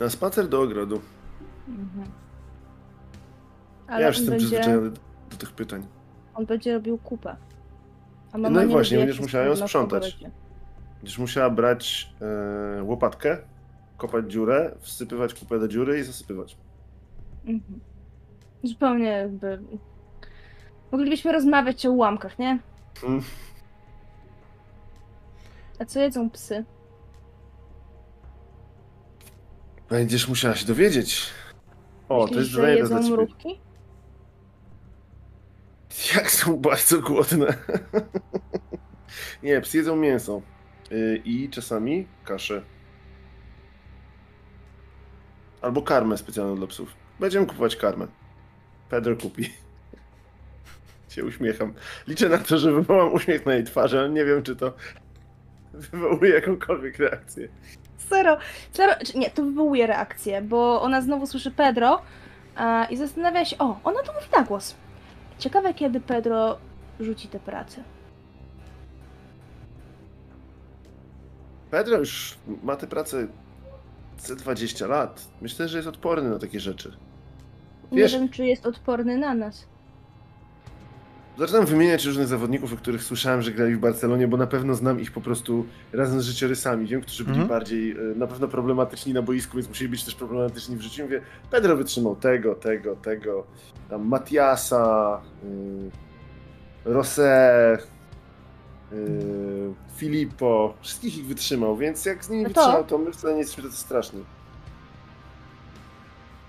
[0.01, 1.01] Na spacer do ogrodu.
[1.69, 2.07] Mhm.
[3.89, 4.91] ja Ale już on, jestem będzie, przyzwyczajony
[5.31, 5.87] do, tych pytań.
[6.35, 7.37] on będzie robił kupę.
[8.33, 10.19] A No i nie właśnie, będziesz musiała ją sprzątać.
[11.01, 12.15] Będziesz musiała brać
[12.79, 13.39] e, łopatkę,
[13.97, 16.57] kopać dziurę, wsypywać kupę do dziury i zasypywać.
[17.45, 17.81] Mhm.
[18.67, 19.63] Zupełnie jakby...
[20.93, 22.59] Moglibyśmy rozmawiać o ułamkach, nie?
[23.05, 23.23] Mm.
[25.79, 26.65] A co jedzą psy?
[29.89, 31.31] Będziesz musiała się dowiedzieć.
[32.09, 33.13] O, Myślisz, to jest zadanie jedzą dla ciebie.
[33.17, 33.61] mrówki?
[36.17, 37.47] Jak są bardzo głodne.
[39.43, 40.43] Nie, psy jedzą mięso.
[40.91, 42.63] Yy, I czasami kaszę.
[45.63, 46.95] Albo karmę specjalną dla psów.
[47.21, 48.07] Będziemy kupować karmę.
[48.91, 49.51] Pedro kupi.
[51.09, 51.75] Się uśmiecham.
[52.07, 54.73] Liczę na to, że wywołam uśmiech na jej twarzy, ale nie wiem, czy to
[55.73, 57.49] wywołuje jakąkolwiek reakcję.
[58.11, 58.39] Zero.
[58.73, 58.93] Zero.
[59.15, 62.03] Nie, to wywołuje reakcję, bo ona znowu słyszy Pedro
[62.57, 64.75] a, i zastanawia się, o, ona to mówi na głos.
[65.39, 66.59] Ciekawe, kiedy Pedro
[67.01, 67.83] rzuci tę pracę.
[71.71, 73.27] Pedro już ma tę pracę
[74.19, 75.29] ze 20 lat.
[75.41, 76.97] Myślę, że jest odporny na takie rzeczy.
[77.93, 79.67] Wiesz- Nie wiem, czy jest odporny na nas.
[81.39, 85.01] Zaczynam wymieniać różnych zawodników, o których słyszałem, że grali w Barcelonie, bo na pewno znam
[85.01, 86.87] ich po prostu razem z życiorysami.
[86.87, 87.49] Wiem, którzy byli Mhm.
[87.49, 91.03] bardziej e, na pewno problematyczni na boisku, więc musieli być też problematyczni w życiu.
[91.03, 93.47] Mówię, Pedro wytrzymał tego, tego, tego,
[93.91, 95.21] tam Matiasa,
[96.87, 97.79] y, Rosé,
[98.93, 103.33] y, Filippo, wszystkich ich wytrzymał, więc jak z nimi No to- wytrzymał, to my wcale
[103.35, 104.25] nie jesteśmy tacy straszni.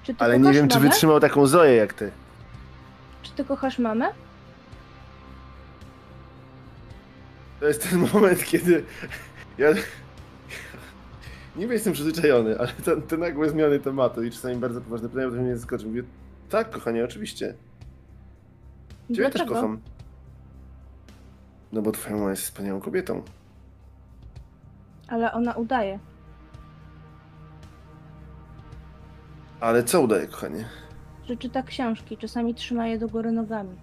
[0.07, 0.89] Czy ty Ale nie wiem, czy mamę?
[0.89, 2.11] wytrzymał taką Zoję jak ty.
[3.21, 4.05] Czy ty kochasz mamę?
[7.59, 8.83] To jest ten moment, kiedy
[9.57, 9.67] ja
[11.55, 15.35] niby jestem przyzwyczajony, ale te, te nagłe zmiany tematu i czasami bardzo poważne pytania, to
[15.35, 15.85] mnie zaskoczy.
[15.85, 16.03] Mówię,
[16.49, 17.53] tak, kochanie, oczywiście.
[19.07, 19.53] Ciebie też Dlaczego?
[19.55, 19.79] kocham.
[21.73, 23.23] No bo twoja mama jest wspaniałą kobietą.
[25.07, 25.99] Ale ona udaje.
[29.59, 30.65] Ale co udaje, kochanie?
[31.25, 33.75] Że czyta książki, czasami trzyma je do góry nogami.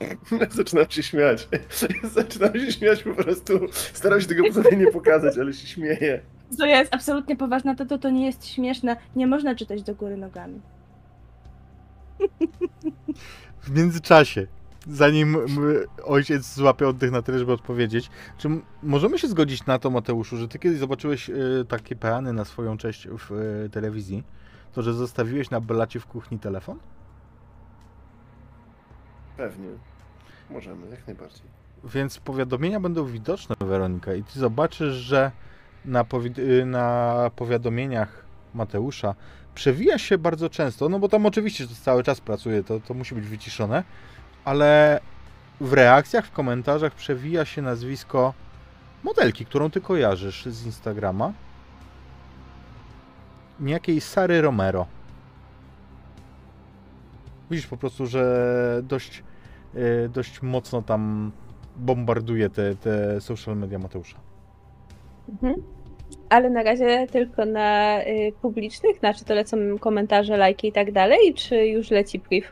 [0.50, 1.48] Zaczynam się śmiać.
[2.14, 3.52] Zaczynam się śmiać po prostu.
[3.72, 6.20] Staram się tego potem nie pokazać, ale się śmieję.
[6.50, 8.96] Zoja jest absolutnie poważna, to, to to nie jest śmieszne.
[9.16, 10.60] Nie można czytać do góry nogami.
[13.62, 14.46] W międzyczasie,
[14.88, 15.36] zanim
[16.04, 18.48] ojciec złapie oddech na tyle, żeby odpowiedzieć, czy
[18.82, 22.76] możemy się zgodzić na to, Mateuszu, że ty kiedyś zobaczyłeś y, takie peany na swoją
[22.76, 24.24] cześć w y, telewizji,
[24.72, 26.78] to że zostawiłeś na blacie w kuchni telefon?
[29.36, 29.68] Pewnie.
[30.50, 31.46] Możemy, jak najbardziej.
[31.84, 35.30] Więc powiadomienia będą widoczne, Weronika, i ty zobaczysz, że
[35.84, 39.14] na, powi- y, na powiadomieniach Mateusza
[39.54, 43.14] przewija się bardzo często, no bo tam oczywiście to cały czas pracuje, to, to musi
[43.14, 43.84] być wyciszone,
[44.46, 45.00] ale
[45.60, 48.34] w reakcjach, w komentarzach przewija się nazwisko
[49.04, 51.32] modelki, którą ty kojarzysz z Instagrama.
[53.60, 54.86] Niejakiej Sary Romero.
[57.50, 59.22] Widzisz po prostu, że dość,
[59.74, 61.32] y, dość mocno tam
[61.76, 64.18] bombarduje te, te social media Mateusza.
[65.28, 65.54] Mhm.
[66.28, 71.34] Ale na razie tylko na y, publicznych, znaczy to lecą komentarze, lajki i tak dalej,
[71.34, 72.46] czy już leci priv?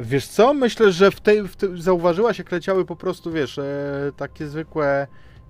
[0.00, 0.54] Wiesz co?
[0.54, 5.06] Myślę, że w tej, w tej zauważyłaś, jak leciały po prostu, wiesz, e, takie zwykłe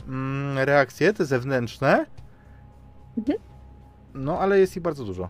[0.09, 2.07] mm, reakcje, te zewnętrzne.
[3.19, 3.39] Mhm.
[4.15, 5.29] No, ale jest ich bardzo dużo.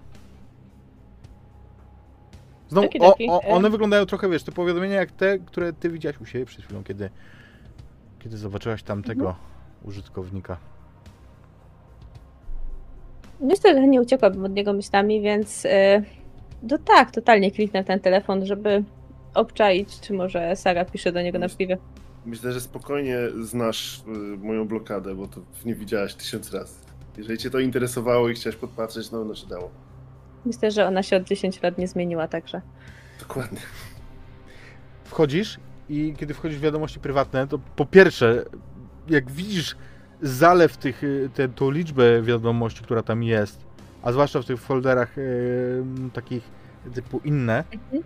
[2.69, 3.47] Znowu, o, Okidoki, o, e.
[3.47, 6.85] one wyglądają trochę, wiesz, te powiadomienia jak te, które ty widziałaś u siebie przed chwilą,
[6.85, 7.11] kiedy,
[8.19, 9.45] kiedy zobaczyłaś tamtego Mhm.
[9.85, 10.57] użytkownika.
[13.41, 15.69] Myślę, że nie uciekłabym od niego myślami, więc y,
[16.63, 18.85] no tak, totalnie kliknę w ten telefon, żeby
[19.35, 21.79] obczaić, czy może Sara pisze do niego na privie.
[22.27, 26.75] Myślę, że spokojnie znasz y, moją blokadę, bo to nie widziałaś tysiąc razy.
[27.17, 29.71] Jeżeli cię to interesowało i chciałeś podpatrzeć, no ono się dało.
[30.45, 32.61] Myślę, że ona się od 10 lat nie zmieniła, także.
[33.21, 33.59] Dokładnie.
[35.05, 38.45] wchodzisz i kiedy wchodzisz w wiadomości prywatne, to po pierwsze,
[39.09, 39.77] jak widzisz
[40.23, 43.65] zalew tych, y, te, tą liczbę wiadomości, która tam jest,
[44.03, 45.83] a zwłaszcza w tych folderach y,
[46.13, 46.43] takich
[46.95, 48.03] typu inne, Mhm.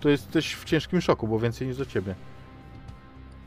[0.00, 2.14] To jesteś w ciężkim szoku, bo więcej niż do ciebie.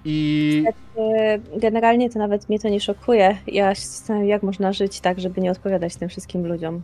[0.06, 0.64] I
[0.98, 3.38] Y, Generalnie to nawet mnie to nie szokuje.
[3.48, 6.82] Ja się zastanawiam, jak można żyć tak, żeby nie odpowiadać tym wszystkim ludziom.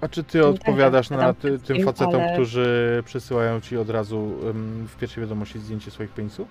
[0.00, 3.90] a czy ty tak, odpowiadasz tak, na ty, tym facetom, ale- którzy przysyłają ci od
[3.90, 4.32] razu
[4.88, 6.48] w pierwszej wiadomości zdjęcie swoich penisów?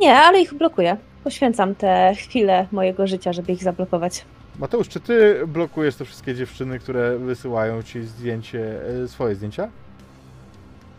[0.00, 0.96] Nie, ale ich blokuję.
[1.24, 4.24] Poświęcam te chwile mojego życia, żeby ich zablokować.
[4.58, 9.70] Mateusz, czy ty blokujesz te wszystkie dziewczyny, które wysyłają ci zdjęcie, y, swoje zdjęcia?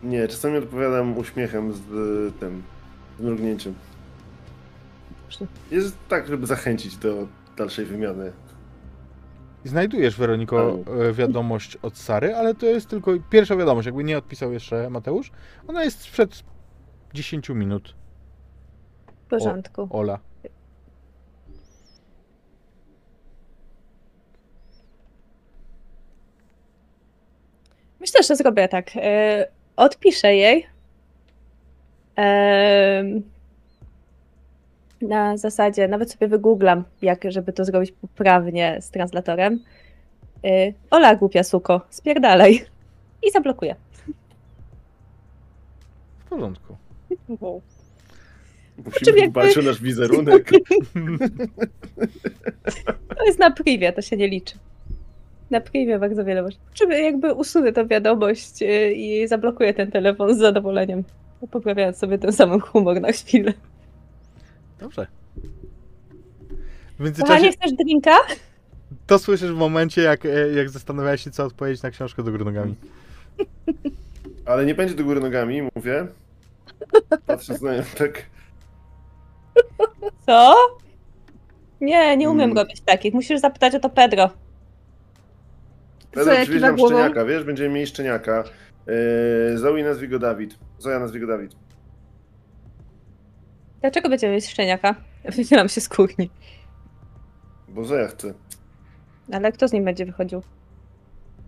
[0.02, 2.62] Nie, czasami odpowiadam uśmiechem z y, tym,
[3.18, 3.74] z mrugnięciem.
[5.70, 7.26] Jest tak, żeby zachęcić do
[7.56, 8.32] dalszej wymiany.
[9.64, 14.52] Znajdujesz, Weroniko, e, wiadomość od Sary, ale to jest tylko pierwsza wiadomość, jakby nie odpisał
[14.52, 15.30] jeszcze Mateusz.
[15.68, 16.44] Ona jest sprzed
[17.14, 17.94] 10 minut.
[19.28, 19.88] porządku.
[19.90, 20.18] Ola.
[28.02, 28.90] Myślę, że zrobię tak.
[28.96, 29.46] E,
[29.76, 30.66] Odpiszę jej.
[32.16, 33.22] Em,
[35.02, 39.60] Na zasadzie, nawet sobie wygooglam, jak żeby to zrobić poprawnie z translatorem.
[40.44, 42.64] E, Ola, głupia suko, spierdalaj.
[43.22, 43.76] I zablokuję.
[46.18, 46.76] W porządku.
[48.78, 50.50] Musimy Czym jakby- dbać o nasz wizerunek.
[53.18, 54.54] To jest na privie, to się nie liczy.
[55.52, 56.60] Na privie bardzo wiele można.
[56.74, 61.04] Czy jakby usunę tę wiadomość y, i zablokuję ten telefon z zadowoleniem.
[61.50, 63.52] Poprawiając sobie ten sam humor na chwilę.
[64.80, 65.06] Dobrze.
[65.06, 68.16] W Kochanie, międzyczasie chcesz drinka?
[69.06, 72.44] to słyszysz w momencie, jak, e, jak zastanawiałeś się, co odpowiedzieć na książkę do góry
[72.44, 72.74] nogami.
[74.46, 76.06] Ale nie będzie do góry nogami, mówię.
[77.26, 78.22] Patrzę na nią tak.
[80.26, 80.54] Co?
[81.80, 82.58] Nie, nie umiem Mm.
[82.58, 83.14] robić takich.
[83.14, 84.30] Musisz zapytać o to Pedro.
[86.12, 86.94] Pedro, jak przywieź kiwa nam głową?
[86.96, 87.44] szczeniaka, wiesz?
[87.44, 88.44] Będziemy mieli szczeniaka.
[88.86, 90.58] Yy, Zoe nazwij go Dawid.
[90.78, 91.52] Zoja nazwij go Dawid.
[93.80, 94.94] Dlaczego będziemy mieć szczeniaka?
[95.24, 96.30] Wydzielam się z kuchni.
[97.68, 98.34] Bo Zoja chce.
[99.32, 100.42] Ale kto z nim będzie wychodził?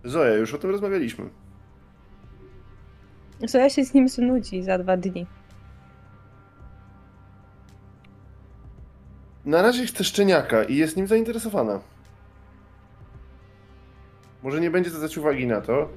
[0.03, 1.25] Zoja, już o tym rozmawialiśmy.
[3.47, 5.25] Co ja się z nim znudzi za dwa dni.
[9.45, 11.79] Na razie chce szczeniaka i jest nim zainteresowana.
[14.45, 15.89] Może nie będzie zwracać uwagi na to,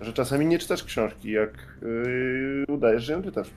[0.00, 1.50] że czasami nie czytasz książki, jak
[1.82, 3.50] yy, udajesz, że ją czytasz.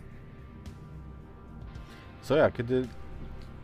[2.22, 2.88] Co ja, kiedy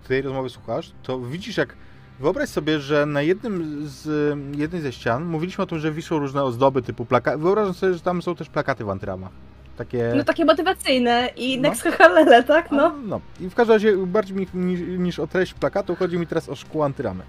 [0.08, 1.76] tej rozmowy słuchasz, to widzisz jak.
[2.20, 6.44] Wyobraź sobie, że na jednym z jednej ze ścian mówiliśmy o tym, że wiszą różne
[6.44, 7.38] ozdoby typu plakaty.
[7.38, 9.32] Wyobrażam sobie, że tam są też plakaty w antyramach.
[9.78, 10.14] Takie.
[10.16, 11.70] No takie motywacyjne i No.
[11.70, 12.74] Next Halele, tak?
[12.74, 12.96] A, No.
[13.06, 13.22] no.
[13.40, 16.56] I w każdym razie bardziej mi, niż, niż o treść plakatu chodzi mi teraz o
[16.56, 17.24] szkło antyramy.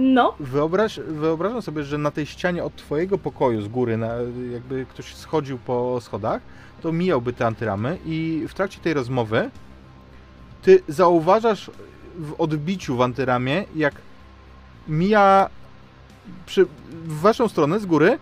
[0.00, 0.34] No.
[0.40, 4.14] Wyobraź, wyobrażam sobie, że na tej ścianie od twojego pokoju z góry, na,
[4.52, 6.42] jakby ktoś schodził po schodach,
[6.80, 9.50] to mijałby te antyramy i w trakcie tej rozmowy
[10.62, 11.70] ty zauważasz
[12.18, 13.94] w odbiciu w antyramie, jak
[14.88, 15.50] mija
[16.46, 16.64] przy,
[17.04, 18.18] w waszą stronę z góry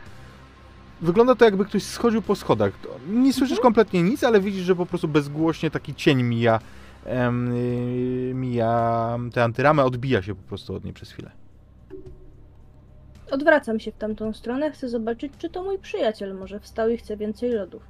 [1.01, 2.73] wygląda to jakby ktoś schodził po schodach.
[3.09, 6.59] Nie słyszysz kompletnie nic, ale widzisz, że po prostu bezgłośnie taki cień mija
[7.05, 11.46] em, y, mija tę antyramę, odbija się po prostu od niej przez chwilę.
[13.31, 17.17] Odwracam się w tamtą stronę, chcę zobaczyć, czy to mój przyjaciel może wstał i chce
[17.17, 17.83] więcej lodów.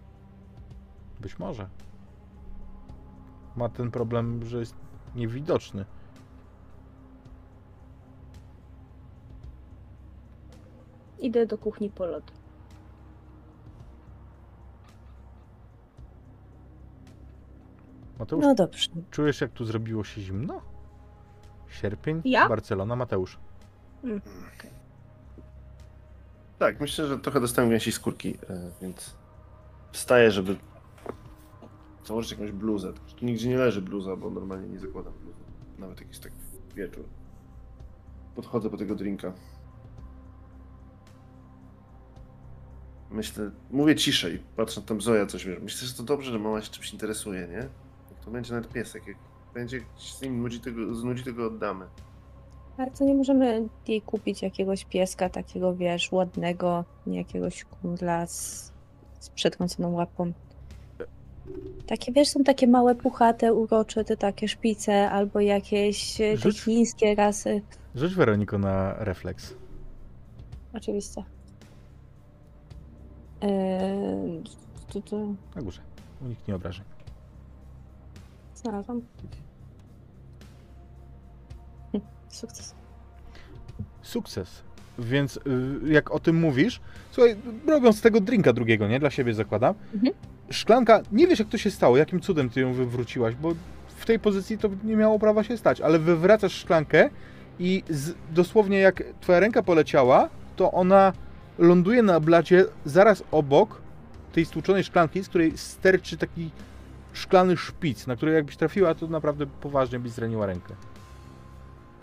[1.20, 1.68] Być może.
[3.56, 4.74] Ma ten problem, że jest
[5.14, 5.84] niewidoczny.
[11.18, 12.32] Idę do kuchni po lody.
[18.18, 18.88] Mateusz, No dobrze.
[19.10, 20.60] czujesz jak tu zrobiło się zimno?
[21.68, 22.22] Sierpień?
[22.24, 22.48] Ja?
[22.48, 23.38] Barcelona, Mateusz.
[26.59, 29.15] Tak, myślę, że trochę dostałem gęsiej skórki, e, więc
[29.93, 30.57] wstaję, żeby
[32.05, 32.93] założyć jakąś bluzę.
[32.93, 35.41] Tu nigdzie nie leży bluza, bo normalnie nie zakładam bluzy.
[35.78, 36.33] Nawet jakiś tak
[36.74, 37.05] wieczór.
[38.35, 39.33] Podchodzę po tego drinka.
[43.11, 45.59] Myślę, mówię ciszej, patrzę tam Zoja coś wiesz.
[45.62, 47.69] Myślę, że to dobrze, że mama się czymś interesuje, nie?
[48.11, 49.16] Jak to będzie nawet piesek, jak
[49.55, 51.87] będzie się z nim nudzi, tego, znudzi, tego oddamy.
[52.77, 58.73] Bardzo nie możemy jej kupić jakiegoś pieska takiego, wiesz, ładnego, nie jakiegoś kundla z,
[59.20, 60.32] z przetrąconą łapą.
[61.86, 66.61] Takie, wiesz, są takie małe, puchate, urocze, te takie szpice, albo jakieś e, te Rzuć.
[66.61, 67.62] chińskie rasy.
[67.94, 69.55] Rzuć Weroniko na refleks.
[70.74, 71.23] Oczywiście.
[74.93, 75.81] Tu, tu, Na górze.
[76.23, 76.85] Uniknij obrażeń.
[78.55, 79.03] znalazłam.
[82.28, 82.74] Sukces.
[84.03, 84.62] Sukces.
[84.98, 85.40] Więc y,
[85.93, 86.81] jak o tym mówisz,
[87.11, 87.36] słuchaj,
[87.66, 89.01] robiąc z tego drinka drugiego, nie?
[89.01, 89.74] Dla siebie zakładam.
[89.94, 90.12] Mhm.
[90.51, 93.55] Szklanka, nie wiesz jak to się stało, jakim cudem ty ją wywróciłaś, bo
[93.97, 97.11] w tej pozycji to nie miało prawa się stać, ale wywracasz szklankę
[97.59, 101.12] i z, dosłownie jak twoja ręka poleciała, to ona
[101.59, 103.81] ląduje na blacie zaraz obok
[104.32, 106.51] tej stłuczonej szklanki, z której sterczy taki
[107.12, 110.74] szklany szpic, na który jakbyś trafiła, to naprawdę poważnie byś zraniła rękę.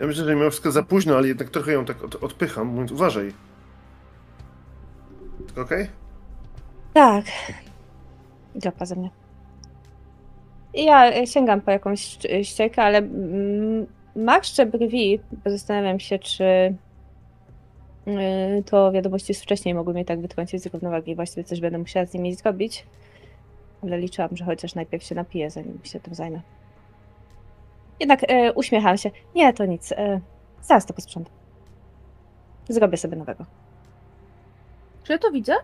[0.00, 2.92] Ja myślę, że mimo wszystko za późno, ale jednak trochę ją tak od, odpycham, mówiąc
[2.92, 3.32] uważaj.
[5.56, 5.88] Okej?
[6.94, 7.24] Tak.
[8.54, 9.10] Drapa ze mnie.
[10.74, 16.44] Ja sięgam po jakąś ścierkę, ale mm, marszczę brwi, bo zastanawiam się, czy
[18.06, 22.06] y, to wiadomości z wcześniej mogły mnie tak wytrącić z równowagi właściwie coś będę musiała
[22.06, 22.86] z nimi zrobić.
[23.82, 26.40] Ale liczyłam, że chociaż najpierw się napiję, zanim się tym zajmę.
[28.00, 29.10] Jednak e, uśmiecham się.
[29.34, 29.92] Nie, to nic.
[29.92, 30.20] E,
[30.62, 31.34] zaraz to posprzątam.
[32.68, 33.46] Zrobię sobie nowego.
[35.02, 35.54] Czy ja to widzę?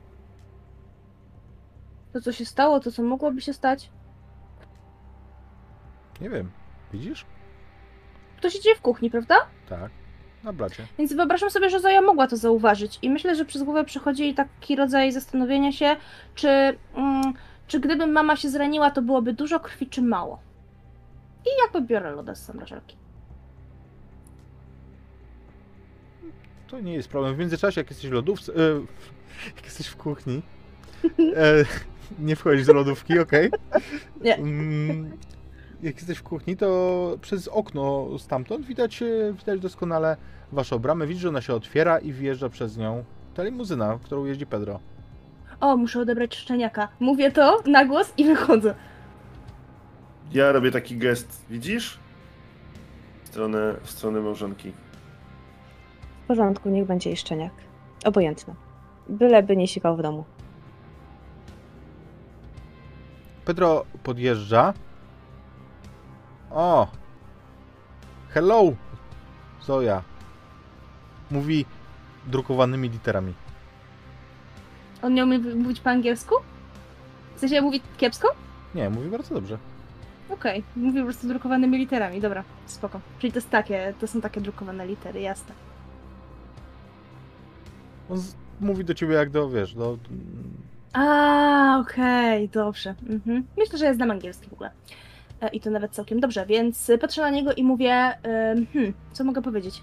[2.13, 3.91] To, co się stało, to, co mogłoby się stać?
[6.21, 6.51] Nie wiem.
[6.93, 7.27] Widzisz?
[8.41, 9.37] To się dzieje w kuchni, prawda?
[9.69, 9.91] Tak.
[10.45, 10.87] Na blacie.
[10.99, 12.99] Więc wyobrażam sobie, że Zoja mogła to zauważyć.
[13.03, 15.97] I myślę, że przez głowę przychodzi jej taki rodzaj zastanowienia się,
[16.35, 16.49] czy,
[16.95, 17.35] mm,
[17.67, 20.39] czy gdyby mama się zraniła, to byłoby dużo krwi, czy mało.
[21.47, 22.97] I jakby biorę loda z zamrażarki.
[26.69, 27.35] To nie jest problem.
[27.35, 28.57] W międzyczasie, jak jesteś w lodówce, e,
[29.57, 30.43] jak jesteś w kuchni,
[31.37, 31.65] e,
[32.27, 33.51] nie wchodzisz do lodówki, okej?
[34.21, 34.37] Nie.
[34.37, 35.11] Mm,
[35.83, 40.17] jak jesteś w kuchni, to przez okno stamtąd widać, e, widać doskonale
[40.53, 41.07] waszą bramę.
[41.07, 43.05] Widzisz, że ona się otwiera i wjeżdża przez nią
[43.35, 44.81] ta limuzyna, którą jeździ Pedro.
[45.61, 46.89] O, muszę odebrać szczeniaka.
[47.01, 48.75] Mówię to na głos i wychodzę.
[50.33, 51.99] Ja robię taki gest, widzisz?
[53.25, 54.73] W stronę, w stronę małżonki.
[56.25, 57.53] W porządku, niech będzie jej szczeniak.
[58.05, 58.55] Obojętne.
[59.09, 60.25] Byleby nie sikał w domu.
[63.45, 64.75] Pedro podjeżdża.
[66.51, 66.89] O!
[68.29, 68.63] Hello!
[69.63, 70.03] Zoja.
[71.31, 71.67] Mówi
[72.27, 73.35] drukowanymi literami.
[75.03, 76.35] On nie umie mówić po angielsku?
[77.37, 78.29] W sensie mówi kiepsko?
[78.75, 79.59] Nie, mówi bardzo dobrze.
[80.31, 83.01] Okej, mówi po prostu drukowanymi literami, dobra, spoko.
[83.19, 85.55] Czyli to jest takie, to są takie drukowane litery, jasne.
[88.11, 89.99] On z- mówi do ciebie jak do, wiesz, do...
[90.93, 92.95] A, okej, dobrze.
[93.09, 93.47] Mhm.
[93.59, 94.71] Myślę, że ja znam angielski w ogóle.
[95.41, 99.25] E, I to nawet całkiem dobrze, więc patrzę na niego i mówię, em, hmm, co
[99.25, 99.83] mogę powiedzieć?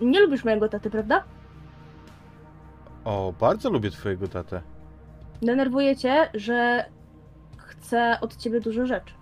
[0.00, 1.24] Nie lubisz mojego taty, prawda?
[3.04, 4.60] O, bardzo lubię twojego tatę.
[5.42, 6.84] Denerwuje cię, że
[7.56, 9.14] chce od ciebie dużo rzeczy.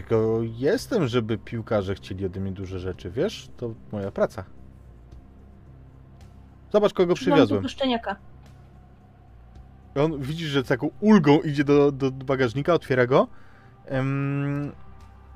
[0.00, 3.48] Od tego jestem, żeby piłkarze chcieli ode mnie duże rzeczy, wiesz?
[3.56, 4.44] To moja praca.
[6.72, 7.68] Zobacz, kogo przywiozłem.
[7.68, 8.16] Szczeniaka.
[9.94, 13.28] On widzisz, że z taką ulgą idzie do, do bagażnika, otwiera go.
[13.86, 14.72] Em,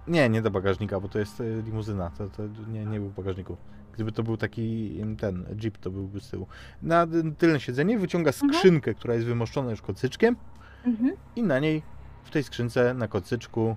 [0.07, 2.11] nie, nie do bagażnika, bo to jest e, limuzyna.
[2.19, 2.43] To, to
[2.73, 3.57] nie, nie był w bagażniku.
[3.93, 6.47] Gdyby to był taki ten jeep, to byłby z tyłu.
[6.83, 7.07] Na
[7.39, 10.37] tylne siedzenie wyciąga skrzynkę, która jest wymoszczona już kocyczkiem
[10.85, 11.13] Mhm.
[11.37, 11.83] i na niej,
[12.25, 13.77] w tej skrzynce, na kocyczku.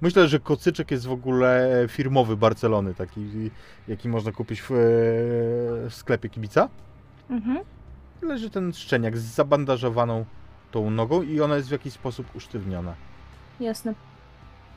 [0.00, 3.50] Myślę, że kocyczek jest w ogóle firmowy Barcelony, taki
[3.88, 4.74] jaki można kupić w, e,
[5.90, 6.68] w sklepie kibica.
[7.30, 7.58] Mhm.
[8.22, 10.24] Leży ten szczeniak z zabandażowaną
[10.70, 12.94] tą nogą i ona jest w jakiś sposób usztywniona.
[13.60, 13.94] Jasne.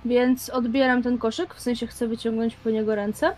[0.06, 3.36] Więc odbieram ten koszyk, w sensie chcę wyciągnąć po niego ręce.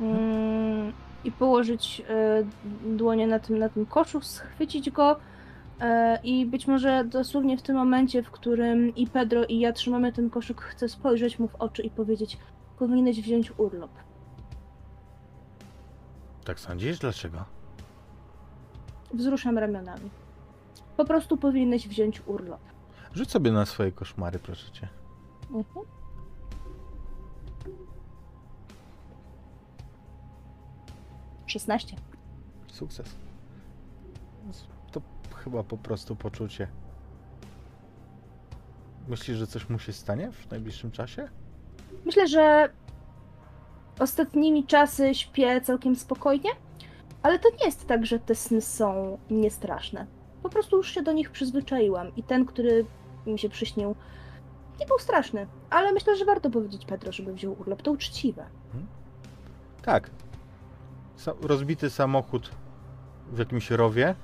[0.00, 0.92] Mm,
[1.24, 2.44] I położyć e,
[2.96, 5.16] dłonie na tym, na tym koszu, schwycić go e,
[6.24, 10.30] i być może dosłownie w tym momencie, w którym i Pedro i ja trzymamy ten
[10.30, 12.38] koszyk, chcę spojrzeć mu w oczy i powiedzieć
[12.78, 13.90] powinieneś wziąć urlop.
[16.44, 16.98] Tak sądzisz?
[16.98, 17.44] Dlaczego?
[19.14, 20.10] Wzruszam ramionami.
[20.96, 22.60] Po prostu powinieneś wziąć urlop.
[23.14, 24.88] Rzuć sobie na swoje koszmary, proszę cię.
[25.50, 25.86] Mhm.
[31.46, 31.96] Szesnaście.
[32.66, 33.14] Sukces.
[35.44, 36.68] Chyba po prostu poczucie.
[39.08, 41.28] Myślisz, że coś mu się stanie w najbliższym czasie?
[42.04, 42.70] Myślę, że
[43.98, 46.50] ostatnimi czasy śpię całkiem spokojnie,
[47.22, 50.06] ale to nie jest tak, że te sny są niestraszne.
[50.42, 52.84] Po prostu już się do nich przyzwyczaiłam i ten, który
[53.26, 53.94] mi się przyśnił,
[54.80, 55.46] nie był straszny.
[55.70, 57.82] Ale myślę, że warto powiedzieć Pedro, żeby wziął urlop.
[57.82, 58.44] To uczciwe.
[59.82, 60.10] Tak.
[61.18, 62.50] Sa- rozbity samochód
[63.32, 64.14] w jakimś rowie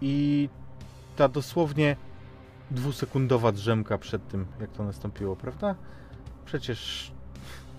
[0.00, 0.48] i
[1.16, 1.96] ta dosłownie
[2.70, 5.74] dwusekundowa drzemka przed tym, jak to nastąpiło, prawda?
[6.44, 7.10] Przecież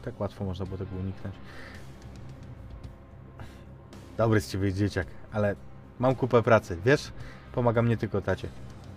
[0.05, 1.35] tak łatwo można było tego uniknąć.
[4.17, 5.55] Dobry z ciebie dzieciak, ale
[5.99, 7.11] mam kupę pracy, wiesz?
[7.51, 8.47] Pomagam nie tylko tacie.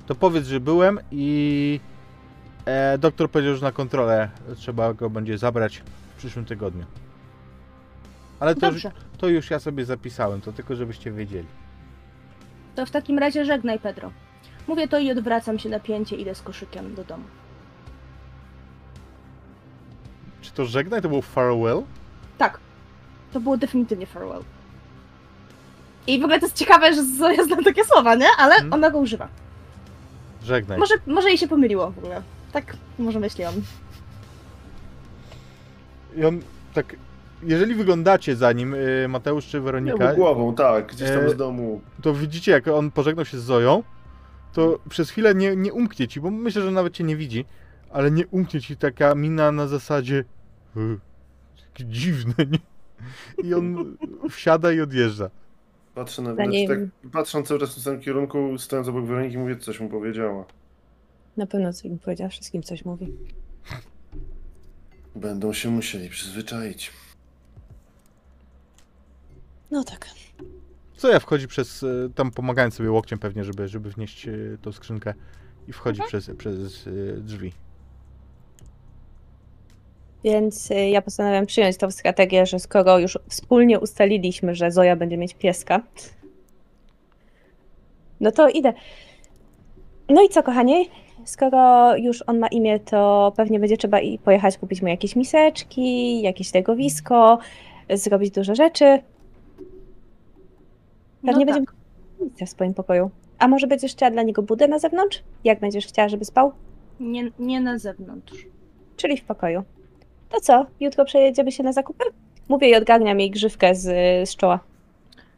[0.06, 1.80] To powiedz, że byłem i
[2.64, 5.82] e, doktor powiedział, że na kontrolę trzeba go będzie zabrać
[6.14, 6.84] w przyszłym tygodniu.
[8.40, 8.92] Ale to, Dobrze.
[9.18, 11.48] to już ja sobie zapisałem, to tylko żebyście wiedzieli.
[12.78, 14.12] To w takim razie żegnaj, Pedro.
[14.68, 17.24] Mówię to i odwracam się napięcie, idę z koszykiem do domu.
[20.40, 21.82] Czy to żegnaj, to był farewell?
[22.38, 22.60] Tak,
[23.32, 24.42] to było definitywnie farewell.
[26.06, 28.28] I w ogóle to jest ciekawe, że Zoja zna takie słowa, nie?
[28.38, 28.72] Ale Hmm.
[28.72, 29.28] ona go używa.
[30.44, 30.78] Żegnaj.
[30.78, 32.22] Może, może jej się pomyliło w ogóle.
[32.52, 33.54] Tak może myśli on.
[36.16, 36.40] I on
[36.74, 36.96] tak,
[37.42, 41.30] jeżeli wyglądacie za nim, y, Mateusz czy Nie, Weronika, bo głową, tak, gdzieś tam E,
[41.30, 41.80] z domu.
[42.02, 43.82] to widzicie, jak on pożegnał się z Zoją,
[44.52, 47.44] to przez chwilę nie, nie umknie ci, bo myślę, że nawet cię nie widzi,
[47.90, 50.24] ale nie umknie ci taka mina na zasadzie
[50.76, 50.98] "Y,
[51.72, 52.58] takie dziwne, nie?
[53.44, 53.96] I on
[54.30, 55.30] wsiada i odjeżdża.
[55.94, 56.78] Patrzę na, znaczy tak,
[57.12, 60.44] patrzę cały czas w tym samym kierunku, stojąc obok Weroniki, mówię, coś mu powiedziała.
[61.36, 63.12] Na pewno coś mi powiedziała, wszystkim coś mówi.
[65.16, 66.92] Będą się musieli przyzwyczaić.
[69.70, 70.08] No tak.
[70.96, 74.32] Co ja wchodzi przez, e, tam pomagając sobie łokciem pewnie, żeby, żeby wnieść e,
[74.62, 75.14] tą skrzynkę
[75.68, 76.90] i wchodzi przez, przez e,
[77.20, 77.52] drzwi.
[80.24, 85.34] Więc ja postanawiam przyjąć tą strategię, że skoro już wspólnie ustaliliśmy, że Zoja będzie mieć
[85.34, 85.82] pieska,
[88.20, 88.72] no to idę.
[90.08, 90.90] No i co, kochani?
[91.24, 96.22] Skoro już on ma imię, to pewnie będzie trzeba i pojechać kupić mu jakieś miseczki,
[96.22, 97.38] jakieś legowisko,
[97.90, 99.02] zrobić dużo rzeczy.
[101.26, 101.74] Pewnie no będzie tak.
[102.20, 103.10] miejsce w swoim pokoju.
[103.38, 105.22] A może będziesz chciała dla niego budę na zewnątrz?
[105.44, 106.52] Jak będziesz chciała, żeby spał?
[107.00, 108.46] nie, nie na zewnątrz.
[108.96, 109.62] Czyli w pokoju.
[110.28, 112.04] To co, jutro przejedziemy się na zakupy?
[112.48, 113.84] Mówię i odgarniam jej grzywkę z,
[114.28, 114.60] z czoła.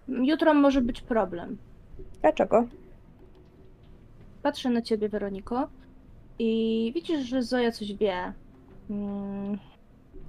[0.09, 1.59] Jutro może być problem.
[2.21, 2.67] Dlaczego?
[4.43, 5.69] Patrzę na ciebie, Weroniko,
[6.39, 8.33] i widzisz, że Zoja coś wie.
[8.91, 9.59] Mm,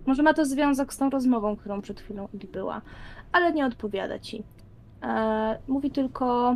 [0.06, 2.82] może ma to związek z tą rozmową, którą przed chwilą odbyła,
[3.32, 4.44] ale nie odpowiada ci.
[5.04, 6.56] E, mówi tylko,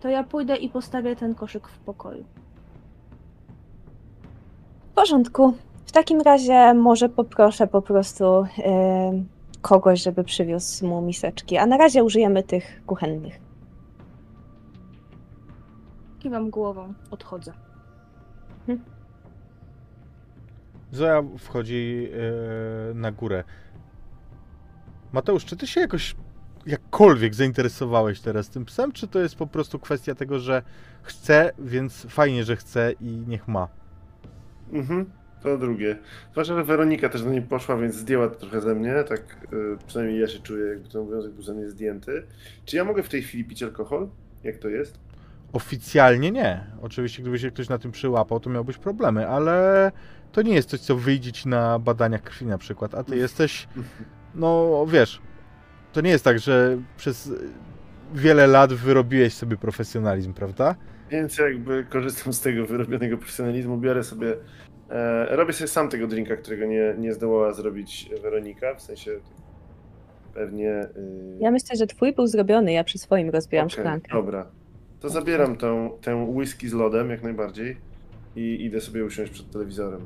[0.00, 2.24] to ja pójdę i postawię ten koszyk w pokoju.
[4.90, 5.54] W porządku.
[5.86, 9.28] W takim razie może poproszę po prostu em,
[9.62, 13.40] kogoś, żeby przywiózł mu miseczki, a na razie użyjemy tych kuchennych.
[16.18, 17.52] Kiwam głową, odchodzę.
[20.92, 22.08] Zoja wchodzi
[22.90, 23.44] e, na górę.
[25.12, 26.16] Mateusz, czy ty się jakoś
[26.66, 30.62] jakkolwiek zainteresowałeś teraz tym psem, czy to jest po prostu kwestia tego, że
[31.02, 33.68] chce, więc fajnie, że chce i niech ma?
[34.72, 35.10] Mhm,
[35.42, 35.96] to drugie.
[36.32, 39.20] Zwłaszcza, że Weronika też do niej poszła, więc zdjęła to trochę ze mnie, tak
[39.52, 42.26] y, przynajmniej ja się czuję, jakby ten obowiązek był ze mnie zdjęty.
[42.64, 44.08] Czy ja mogę w tej chwili pić alkohol?
[44.44, 44.98] Jak to jest?
[45.52, 46.64] Oficjalnie nie.
[46.82, 49.92] Oczywiście, gdyby się ktoś na tym przyłapał, to miałbyś problemy, ale
[50.32, 53.68] to nie jest coś, co wyjdzie ci na badaniach krwi na przykład, a ty jesteś,
[54.34, 55.20] no wiesz,
[55.94, 57.32] to nie jest tak, że przez
[58.14, 60.74] wiele lat wyrobiłeś sobie profesjonalizm, prawda?
[61.10, 64.36] Więc jakby korzystam z tego wyrobionego profesjonalizmu, biorę sobie,
[64.90, 69.10] e, robię sobie sam tego drinka, którego nie, nie zdołała zrobić Weronika, w sensie
[70.34, 70.70] pewnie...
[70.96, 74.12] y, Ja myślę, że twój był zrobiony, ja przy swoim rozbiłam okej, szklankę.
[74.12, 74.46] Dobra,
[75.00, 77.76] to zabieram tę, tę whisky z lodem jak najbardziej
[78.36, 80.00] i idę sobie usiąść przed telewizorem.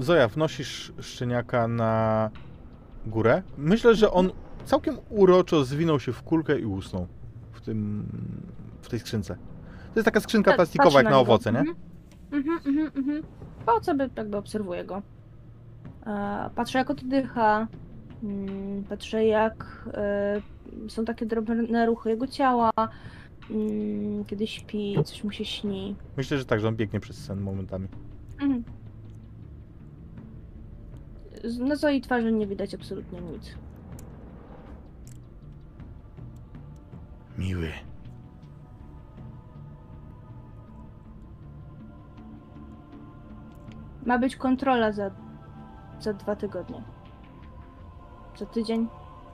[0.00, 2.30] Zoja, wnosisz szczeniaka na
[3.06, 3.42] górę.
[3.58, 4.30] Myślę, że on
[4.64, 7.06] całkiem uroczo zwinął się w kulkę i usnął
[7.52, 8.06] w tym,
[8.82, 9.34] w tej skrzynce.
[9.94, 11.20] To jest taka skrzynka Tak, plastikowa jak na niego.
[11.20, 11.58] owoce, nie?
[11.58, 11.76] Mhm.
[12.32, 13.22] Mhm, mhm, mhm.
[13.66, 15.02] Po co by jakby obserwuję go.
[16.06, 17.66] E, Patrzę jak oddycha.
[18.22, 20.40] mm, Patrzę jak e,
[20.88, 22.70] są takie drobne ruchy jego ciała.
[23.50, 25.96] mm, Kiedy śpi, coś mu się śni.
[26.16, 27.88] Myślę, że tak, że on biegnie przez sen momentami.
[28.40, 28.64] Mhm.
[31.44, 33.54] Z- Na swojej twarzy nie widać absolutnie nic.
[37.38, 37.72] Miły.
[44.06, 45.10] Ma być kontrola za,
[46.00, 46.82] za dwa tygodnie.
[48.36, 48.88] Za tydzień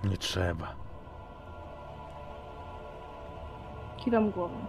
[0.04, 0.74] Nie trzeba.
[3.96, 4.66] kiwam głową.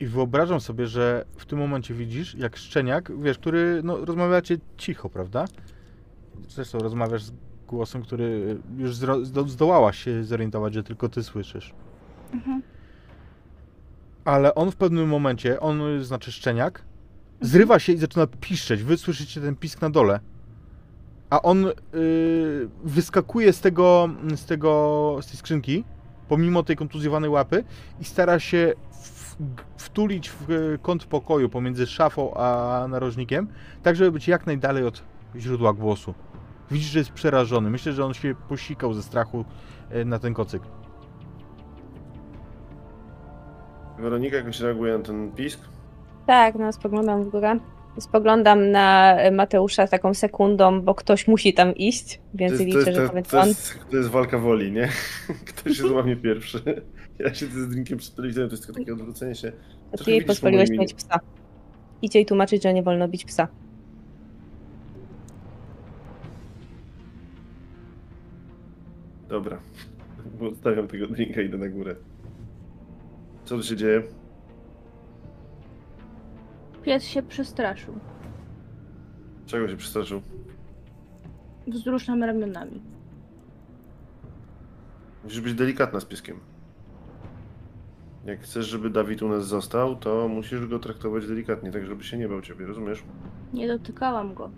[0.00, 5.08] I wyobrażam sobie, że w tym momencie widzisz, jak szczeniak, wiesz, który, no, rozmawiacie cicho,
[5.08, 5.44] prawda?
[6.48, 7.32] Zresztą rozmawiasz z
[7.66, 11.74] głosem, który już zro, zdo, zdołałaś się zorientować, że tylko ty słyszysz.
[12.32, 12.62] Mhm.
[14.24, 16.82] Ale on w pewnym momencie, on znaczy szczeniak,
[17.40, 18.82] zrywa się i zaczyna piszczeć.
[18.82, 20.20] Wy słyszycie ten pisk na dole.
[21.30, 25.84] A on yy, wyskakuje z tego, z tego, z tej skrzynki,
[26.28, 27.64] pomimo tej kontuzjowanej łapy
[28.00, 28.72] i stara się
[29.76, 33.48] wtulić w y, kąt pokoju pomiędzy szafą a narożnikiem,
[33.82, 35.02] tak żeby być jak najdalej od
[35.36, 36.14] źródła głosu.
[36.70, 37.70] Widzisz, że jest przerażony.
[37.70, 39.44] Myślę, że on się posikał ze strachu
[39.94, 40.62] y, na ten kocyk.
[43.98, 45.60] Weronika jakoś reaguje na ten pisk?
[46.26, 47.58] Tak, no spoglądam w górę.
[47.98, 53.28] Spoglądam na Mateusza taką sekundą, bo ktoś musi tam iść, więc liczę, że to, powiedz
[53.28, 53.48] to, on.
[53.48, 54.88] jest, to jest walka woli, nie?
[55.48, 56.82] Ktoś się złamie pierwszy.
[57.18, 59.52] Ja siedzę z drinkiem przed telewizorem, to jest tylko takie odwrócenie się.
[59.90, 61.20] Trochę ty jej pozwoliłeś mieć psa.
[62.02, 63.48] Idzie jej tłumaczyć, że nie wolno bić psa.
[69.28, 69.58] Dobra.
[70.40, 71.96] Bo Odstawiam tego drinka i idę na górę.
[73.44, 74.02] Co tu się dzieje?
[76.82, 77.98] Pies się przestraszył.
[79.46, 80.22] Czego się przestraszył?
[81.66, 82.82] Wzruszam ramionami.
[85.24, 86.40] Musisz być delikatna z pieskiem.
[88.26, 92.18] Jak chcesz, żeby Dawid u nas został, to musisz go traktować delikatnie, tak żeby się
[92.18, 93.02] nie bał ciebie, rozumiesz?
[93.52, 94.50] Nie dotykałam go.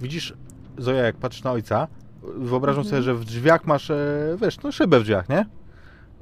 [0.00, 0.34] Widzisz,
[0.78, 1.88] Zoja, jak patrzysz na ojca,
[2.36, 2.90] wyobrażam Mhm.
[2.90, 5.46] sobie, że w drzwiach masz, e, wiesz, no szybę w drzwiach, nie?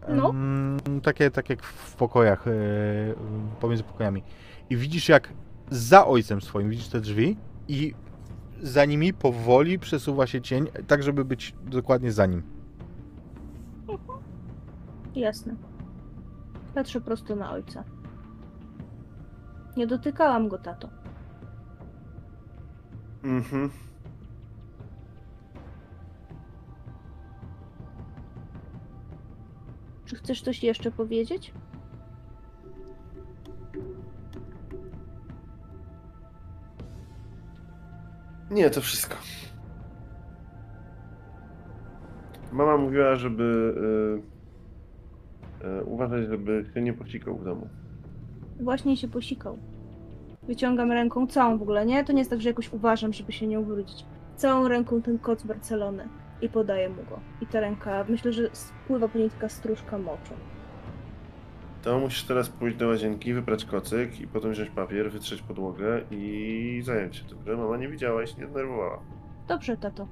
[0.08, 0.30] No.
[0.30, 2.50] Em, takie, tak jak w pokojach, e,
[3.60, 4.22] pomiędzy pokojami.
[4.70, 5.28] I widzisz, jak
[5.70, 7.36] za ojcem swoim widzisz te drzwi
[7.68, 7.94] i
[8.62, 12.42] za nimi powoli przesuwa się cień, tak żeby być dokładnie za nim.
[15.14, 15.54] Jasne.
[16.74, 17.84] Patrzę prosto na ojca.
[19.76, 20.88] Nie dotykałam go, tato.
[23.24, 23.70] Mhm.
[30.04, 31.52] Czy chcesz coś jeszcze powiedzieć?
[38.50, 39.16] Nie, to wszystko.
[42.52, 43.74] Mama mówiła, żeby
[44.22, 44.31] y, y,
[45.84, 47.68] uważać, żeby się nie posikał w domu.
[48.60, 49.58] Właśnie się posikał.
[50.42, 52.04] Wyciągam ręką całą w ogóle, nie?
[52.04, 54.04] To nie jest tak, że jakoś uważam, żeby się nie ubrudzić.
[54.36, 56.08] Całą ręką ten kot z Barcelony
[56.42, 57.20] i podaję mu go.
[57.40, 60.34] I ta ręka, myślę, że spływa po niej taka stróżka moczu.
[61.82, 66.82] To musisz teraz pójść do łazienki, wyprać kocyk i potem wziąć papier, wytrzeć podłogę i
[66.84, 69.00] zająć się tym, że mama nie widziała i się nie denerwowała.
[69.48, 70.08] Dobrze, tato.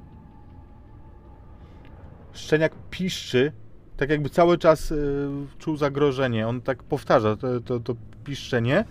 [2.33, 3.53] Szczeniak piszczy,
[4.01, 5.29] tak jakby cały czas y,
[5.59, 6.49] czuł zagrożenie.
[6.49, 7.95] On tak powtarza to, to, to
[8.25, 8.85] piszczenie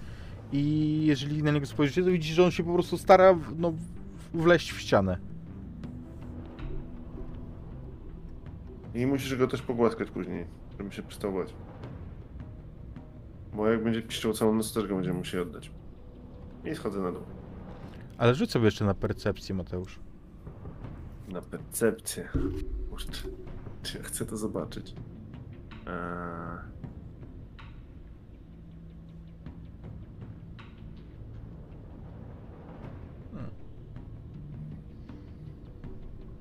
[0.52, 3.74] i jeżeli na niego spojrzycie, to widzicie, że on się po prostu stara no,
[4.34, 5.18] wleźć w ścianę.
[8.96, 10.46] I musisz go też pogłaskać później,
[10.78, 11.54] żeby się przestał bać.
[13.54, 15.72] Bo jak będzie piszczał całą noc, też go będziemy musieli oddać.
[16.66, 17.22] I schodzę na dół.
[18.18, 20.00] Ale rzuć sobie jeszcze na percepcję, Mateusz.
[21.28, 22.30] Na percepcję.
[22.90, 23.30] Kurczę,
[23.96, 24.96] ja chcę to zobaczyć?
[25.88, 26.70] Eee...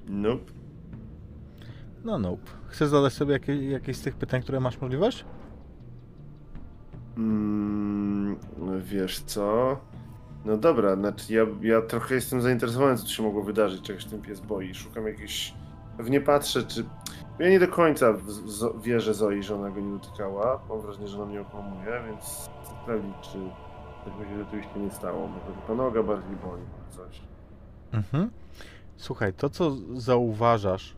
[0.09, 0.53] Nope.
[2.05, 2.51] No nope.
[2.67, 5.25] Chcesz zadać sobie jakie, jakieś z tych pytań, które masz możliwość?
[7.17, 8.37] Mm,
[8.81, 9.77] wiesz co?
[10.45, 14.23] No dobra, znaczy ja, ja trochę jestem zainteresowany, co tu się mogło wydarzyć, czegoś ten
[14.23, 14.75] pies boi.
[14.75, 15.55] Szukam jakiejś...
[15.97, 16.85] Pewnie patrzę, czy...
[17.39, 18.07] Ja nie do końca
[18.83, 20.61] wierzę Zoi, że ona go nie dotykała.
[20.69, 23.39] Mam wrażenie, że ona mnie okłamuje, więc chcę sprawdzić, czy
[24.05, 25.27] coś mi się rzeczywiście nie stało.
[25.29, 27.21] Może tylko noga bardziej boli, może coś.
[27.93, 28.31] Mhm.
[28.97, 30.97] Słuchaj, to co zauważasz,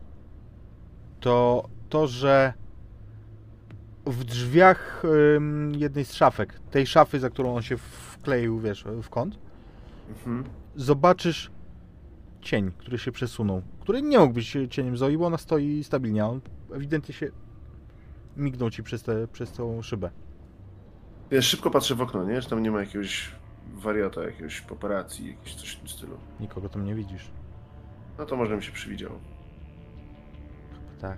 [1.19, 2.53] to to, że
[4.05, 5.03] w drzwiach
[5.35, 9.37] ym, jednej z szafek, tej szafy, za którą on się wkleił, wiesz, w kąt,
[10.09, 10.43] Mhm.
[10.75, 11.51] zobaczysz
[12.41, 16.27] cień, który się przesunął, który nie mógł być cieniem Zoi, bo ona stoi stabilnie, a
[16.27, 16.41] on
[16.73, 17.31] ewidentnie się
[18.37, 20.09] mignął ci przez, te, przez tą szybę.
[21.31, 22.41] Ja szybko patrzę w okno, nie?
[22.41, 23.31] Czy tam nie ma jakiegoś
[23.73, 26.17] wariata, jakiegoś paparazzi, jakiegoś coś w tym stylu.
[26.39, 27.31] Nikogo tam nie widzisz.
[28.17, 29.19] No to może mi się przywidziało.
[31.01, 31.17] Tak.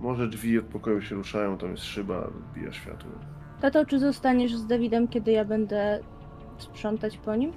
[0.00, 3.10] Może drzwi od pokoju się ruszają, tam jest szyba, odbija światło.
[3.60, 6.00] Tato, czy zostaniesz z Dawidem, kiedy ja będę
[6.58, 7.52] sprzątać po nim?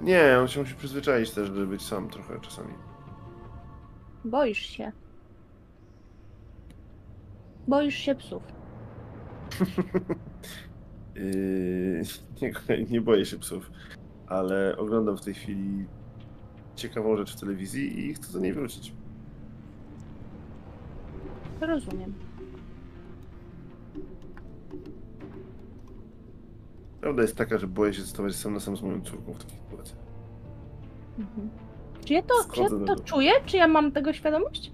[0.00, 2.74] Nie, on się musi przyzwyczaić też, żeby być sam trochę czasami.
[4.24, 4.92] Boisz się.
[7.68, 8.42] Boisz się psów.
[11.14, 12.02] Yy,
[12.68, 13.70] nie, nie boję się psów,
[14.26, 15.86] ale oglądam w tej chwili
[16.76, 18.92] ciekawą rzecz w telewizji i chcę do niej wrócić.
[21.60, 22.29] Rozumiem.
[27.00, 29.58] Prawda jest taka, że boję się zostawać sam na sam z moją córką w takiej
[29.58, 29.94] sytuacji.
[31.18, 31.50] Mhm.
[32.04, 33.32] Czy ja to, czy ja to czuję?
[33.46, 34.72] Czy ja mam tego świadomość?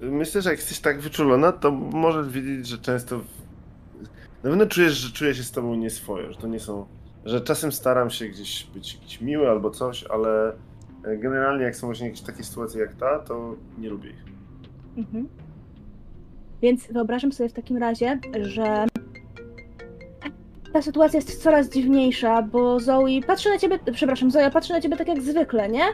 [0.00, 3.16] Myślę, że jak jesteś tak wyczulona, to możesz wiedzieć, że często.
[4.42, 6.86] Na pewno czujesz, że czuję się z tobą nieswojo, że to nie są.
[7.24, 10.52] że czasem staram się gdzieś być jakiś miły albo coś, ale
[11.04, 14.24] e, generalnie jak są właśnie jakieś takie sytuacje jak ta, to nie lubię ich.
[14.96, 15.28] Mhm.
[16.62, 18.86] Więc wyobrażam sobie w takim razie, że
[20.74, 24.96] ta sytuacja jest coraz dziwniejsza, bo Zoe patrzy na ciebie, przepraszam, Zoja patrzy na ciebie
[24.96, 25.84] tak jak zwykle, nie?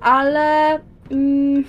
[0.00, 0.78] Ale
[1.10, 1.64] mm,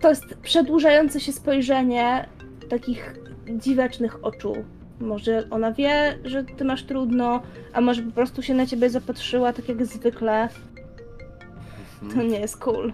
[0.00, 2.28] to jest przedłużające się spojrzenie
[2.68, 3.14] takich
[3.58, 4.52] dziwacznych oczu.
[5.00, 7.42] Może ona wie, że ty masz trudno,
[7.72, 10.48] a może po prostu się na ciebie zapatrzyła tak jak zwykle.
[12.14, 12.92] To nie jest cool.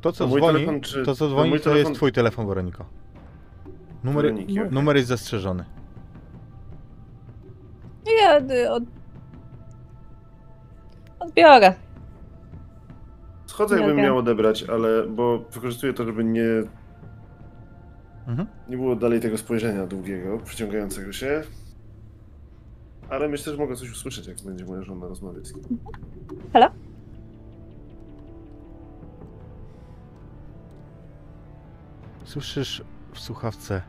[0.00, 2.12] To co To dzwoni, telefon czy- to co to dzwoni, mój to jest telefon- twój
[2.12, 2.84] telefon, Weroniko.
[4.04, 4.72] Numer, Weroniki, okej.
[4.72, 5.64] numer jest zastrzeżony.
[8.22, 8.36] Ja
[8.72, 8.82] od...
[11.20, 11.74] odbiorę.
[13.46, 14.04] Schodzę, jakbym Dobra.
[14.04, 16.44] miał odebrać, ale bo wykorzystuję to, żeby nie,
[18.28, 18.48] Mhm.
[18.68, 21.42] nie było dalej tego spojrzenia długiego, przyciągającego się.
[23.10, 25.78] Ale myślę, że mogę coś usłyszeć, jak będzie moja żona rozmawiać z kim.
[26.52, 26.70] Halo?
[32.24, 32.82] Słyszysz
[33.12, 33.82] w słuchawce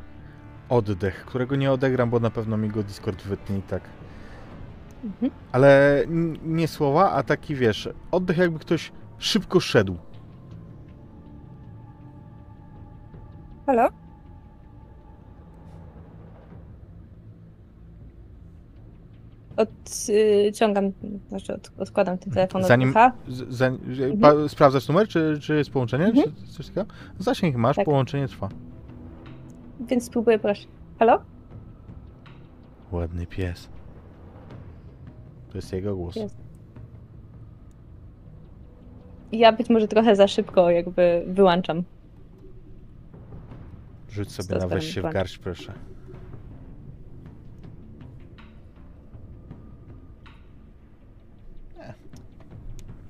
[0.70, 3.82] oddech, którego nie odegram, bo na pewno mi go Discord wytnie i tak.
[5.04, 5.32] Mhm.
[5.52, 6.04] Ale
[6.44, 9.98] nie słowa, a taki wiesz, oddech jakby ktoś szybko szedł.
[13.66, 13.90] Halo?
[19.58, 20.92] Odciągam,
[21.30, 23.12] znaczy od, odkładam ten telefon Zanim- od.
[23.28, 24.50] Z, za, Mhm.
[24.50, 26.26] sprawdzasz numer, czy, czy jest połączenie, Mhm.
[26.36, 26.86] czy coś takiego?
[27.20, 27.86] Zasięg masz, Tak.
[27.86, 28.50] połączenie trwa.
[29.80, 30.68] Więc spróbuję, proszę.
[31.00, 31.20] Halo?
[32.92, 33.70] Ładny pies.
[35.50, 36.16] To jest jego głos.
[36.16, 36.36] Jest.
[39.32, 41.84] Ja być może trochę za szybko jakby wyłączam.
[44.10, 45.74] Rzuć sobie na weź się w garść, proszę.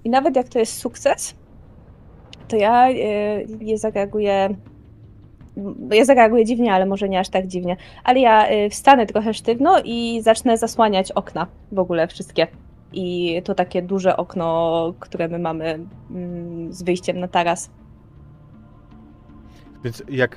[0.04, 1.36] I nawet jak to jest sukces,
[2.48, 4.56] to ja y, nie zareaguję.
[5.92, 7.78] Ja zareaguję dziwnie, ale może nie aż tak dziwnie.
[8.04, 12.48] Ale ja y, wstanę trochę sztywno i zacznę zasłaniać okna w ogóle wszystkie.
[12.94, 15.80] I to takie duże okno, które my mamy
[16.12, 17.70] mm, z wyjściem na taras.
[19.84, 20.36] Więc jak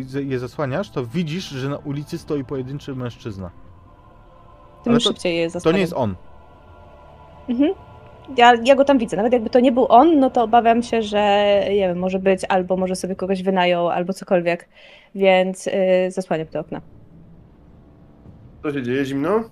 [0.00, 3.50] z- je zasłaniasz, to widzisz, że na ulicy stoi pojedynczy mężczyzna.
[4.84, 5.76] Tym Ale to- szybciej je To zasłaniam.
[5.76, 6.14] nie jest on.
[7.48, 7.70] Mhm.
[8.36, 9.16] Ja, ja go tam widzę.
[9.16, 12.44] Nawet jakby to nie był on, no to obawiam się, że nie wiem, może być,
[12.48, 14.68] albo może sobie kogoś wynajął, albo cokolwiek.
[15.14, 15.72] Więc y,
[16.08, 16.80] zasłaniam te okna.
[18.62, 19.04] Co się dzieje?
[19.04, 19.44] Zimno?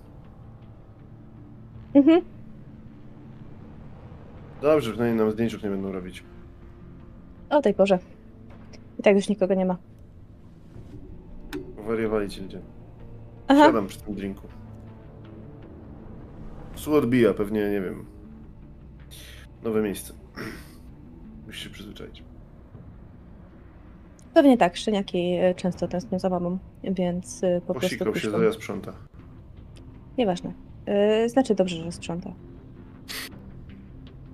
[1.93, 2.21] Mhm.
[4.61, 6.23] Dobrze, przynajmniej nam zdjęciów nie będą robić.
[7.49, 7.99] O tej porze.
[8.99, 9.77] I tak już nikogo nie ma.
[11.87, 12.59] Wariowali ci ludzie.
[13.47, 13.65] Aha.
[13.65, 14.47] Siadam przy tym drinku.
[16.75, 18.05] Sól odbija, pewnie, nie wiem.
[19.63, 20.13] Nowe miejsce.
[21.47, 22.23] Musisz się przyzwyczaić.
[24.33, 28.51] Pewnie tak, szczeniaki y, często tęsknią za mamą, więc y, po prostu Posikał się, zaja
[28.53, 28.93] sprząta.
[30.17, 30.53] Nieważne.
[31.25, 32.33] Y, znaczy dobrze, że sprząta.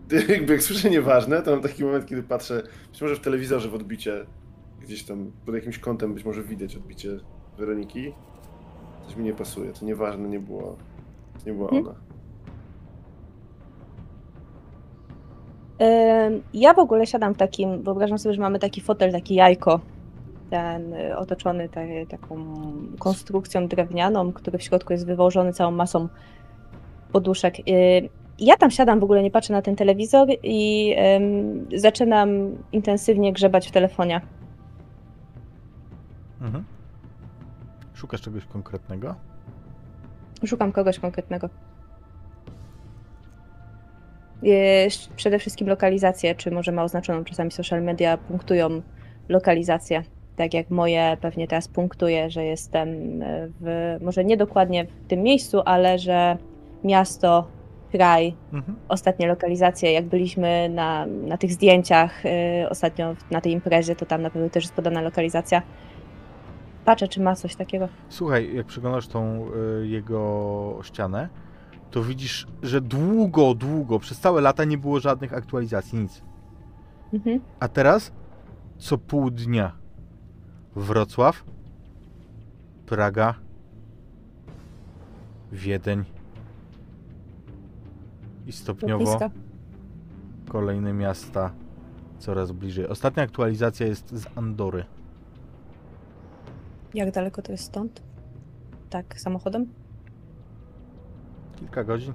[0.30, 3.74] Jakby jak słyszę nieważne, to mam taki moment, kiedy patrzę, być może w telewizorze w
[3.76, 4.26] odbicie,
[4.82, 7.20] gdzieś tam pod jakimś kątem być może widać odbicie
[7.58, 8.14] Weroniki.
[9.06, 10.78] Coś mi nie pasuje, to nieważne nie było,
[11.46, 11.88] nie była Mhm.
[11.88, 11.96] ona.
[16.54, 19.80] Ja w ogóle siadam w takim, wyobrażam sobie, że mamy taki fotel, taki jajko,
[20.50, 22.56] ten y, otoczony ta, taką
[23.00, 26.08] konstrukcją drewnianą, który w środku jest wywożony całą masą
[27.12, 27.60] poduszek.
[27.60, 28.10] Y,
[28.40, 30.96] Ja tam siadam, w ogóle nie patrzę na ten telewizor i
[31.76, 32.30] zaczynam
[32.72, 34.22] intensywnie grzebać w telefonie.
[36.42, 36.64] Mhm.
[37.94, 39.16] Szukasz czegoś konkretnego?
[40.46, 41.50] Szukam kogoś konkretnego.
[45.16, 48.82] Przede wszystkim lokalizację, czy może ma oznaczoną czasami social media, punktują
[49.30, 50.04] lokalizację.
[50.36, 52.90] Tak jak moje pewnie teraz punktuje, że jestem
[53.22, 56.38] e, w, może nie dokładnie w tym miejscu, ale że
[56.84, 57.48] miasto,
[57.92, 58.78] kraj, Mhm.
[58.88, 64.22] ostatnie lokalizacje, jak byliśmy na, na tych zdjęciach y, ostatnio na tej imprezie, to tam
[64.22, 65.62] na pewno też jest podana lokalizacja.
[66.86, 67.88] Patrzę, czy ma coś takiego.
[68.10, 69.46] Słuchaj, jak przeglądasz tą
[69.82, 71.30] y, jego ścianę,
[71.92, 76.22] to widzisz, że długo, długo, przez całe lata nie było żadnych aktualizacji, nic.
[77.14, 77.40] Mhm.
[77.60, 78.12] A teraz
[78.78, 79.72] co pół dnia
[80.76, 81.44] Wrocław,
[82.86, 83.36] Praga,
[85.52, 86.04] Wiedeń
[88.46, 89.20] i stopniowo
[90.50, 91.52] kolejne miasta
[92.20, 92.88] coraz bliżej.
[92.88, 94.86] Ostatnia aktualizacja jest z Andory.
[96.94, 98.04] Jak daleko to jest stąd?
[98.90, 99.68] Tak, samochodem?
[101.60, 102.14] Kilka godzin.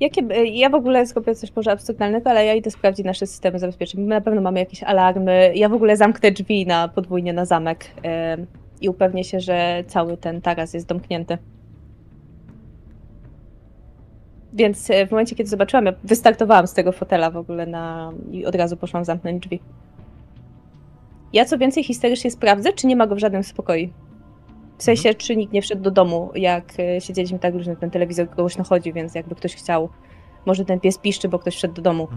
[0.00, 4.00] Jakie, ja w ogóle zrobię coś może absurdalnego, ale ja idę sprawdzić nasze systemy zabezpieczeń.
[4.00, 5.52] My na pewno mamy jakieś alarmy.
[5.54, 8.46] Ja w ogóle zamknę drzwi na podwójnie na zamek em,
[8.80, 11.38] i upewnię się, że cały ten taras jest domknięty.
[14.52, 18.12] Więc e, w momencie, kiedy zobaczyłam, ja wystartowałam z tego fotela w ogóle na...
[18.30, 19.60] i od razu poszłam zamknąć drzwi.
[21.32, 23.88] Ja co więcej histerycznie sprawdzę, czy nie ma go w żadnym spokoju.
[24.78, 28.28] W sensie, czy nikt nie wszedł do domu, jak e, siedzieliśmy tak luźno, ten telewizor
[28.28, 29.88] głośno chodzi, więc jakby ktoś chciał,
[30.46, 32.08] może ten pies piszczy, bo ktoś wszedł do domu.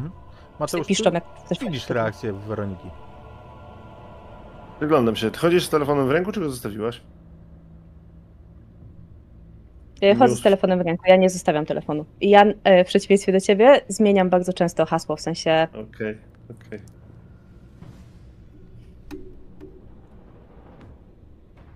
[0.60, 2.88] Mateusz, piszczą jak coś widzisz reakcję Weroniki.
[4.80, 5.32] Wyglądam się.
[5.32, 7.02] Ty chodzisz z telefonem w ręku, czy go zostawiłaś?
[10.02, 12.06] Ja chodzę z telefonem w ręku, ja nie zostawiam telefonu.
[12.22, 16.18] I ja e, w przeciwieństwie do ciebie zmieniam bardzo często hasło, w sensie Okej,
[16.68, 16.80] okej.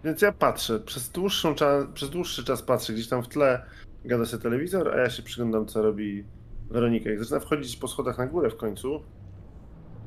[0.06, 1.56] Więc ja patrzę, przez, dłuższą
[1.94, 3.66] przez dłuższy czas patrzę, gdzieś tam w tle
[4.06, 6.26] gada się telewizor, a ja się przyglądam, co robi
[6.70, 7.10] Weronika.
[7.10, 9.04] Jak zaczyna wchodzić po schodach na górę w końcu,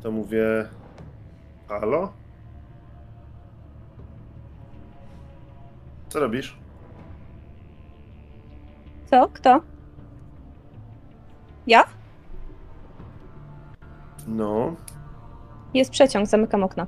[0.03, 0.69] to mówię...
[1.69, 2.13] Halo?
[6.09, 6.59] Co robisz?
[9.11, 9.29] Co?
[9.29, 9.61] Kto?
[11.67, 11.85] Ja?
[14.27, 14.77] No,
[15.75, 16.87] Jest przeciąg, zamykam okna.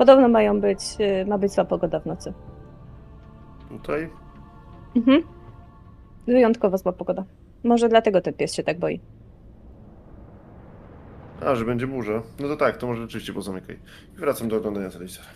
[0.00, 0.80] Podobno mają być,
[1.22, 2.32] y, ma być zła pogoda w nocy.
[3.68, 4.08] tutaj?
[4.96, 5.22] Mhm.
[6.26, 7.24] Wyjątkowo zła pogoda.
[7.64, 9.00] Może dlatego ten pies się tak boi.
[11.46, 12.22] A, że będzie burza.
[12.40, 13.78] No to tak, to może rzeczywiście pozamykaj.
[14.16, 15.26] I wracam do oglądania telewizora.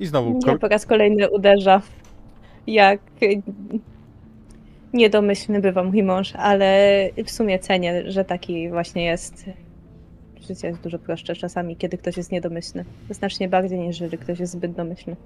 [0.00, 1.82] I znowu kol- po raz kolejny uderza,
[2.66, 3.42] jak y,
[4.92, 6.88] niedomyślny bywa mój mąż, ale
[7.24, 9.44] w sumie cenię, że taki właśnie jest.
[10.42, 12.84] Życie jest dużo prostsze czasami, kiedy ktoś jest niedomyślny.
[13.10, 15.16] Znacznie bardziej niż jeżeli ktoś jest zbyt domyślny.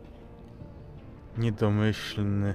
[1.39, 2.55] niedomyślny.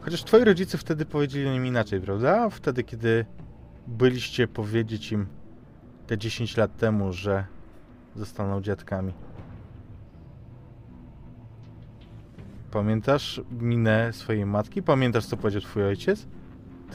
[0.00, 2.50] Chociaż twoi rodzice wtedy powiedzieli o nim inaczej, prawda?
[2.50, 3.24] Wtedy, kiedy
[3.86, 5.26] byliście powiedzieć im
[6.06, 7.44] te 10 lat temu, że
[8.16, 9.12] zostaną dziadkami.
[12.70, 14.82] Pamiętasz minę swojej matki?
[14.82, 16.26] Pamiętasz, co powiedział twój ojciec?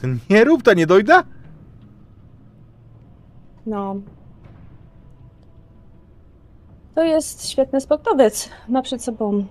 [0.00, 1.24] Ten nie rób ta, nie dojda?
[3.66, 3.96] No.
[6.96, 8.50] To jest świetny sportowiec.
[8.68, 9.46] Ma przed sobą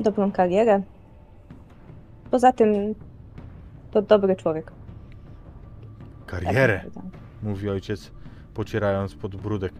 [0.00, 0.82] dobrą karierę.
[2.30, 2.94] Poza tym
[3.90, 4.72] to dobry człowiek.
[6.26, 7.06] Tak Karierę, powiedziała.
[7.42, 8.10] mówi ojciec,
[8.54, 9.72] pocierając podbródek.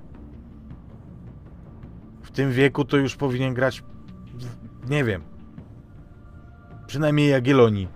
[2.23, 3.83] W tym wieku to już powinien grać,
[4.85, 5.23] w, nie wiem,
[6.87, 7.89] przynajmniej Jagiellonii.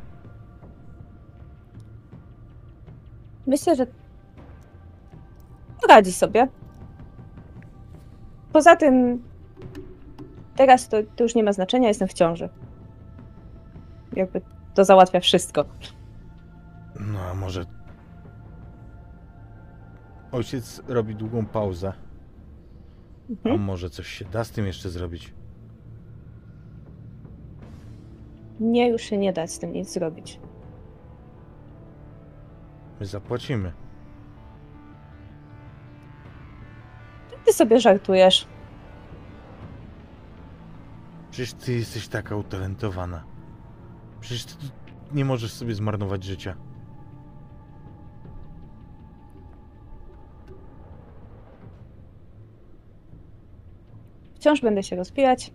[3.46, 3.86] Myślę, że
[5.88, 6.48] radzi sobie.
[8.54, 9.22] Poza tym
[10.56, 12.48] teraz to, to już nie ma znaczenia, jestem w ciąży.
[14.12, 14.40] Jakby
[14.74, 15.64] to załatwia wszystko.
[17.00, 17.64] No, a może...
[20.32, 21.92] Ojciec robi długą pauzę.
[23.28, 23.60] A Mhm.
[23.60, 25.34] może coś się da z tym jeszcze zrobić?
[28.60, 30.40] Nie, już się nie da z tym nic zrobić.
[33.00, 33.72] My zapłacimy.
[37.44, 38.46] Ty sobie żartujesz.
[41.30, 43.24] Przecież ty jesteś taka utalentowana.
[44.20, 44.54] Przecież ty
[45.12, 46.54] nie możesz sobie zmarnować życia.
[54.34, 55.50] Wciąż będę się rozwijać.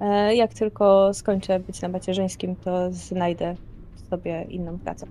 [0.00, 3.54] E, Jak tylko skończę być na macierzyńskim, to znajdę
[4.10, 5.06] sobie inną pracę.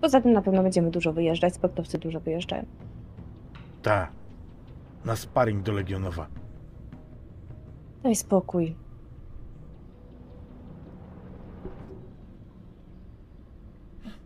[0.00, 2.64] Poza tym na pewno będziemy dużo wyjeżdżać, sportowcy dużo wyjeżdżają.
[3.82, 4.08] Ta.
[5.04, 6.26] Na sparring do Legionowa.
[8.02, 8.76] Daj spokój.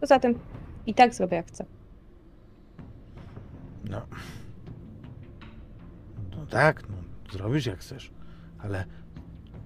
[0.00, 0.38] Poza tym
[0.86, 1.64] i tak zrobię jak chcę.
[3.84, 4.06] No.
[6.36, 6.96] No tak, no,
[7.32, 8.10] zrobisz jak chcesz.
[8.58, 8.84] Ale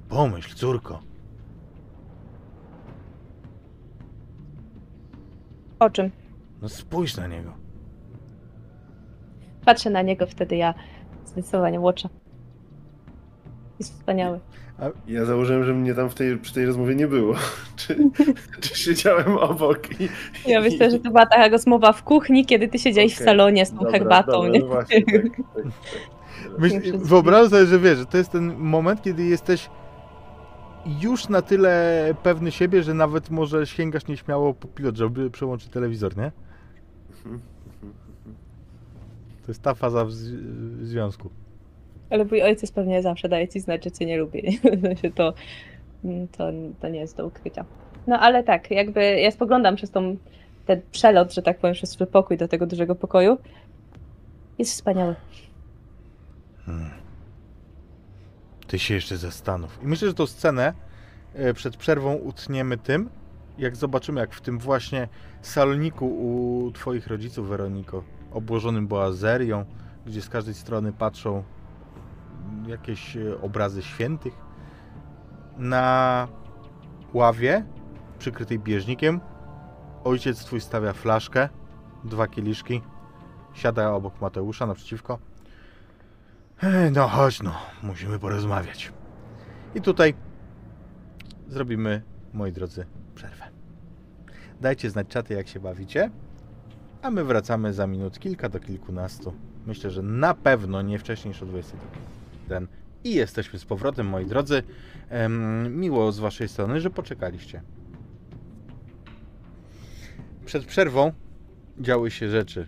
[0.08, 1.02] pomyśl, córko.
[5.78, 6.10] O czym?
[6.62, 7.59] No spójrz na niego.
[9.70, 10.74] Patrzę na niego, wtedy ja
[11.24, 12.08] zdecydowanie łoczę.
[13.78, 14.40] Jest wspaniały.
[15.08, 17.34] Ja założyłem, że mnie tam w tej, przy tej rozmowie nie było.
[17.76, 17.96] Czy,
[18.60, 20.08] czy siedziałem obok i...
[20.46, 23.66] Ja myślę, że to była taka rozmowa w kuchni, kiedy ty siedziałeś w Okej, salonie
[23.66, 24.32] z tą Dobra, herbatą.
[24.32, 24.60] dobra, nie?
[24.60, 26.58] no właśnie, tak, tak, tak.
[26.58, 29.70] Myśl, wyobrażam sobie, że wiesz, że to jest ten moment, kiedy jesteś
[31.00, 36.16] już na tyle pewny siebie, że nawet może sięgasz nieśmiało po pilot, żeby przełączyć telewizor,
[36.16, 36.32] nie?
[37.24, 37.40] Mhm.
[39.50, 40.30] To jest ta faza w, z-
[40.80, 41.30] w związku.
[42.10, 44.58] Ale mój ojciec pewnie zawsze daje ci znać, że cię nie lubi.
[44.78, 45.34] W sensie to,
[46.36, 46.50] to,
[46.80, 47.64] to nie jest do ukrycia.
[48.06, 50.16] No ale tak, jakby ja spoglądam przez tą,
[50.66, 53.38] ten przelot, że tak powiem, przez swój pokój do tego dużego pokoju.
[54.58, 55.14] Jest wspaniały.
[56.66, 56.90] Hmm.
[58.66, 59.78] Ty się jeszcze zastanów.
[59.82, 60.72] I myślę, że tą scenę
[61.34, 63.10] e, przed przerwą utniemy tym,
[63.58, 65.08] jak zobaczymy, jak w tym właśnie
[65.42, 69.64] saloniku u twoich rodziców, Weroniko, obłożonym boazerią,
[70.06, 71.42] gdzie z każdej strony patrzą
[72.66, 74.34] jakieś e, obrazy świętych,
[75.56, 76.28] na
[77.14, 77.64] ławie
[78.18, 79.20] przykrytej bieżnikiem
[80.04, 81.48] ojciec twój stawia flaszkę
[82.04, 82.82] dwa kieliszki.
[83.54, 85.18] Siada obok Mateusza naprzeciwko.
[86.92, 88.92] No chodź no, musimy porozmawiać.
[89.74, 90.14] I tutaj
[91.48, 92.02] zrobimy,
[92.32, 93.44] moi drodzy, przerwę.
[94.60, 96.10] Dajcie znać czaty, jak się bawicie.
[97.02, 99.32] A my wracamy za minut kilka do kilkunastu.
[99.66, 102.66] Myślę, że na pewno nie wcześniej niż o 21.
[103.04, 104.62] I jesteśmy z powrotem, moi drodzy.
[105.70, 107.62] Miło z waszej strony, że poczekaliście.
[110.44, 111.12] Przed przerwą
[111.78, 112.66] działy się rzeczy.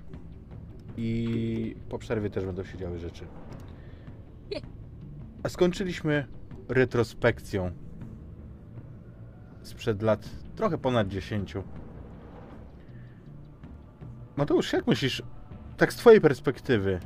[0.97, 3.27] I po przerwie też będą się działy rzeczy.
[5.43, 6.27] A skończyliśmy
[6.69, 7.73] retrospekcją
[9.63, 11.55] sprzed lat trochę ponad 10.
[14.37, 15.23] Mateusz, jak myślisz,
[15.77, 17.01] tak z twojej perspektywy,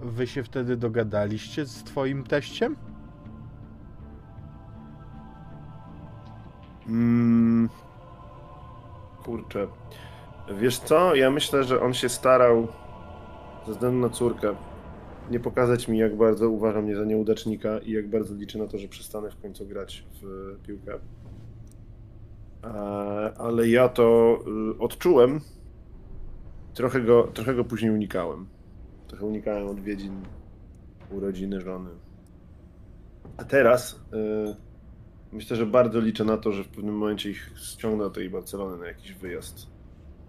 [0.00, 2.76] wy się wtedy dogadaliście z twoim teściem?
[6.88, 7.68] Mm,
[9.24, 9.66] kurczę.
[10.58, 11.14] Wiesz co?
[11.14, 12.68] Ja myślę, że on się starał
[13.66, 14.56] ze względu na córkę
[15.30, 18.78] nie pokazać mi, jak bardzo uważa mnie za nieudacznika i jak bardzo liczy na to,
[18.78, 20.94] że przestanę w końcu grać w piłkę.
[22.64, 22.68] E,
[23.38, 24.38] Ale ja to
[24.74, 25.40] y, odczułem.
[26.76, 28.46] Trochę go, trochę go później unikałem.
[29.08, 30.22] Trochę unikałem odwiedzin
[31.10, 31.90] urodziny żony.
[33.36, 34.56] A teraz y,
[35.32, 38.76] myślę, że bardzo liczę na to, że w pewnym momencie ich ściągnę do tej Barcelony
[38.76, 39.66] na jakiś wyjazd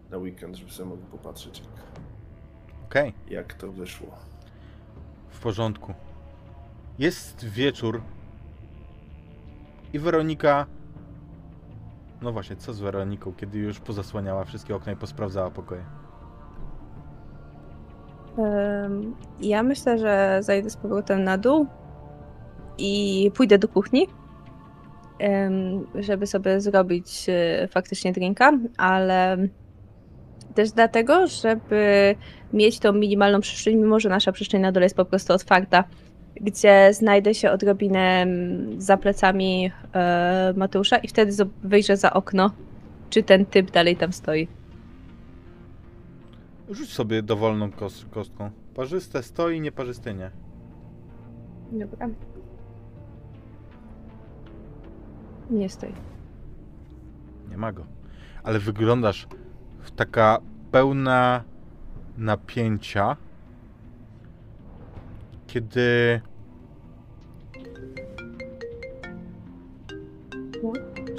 [0.10, 1.70] na weekend, żeby sobie mogli popatrzeć, jak,
[2.86, 3.14] Okej.
[3.30, 4.16] jak to wyszło.
[5.30, 5.94] W porządku.
[7.00, 8.02] Jest wieczór
[9.94, 10.66] i Weronika.
[12.22, 16.07] No właśnie, co z Weroniką, kiedy już pozasłaniała wszystkie okna i posprawdzała pokoje?
[19.42, 21.68] Ja myślę, że zajdę z powrotem na dół
[22.78, 24.08] i pójdę do kuchni,
[25.96, 29.38] żeby sobie zrobić e, faktycznie drinka, ale
[30.56, 32.16] też dlatego, żeby
[32.54, 35.84] mieć tą minimalną przestrzeń, mimo że nasza przestrzeń na dole jest po prostu otwarta,
[36.42, 41.32] gdzie znajdę się odrobinę mm, za plecami e, Mateusza i wtedy
[41.64, 42.52] wyjrzę za okno,
[43.10, 44.48] czy ten typ dalej tam stoi.
[46.70, 48.52] Rzuć sobie dowolną kos- kostką.
[48.76, 50.32] Parzyste stoi, nieparzyste nie.
[51.72, 52.10] Dobra.
[55.50, 55.94] Nie stoi.
[57.50, 57.86] Nie ma go.
[58.44, 59.28] Ale wyglądasz
[59.80, 60.38] w taka
[60.72, 61.44] pełna
[62.18, 63.16] napięcia,
[65.48, 66.22] kiedy.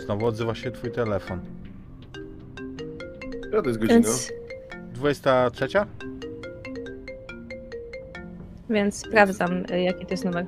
[0.05, 1.41] Znowu odzywa się twój telefon.
[3.53, 4.01] Ja to jest godzina.
[4.01, 4.33] Więc,
[4.99, 5.69] 23?
[8.71, 10.47] więc sprawdzam, y, jaki to jest numer.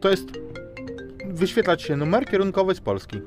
[0.00, 0.24] To jest.
[1.26, 3.20] Wyświetla ci się numer kierunkowy z Polski.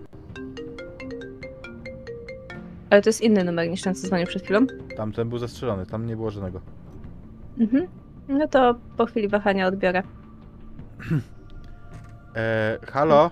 [2.90, 4.68] Ale to jest inny numer niż ten, co dzwonił przed chwilą.
[4.98, 6.62] Tamten był zastrzelony, tam nie było żadnego.
[7.60, 7.88] Mhm.
[8.28, 10.04] No to po chwili wahania odbiorę.
[12.36, 13.32] E, halo?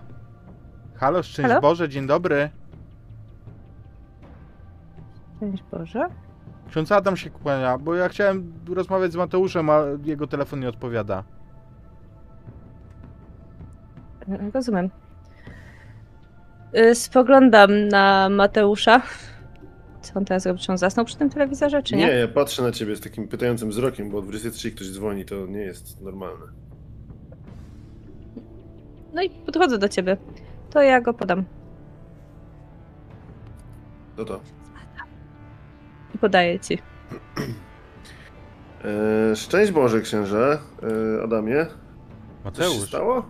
[0.95, 1.61] Halo, szczęść Halo?
[1.61, 2.49] Boże, dzień dobry.
[5.41, 6.05] Szczęść Boże.
[6.69, 11.23] Ksiądz Adam się kłania, bo ja chciałem rozmawiać z Mateuszem, a jego telefon nie odpowiada.
[14.53, 14.89] Rozumiem.
[16.77, 19.01] Y, Spoglądam na Mateusza.
[20.01, 20.59] Co on teraz robi?
[20.59, 22.05] Czy on zasnął przy tym telewizorze, czy nie?
[22.05, 25.45] Nie, ja patrzę na ciebie z takim pytającym wzrokiem, bo o 23 ktoś dzwoni, to
[25.45, 26.45] nie jest normalne.
[29.13, 30.17] No i podchodzę do ciebie.
[30.69, 31.45] To ja go podam.
[34.15, 34.60] To to.
[36.15, 36.77] I podaję ci.
[39.31, 40.59] E, szczęść Boże, księże.
[41.19, 41.65] E, Adamie.
[41.65, 42.87] Coś się Mateusz?
[42.87, 43.25] stało?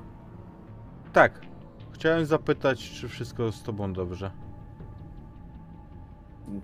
[1.13, 1.41] Tak.
[1.91, 4.31] Chciałem zapytać, czy wszystko z tobą dobrze.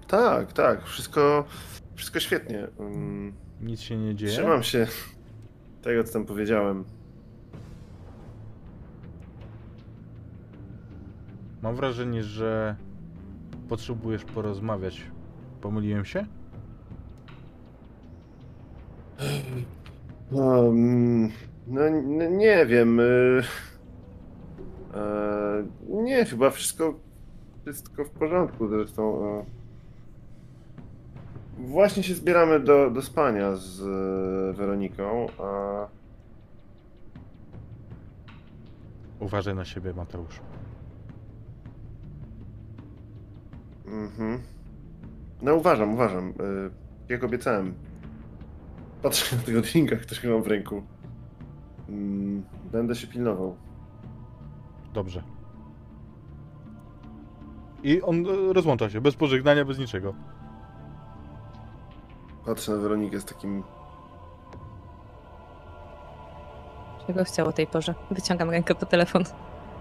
[0.07, 0.84] Tak, tak.
[0.85, 1.45] Wszystko,
[1.95, 2.68] wszystko świetnie.
[2.80, 4.31] Mm, Nic się nie dzieje?
[4.31, 4.88] Trzymam się
[5.81, 6.85] tego, co tam powiedziałem.
[11.61, 12.76] Mam wrażenie, że
[13.69, 15.02] potrzebujesz porozmawiać.
[15.61, 16.25] Pomyliłem się?
[20.31, 21.29] Um,
[21.67, 21.89] no,
[22.29, 22.99] nie wiem.
[22.99, 23.43] y,
[24.93, 26.93] e, nie, chyba wszystko,
[27.61, 29.25] wszystko w porządku zresztą.
[29.39, 29.45] e.
[31.57, 35.27] Właśnie się zbieramy do, do spania z e, Weroniką.
[35.39, 35.88] A
[39.19, 40.39] Uważaj na siebie, Mateusz.
[43.85, 44.41] Mhm.
[45.41, 46.30] No uważam, uważam.
[46.30, 46.34] y,
[47.09, 47.73] Jak obiecałem.
[49.01, 50.84] Patrzę na tego drinka, który mam w ręku.
[51.89, 53.55] Mm, Będę się pilnował.
[54.93, 55.23] Dobrze.
[57.84, 60.14] I on e, rozłącza się, bez pożegnania, bez niczego.
[62.45, 63.64] Patrzę na Weronikę z takim...
[67.07, 67.95] Czego chciał o tej porze?
[68.11, 69.23] Wyciągam rękę po telefon.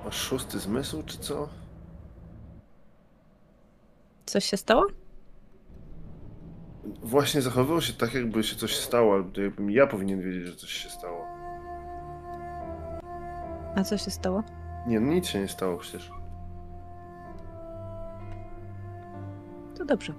[0.05, 1.49] Masz szósty zmysł, czy co?
[4.27, 4.87] Coś się stało?
[7.03, 10.71] Właśnie zachowywał się tak, jakby się coś stało, albo jakbym ja powinien wiedzieć, że coś
[10.71, 11.27] się stało.
[13.77, 14.43] A co się stało?
[14.87, 16.11] Nie, no nic się nie stało przecież.
[19.79, 20.13] To dobrze.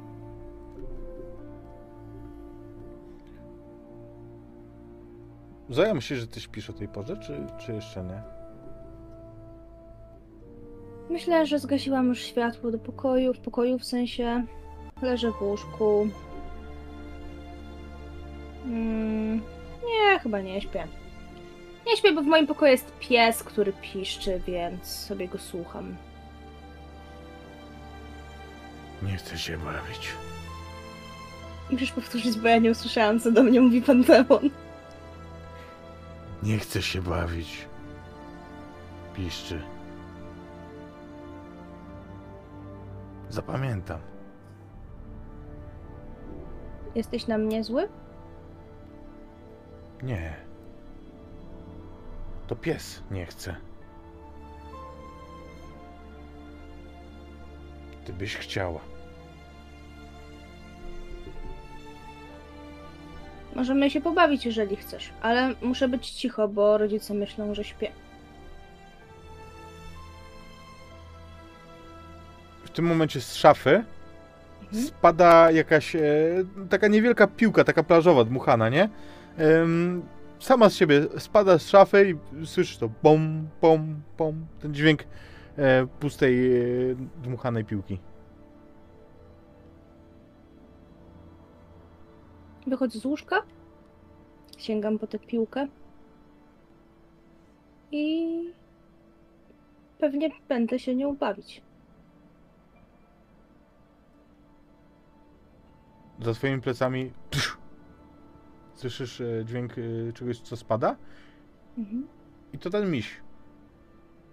[5.69, 8.21] Zoja, myślisz, że ty śpisz o tej porze, czy, czy jeszcze nie?
[11.09, 14.45] Myślę, że zgasiłam już światło do pokoju, w pokoju w sensie
[15.01, 16.07] leżę w łóżku.
[18.67, 19.41] Mm,
[19.85, 20.87] nie, chyba nie śpię.
[21.87, 25.95] Nie śpię, bo w moim pokoju jest pies, który piszczy, więc sobie go słucham.
[29.01, 30.09] Nie chcę się bawić.
[31.71, 34.49] Musisz powtórzyć, bo ja nie usłyszałam, co do mnie mówi pan demon.
[36.43, 37.65] Nie chcę się bawić.
[39.15, 39.61] Piszczy.
[43.29, 43.99] Zapamiętam.
[46.95, 47.87] Jesteś na mnie zły?
[50.03, 50.33] Nie.
[52.47, 53.55] To pies nie chce.
[58.05, 58.79] Ty byś chciała.
[63.55, 67.91] Możemy się pobawić, jeżeli chcesz, ale muszę być cicho, bo rodzice myślą, że śpię.
[72.63, 73.83] W tym momencie z szafy
[74.63, 74.83] Mhm.
[74.87, 75.99] spada jakaś e,
[76.69, 78.89] taka niewielka piłka, taka plażowa, dmuchana, nie?
[80.39, 85.03] Sama z siebie spada z szafy i słyszysz to pom, pom, pom, ten dźwięk
[85.57, 86.61] e, pustej,
[86.91, 87.99] e, dmuchanej piłki.
[92.67, 93.43] Wychodzę z łóżka,
[94.57, 95.67] sięgam po tę piłkę
[97.91, 98.53] i
[99.99, 101.61] pewnie będę się nią bawić.
[106.21, 107.57] Za twoimi plecami psz,
[108.77, 110.95] słyszysz e, dźwięk e, czegoś, co spada
[111.77, 112.07] Mhm.
[112.53, 113.21] i to ten miś,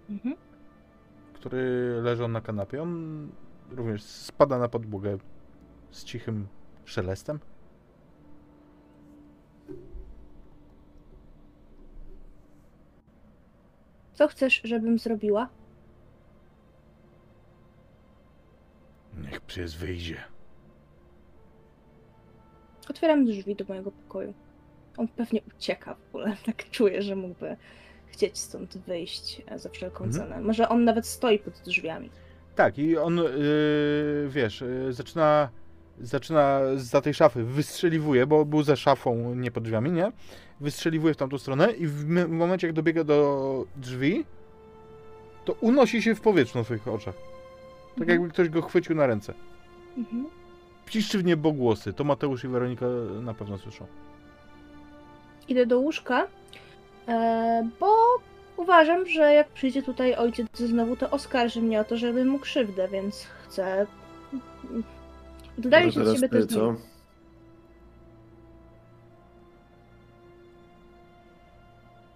[0.09, 0.35] Mhm.
[1.33, 1.61] który
[2.01, 2.81] leżał na kanapie.
[2.81, 3.29] On
[3.71, 5.17] również spada na podłogę
[5.91, 6.47] z cichym
[6.85, 7.39] szelestem.
[14.13, 15.49] Co chcesz, żebym zrobiła?
[19.17, 20.17] Niech pies wyjdzie.
[22.89, 24.33] Otwieram drzwi do mojego pokoju.
[24.97, 26.35] On pewnie ucieka w ogóle.
[26.45, 27.57] Tak czuję, że mógłby
[28.07, 30.23] chcieć stąd wyjść e, za wszelką Mhm.
[30.23, 30.41] cenę.
[30.41, 32.09] Może on nawet stoi pod drzwiami.
[32.55, 35.49] Tak, i on, yy, wiesz, yy, zaczyna,
[36.01, 40.11] zaczyna za tej szafy, wystrzeliwuje, bo był za szafą, nie pod drzwiami, nie?
[40.61, 44.25] Wystrzeliwuje w tamtą stronę i w, w momencie, jak dobiega do drzwi,
[45.45, 47.15] to unosi się w powietrzu na twoich oczach.
[47.15, 48.09] Tak Mhm.
[48.09, 49.33] jakby ktoś go chwycił na ręce.
[49.97, 50.25] Mhm.
[50.85, 51.93] Piszczy w niebo głosy.
[51.93, 52.85] To Mateusz i Weronika
[53.21, 53.85] na pewno słyszą.
[55.47, 56.27] Idę do łóżka,
[57.07, 57.95] e, bo
[58.57, 62.87] uważam, że jak przyjdzie tutaj ojciec znowu, to oskarży mnie o to, żebym mu krzywdę,
[62.87, 63.87] więc chcę
[65.59, 66.75] oddalić Może od siebie też co?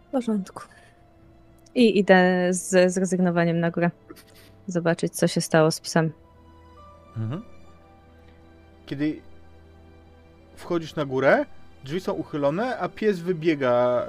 [0.07, 0.63] W porządku.
[1.75, 3.91] I idę z zrezygnowaniem na górę.
[4.67, 6.11] Zobaczyć, co się stało z psem.
[7.17, 7.58] Mhm.
[8.89, 9.21] Kiedy
[10.55, 11.45] wchodzisz na górę,
[11.83, 14.05] drzwi są uchylone, a pies wybiega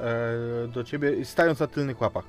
[0.64, 2.24] e, do ciebie, stając na tylnych łapach.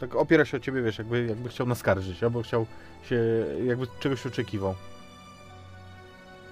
[0.00, 2.66] Tak opiera się o ciebie, wiesz, jakby, jakby chciał naskarżyć, albo chciał
[3.02, 3.20] się,
[3.64, 4.74] jakby czegoś oczekiwał.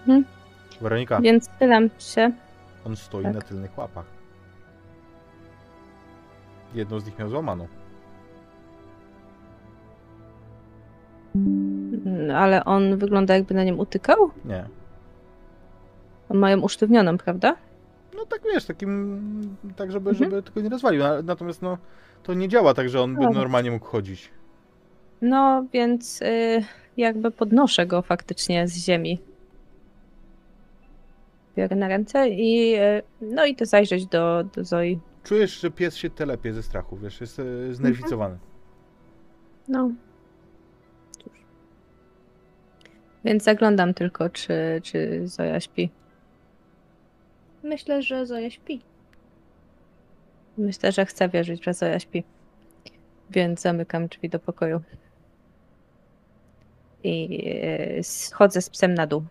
[0.01, 0.25] Mhm.
[0.81, 2.33] Weronika, Więc pytam się.
[2.85, 3.35] on stoi tak.
[3.35, 4.07] na tylnych łapach.
[6.75, 7.69] Jedną z nich miał złamaną.
[12.35, 14.31] Ale on wygląda jakby na nim utykał?
[14.45, 14.82] Nie.
[16.33, 17.57] On ma ją usztywnioną, prawda?
[18.17, 20.31] No tak wiesz, takim, tak żeby, Mhm.
[20.31, 21.03] żeby tylko nie rozwalił.
[21.03, 21.79] Na- Natomiast no,
[22.23, 23.31] to nie działa tak, że on by No.
[23.31, 24.31] normalnie mógł chodzić.
[25.23, 26.65] No, więc y,
[26.97, 29.19] jakby podnoszę go faktycznie z ziemi.
[31.57, 35.01] Biorę na ręce i y, no idę zajrzeć do, do Zoi.
[35.25, 38.39] Czujesz, że pies się telepie ze strachu, wiesz, jest e, znerwicowany.
[39.69, 39.91] No.
[41.25, 41.33] Cóż.
[43.25, 45.91] Więc zaglądam tylko, czy, czy Zoja śpi.
[47.63, 48.81] Myślę, że Zoja śpi.
[50.59, 52.25] Myślę, że chcę wierzyć, że Zoja śpi.
[53.31, 54.81] Więc zamykam drzwi do pokoju.
[57.05, 57.43] i
[57.99, 59.25] e, schodzę z psem na dół.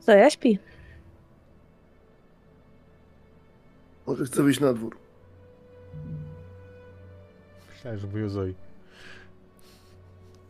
[0.00, 0.58] Zoja śpi.
[4.06, 4.98] Może chcę wyjść na dwór.
[7.68, 8.54] Myślałem, że wuju Zoi.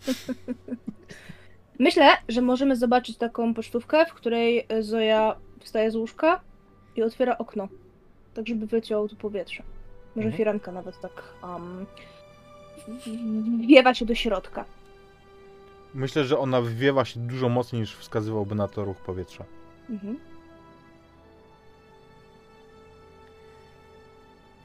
[1.79, 6.41] Myślę, że możemy zobaczyć taką pocztówkę, w której Zoja wstaje z łóżka
[6.97, 7.69] i otwiera okno.
[8.35, 9.63] Tak, żeby wleciało tu powietrze.
[10.17, 10.37] Może Mhm.
[10.37, 11.87] firanka nawet tak um,
[13.69, 14.65] wiewa się do środka.
[15.95, 19.45] Myślę, że ona wywiewa się dużo mocniej niż wskazywałby na to ruch powietrza.
[19.91, 20.19] Mhm.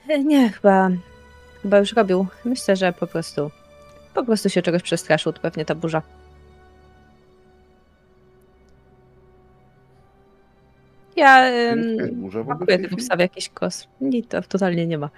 [0.10, 0.90] E, Nie, chyba,
[1.62, 2.28] chyba już robił.
[2.45, 3.52] Myślę, że po prostu,
[4.15, 6.01] po prostu się czegoś przestraszył, to pewnie ta burza.
[11.15, 11.51] Ja
[12.47, 12.95] pakuję tej tego chwili?
[12.97, 13.87] psa w jakiś kos.
[14.01, 15.09] Nie, to totalnie nie ma.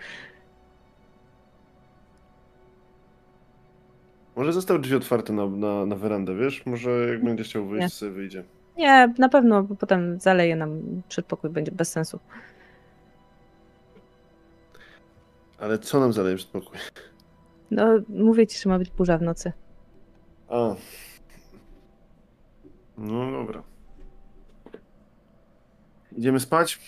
[4.36, 6.66] Może zostały drzwi otwarte na, na, na werandę, wiesz?
[6.66, 8.44] Może jak będzie chciał wyjść, sobie wyjdzie.
[8.78, 12.20] Nie, na pewno, bo potem zaleje nam przedpokój, będzie bez sensu.
[15.60, 16.78] Ale co nam zaleje spokój?
[17.72, 19.52] No, mówię ci, że ma być burza w nocy.
[20.50, 20.76] A.
[22.98, 23.64] No dobra.
[26.18, 26.80] Idziemy spać?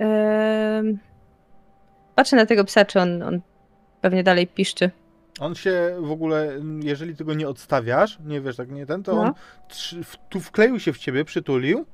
[0.00, 0.98] Ym,
[2.14, 3.40] patrzę na tego psa, czy on, on
[4.00, 4.90] pewnie dalej piszczy.
[5.40, 9.14] On się w ogóle, jeżeli ty go nie odstawiasz, nie wiesz, tak nie ten, to
[9.14, 9.20] No.
[9.22, 9.32] on
[9.68, 11.84] trzy- w- tu wkleił się w ciebie, przytulił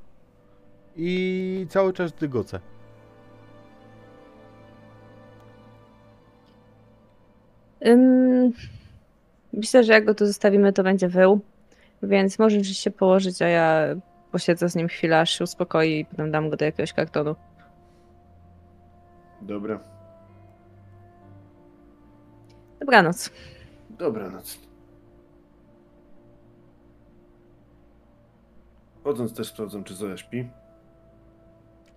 [0.95, 2.59] i cały czas dygoce.
[9.53, 11.39] Myślę, że jak go tu zostawimy, to będzie wył.
[12.03, 13.95] Więc możesz się położyć, a ja
[14.31, 17.35] posiedzę z nim chwilę, aż się uspokoi i potem dam go do jakiegoś kartonu.
[19.41, 19.79] Dobra.
[22.79, 23.29] Dobranoc.
[23.89, 24.59] Dobranoc.
[29.03, 30.49] Chodząc też sprawdzam, czy Zoja śpi.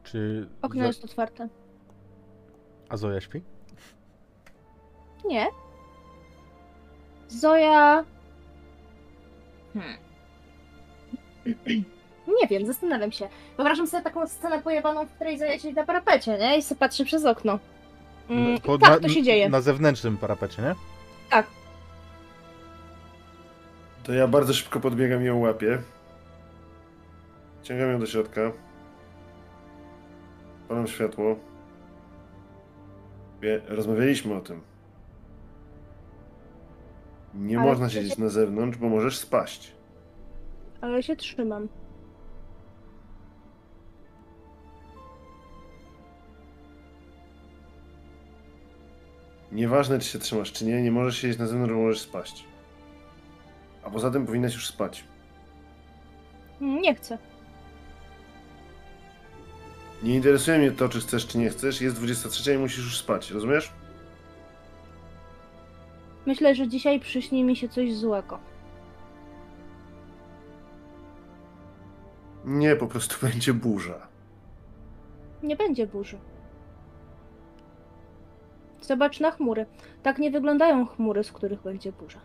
[0.02, 1.48] Czy Okno Zo- jest otwarte.
[2.88, 3.42] A Zoja śpi?
[5.24, 5.46] Nie.
[7.28, 8.04] Zoja.
[9.74, 9.96] Hmm.
[12.40, 13.28] Nie wiem, zastanawiam się.
[13.56, 16.58] Wyobrażam sobie taką scenę pojebaną, w której Zoja siedzi na parapecie, nie?
[16.58, 17.58] I sobie patrzy przez okno.
[18.30, 19.48] Mm, Po- tak, na, to się dzieje.
[19.48, 20.74] Na zewnętrznym parapecie, nie?
[21.30, 21.46] Tak.
[24.04, 25.78] To ja bardzo szybko podbiegam i ją łapię.
[27.62, 28.40] Ciągam ją do środka.
[30.68, 31.36] Palam światło.
[33.68, 34.60] Rozmawialiśmy o tym.
[37.38, 39.72] Nie Ale można siedzieć na zewnątrz, bo możesz spaść.
[40.80, 41.68] Ale się trzymam.
[49.52, 52.44] Nieważne, czy się trzymasz, czy nie, nie możesz siedzieć na zewnątrz, bo możesz spaść.
[53.82, 55.04] A poza tym powinnaś już spać.
[56.60, 57.18] Nie chcę.
[60.02, 61.80] Nie interesuje mnie to, czy chcesz, czy nie chcesz.
[61.80, 63.72] Jest 23 i musisz już spać, rozumiesz?
[66.26, 68.38] Myślę, że dzisiaj przyśni mi się coś złego.
[72.44, 74.08] Nie, po prostu będzie burza.
[75.42, 76.18] Nie będzie burzy.
[78.80, 79.66] Zobacz na chmury.
[80.02, 82.20] Tak nie wyglądają chmury, z których będzie burza.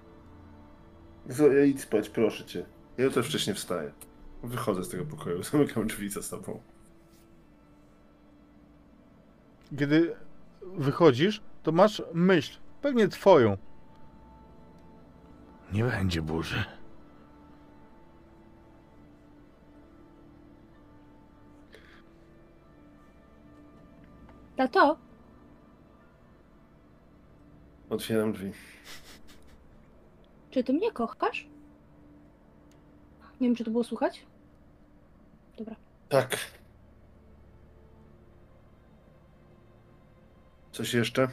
[1.30, 2.66] Zoja, idź spać, proszę cię.
[2.98, 3.92] Ja jutro wcześniej wstaję.
[4.44, 6.60] Wychodzę z tego pokoju, zamykam drzwi za sobą.
[9.80, 10.16] Kiedy
[10.64, 13.58] wychodzisz, to masz myśl, pewnie twoją.
[15.72, 16.64] Nie będzie burzy.
[24.56, 24.98] Tato,
[27.90, 28.52] Otwieram drzwi.
[30.52, 31.48] czy ty mnie kochasz?
[33.42, 34.26] Nie wiem, czy to było słuchać.
[35.58, 35.76] Dobra.
[36.10, 36.38] Tak.
[40.72, 41.28] Coś jeszcze?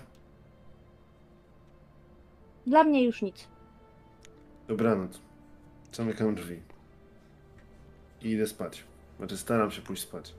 [2.66, 3.48] Dla mnie już nic.
[4.68, 5.20] Dobranoc.
[5.92, 6.62] Zamykam drzwi.
[8.22, 8.84] I idę spać.
[9.18, 10.34] Znaczy staram się pójść spać.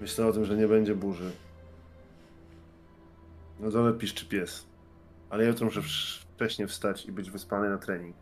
[0.00, 1.30] Myślę o tym, że nie będzie burzy.
[3.60, 4.66] Na dole piszczy pies.
[5.30, 8.16] Ale jutro muszę wsz- wcześnie wstać i być wyspany na trening.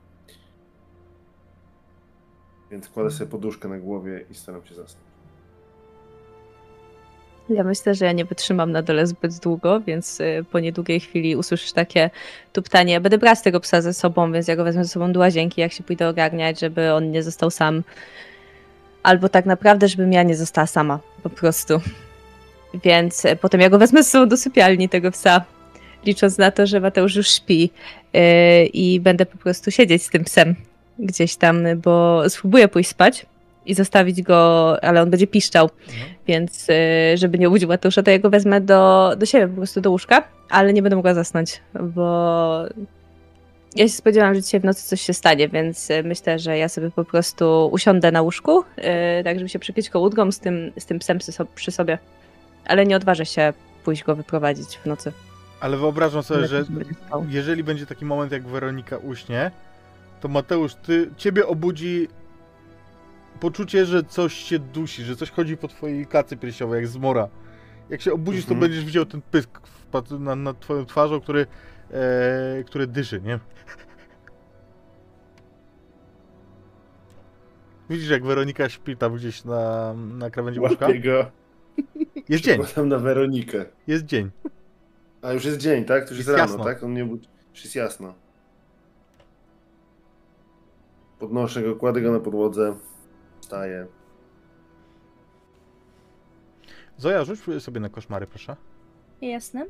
[2.70, 5.03] Więc kładę sobie poduszkę na głowie i staram się zasnąć.
[7.48, 11.36] Ja myślę, że ja nie wytrzymam na dole zbyt długo, więc y, po niedługiej chwili
[11.36, 12.10] usłyszysz takie
[12.52, 13.00] tuptanie.
[13.00, 15.72] Będę brać tego psa ze sobą, więc ja go wezmę ze sobą do łazienki, jak
[15.72, 17.82] się pójdę ogarniać, żeby on nie został sam.
[19.02, 21.80] Albo tak naprawdę, żebym ja nie została sama, po prostu.
[22.84, 25.44] Więc e, potem ja go wezmę z sobą do sypialni tego psa,
[26.06, 27.70] licząc na to, że Mateusz już śpi
[28.12, 30.54] yy, i będę po prostu siedzieć z tym psem
[30.98, 33.26] gdzieś tam, bo spróbuję pójść spać
[33.66, 36.06] i zostawić go, ale on będzie piszczał, Mhm.
[36.26, 36.74] więc yy,
[37.16, 40.22] żeby nie obudził Mateusza, to ja go wezmę do, do siebie po prostu do łóżka,
[40.50, 42.04] ale nie będę mogła zasnąć, bo
[43.76, 46.68] ja się spodziewałam, że dzisiaj w nocy coś się stanie, więc y, myślę, że ja
[46.68, 48.84] sobie po prostu usiądę na łóżku, yy,
[49.24, 51.98] tak żeby się przykryć kołódką z tym, z tym psem przy so- przy sobie.
[52.66, 53.52] Ale nie odważę się
[53.84, 55.12] pójść go wyprowadzić w nocy.
[55.60, 56.64] Ale wyobrażam sobie, że
[57.28, 59.50] jeżeli będzie taki moment, jak Weronika uśnie,
[60.20, 62.08] to Mateusz, ty, ciebie obudzi
[63.40, 67.28] poczucie, że coś się dusi, że coś chodzi po twojej klacy piersiowej, jak zmora.
[67.90, 68.60] Jak się obudzisz, Mhm.
[68.60, 69.60] to będziesz widział ten pysk
[70.20, 71.46] na, na twoją twarzą, który,
[71.90, 73.38] e, który dyszy, nie?
[77.90, 80.86] Widzisz, jak Weronika śpi tam gdzieś na, na krawędzi łóżka?
[81.04, 81.26] Go.
[82.28, 83.64] Jest dzień, Przekładam na Weronikę.
[83.86, 84.30] jest dzień.
[85.22, 86.04] A już jest dzień, tak?
[86.04, 86.64] To już jest, Jest rano, jasno.
[86.64, 86.82] tak?
[86.82, 87.28] On nie budzi.
[87.54, 88.14] Już jest jasno.
[91.18, 92.76] Podnoszę go, kładę go na podłodze.
[93.44, 93.86] Wstaję.
[96.96, 98.56] Zoja, rzuć sobie na koszmary, proszę.
[99.20, 99.66] Jasne.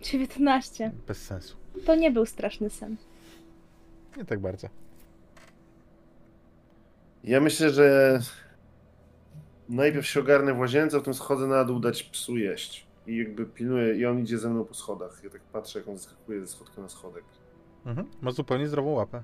[0.00, 0.92] Dziewiętnaście.
[1.06, 1.56] Bez sensu.
[1.86, 2.96] To nie był straszny sen.
[4.16, 4.68] Nie tak bardzo.
[7.24, 8.18] Ja myślę, że
[9.68, 12.86] najpierw się ogarnę w łazience, a potem schodzę na dół dać psu jeść.
[13.06, 15.20] I jakby pilnuję, i on idzie ze mną po schodach.
[15.24, 17.24] Ja tak patrzę, jak on zeskakuje ze schodka na schodek.
[17.86, 18.06] Mhm.
[18.22, 19.22] Ma zupełnie zdrową łapę.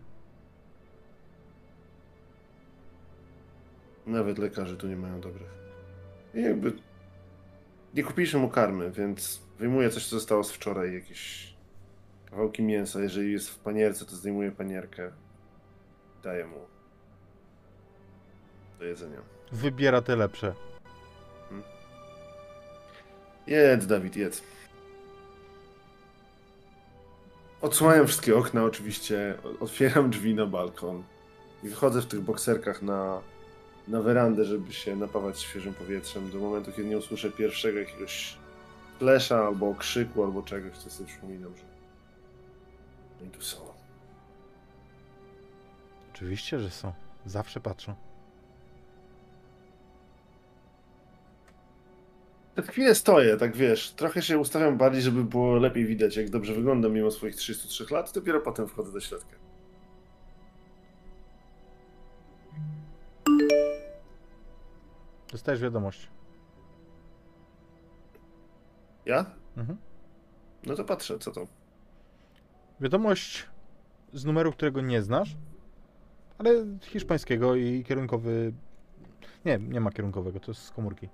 [4.07, 5.51] Nawet lekarze tu nie mają dobrych.
[6.35, 6.73] I jakby
[7.95, 11.55] nie kupiliśmy mu karmy, więc wyjmuję coś, co zostało z wczoraj, jakieś
[12.31, 13.01] kawałki mięsa.
[13.01, 15.13] Jeżeli jest w panierce, to zdejmuję panierkę.
[16.23, 16.59] Daję mu
[18.79, 19.21] do jedzenia.
[19.53, 20.55] Wybiera te lepsze.
[23.47, 24.43] Jedz, Dawid, jedz.
[27.67, 31.03] Odsłaniam wszystkie okna oczywiście, otwieram drzwi na balkon
[31.63, 33.23] i wychodzę w tych bokserkach na,
[33.89, 38.37] na werandę, żeby się napawać świeżym powietrzem do momentu, kiedy nie usłyszę pierwszego jakiegoś
[38.99, 41.63] flesza albo okrzyku albo czegoś, to sobie przypominam, że
[43.23, 43.59] oni tu są.
[46.15, 46.93] Oczywiście, że są.
[47.27, 47.95] Zawsze patrzą.
[52.57, 56.55] Tak chwilę stoję, tak wiesz, trochę się ustawiam bardziej, żeby było lepiej widać, jak dobrze
[56.55, 59.37] wyglądam mimo swoich 33 lat, dopiero potem wchodzę do środka.
[65.33, 66.09] Dostajesz wiadomość.
[69.07, 69.27] Ja?
[69.57, 69.79] Mhm.
[70.67, 71.47] No to patrzę, co to?
[72.81, 73.47] Wiadomość
[74.13, 75.37] z numeru, którego nie znasz,
[76.39, 76.51] ale
[76.83, 78.53] hiszpańskiego i kierunkowy.
[79.45, 81.09] Nie, nie ma kierunkowego, to jest z komórki.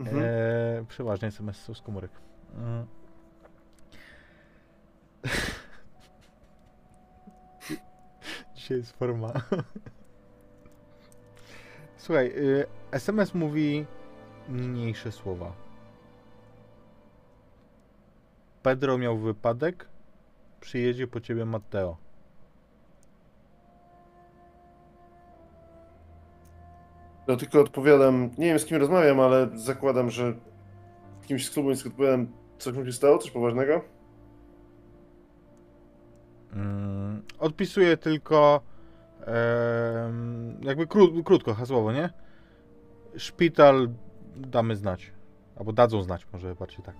[0.00, 0.22] Mhm.
[0.22, 2.10] E, przeważnie SMS są z komórek.
[2.54, 2.86] Mm.
[8.54, 9.32] Dzisiaj jest forma.
[11.96, 13.86] Słuchaj, y, SMS mówi
[14.48, 15.52] mniejsze słowa.
[18.62, 19.88] Pedro miał wypadek,
[20.60, 22.05] przyjedzie po ciebie Matteo.
[27.28, 30.34] No tylko odpowiadam, nie wiem z kim rozmawiam, ale zakładam, że
[31.26, 32.26] kimś z klubu więc odpowiadam,
[32.58, 33.80] coś mu się stało, coś poważnego?
[36.52, 38.60] Mm, odpisuję tylko
[39.20, 42.10] em, jakby kró, krótko, hasłowo, nie?
[43.16, 43.88] Szpital
[44.36, 45.12] damy znać.
[45.56, 46.94] Albo dadzą znać, może bardziej tak.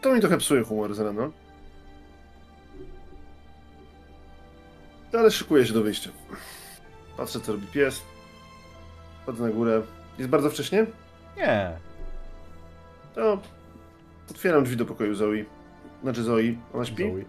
[0.00, 1.30] To mi trochę psuje humor z rana.
[5.26, 6.10] Ale szykuję się do wyjścia.
[7.16, 8.02] Patrzę, co robi pies.
[9.26, 9.82] Chodzę na górę.
[10.18, 10.86] Jest bardzo wcześnie?
[11.36, 11.72] Nie.
[13.14, 13.40] To
[14.30, 15.44] otwieram drzwi do pokoju Zoe.
[16.02, 16.54] Znaczy Zoe.
[16.72, 17.02] Ona śpi?
[17.02, 17.24] Zoe.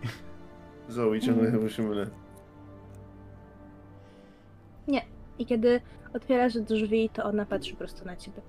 [0.89, 2.07] Zoe, ciągle chyba się mylę.
[5.39, 5.81] I kiedy
[6.13, 8.41] otwierasz drzwi, to ona patrzy prosto na ciebie.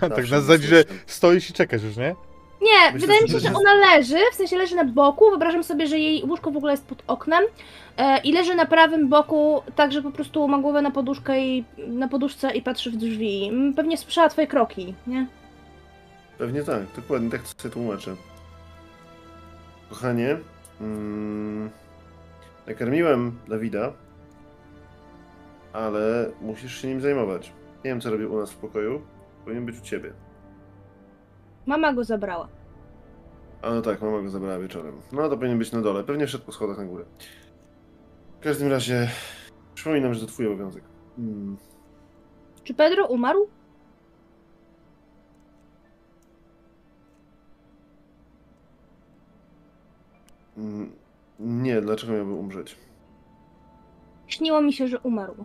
[0.00, 2.14] tak na zasadzie, że stoisz i czekasz już, nie?
[2.62, 5.30] Nie, Myślę, wydaje mi się, że ona leży, w sensie leży na boku.
[5.30, 7.44] Wyobrażam sobie, że jej łóżko w ogóle jest pod oknem
[7.96, 11.64] e, i leży na prawym boku, tak że po prostu ma głowę na poduszkę i
[11.88, 13.48] na poduszce i patrzy w drzwi.
[13.48, 15.26] Mm, Pewnie słyszała twoje kroki, nie?
[16.38, 18.16] Pewnie tak, dokładnie, tak sobie tłumaczę.
[19.90, 20.36] Kochanie,
[20.80, 21.70] mm,
[22.66, 23.92] nakarmiłem Dawida,
[25.72, 27.52] ale musisz się nim zajmować.
[27.84, 29.02] Nie wiem, co robię u nas w pokoju,
[29.44, 30.12] powinien być u ciebie.
[31.66, 32.48] Mama go zabrała.
[33.62, 35.00] A no tak, mama go zabrała wieczorem.
[35.12, 36.04] No to powinien być na dole.
[36.04, 37.04] Pewnie wszedł po schodach na górę.
[38.40, 39.08] W każdym razie
[39.74, 40.84] przypominam, że to twój obowiązek.
[41.16, 41.56] Hmm.
[42.64, 43.48] Czy Pedro umarł?
[50.56, 50.92] Mm,
[51.38, 52.76] Nie, dlaczego miałby umrzeć?
[54.26, 55.44] Śniło mi się, że umarł.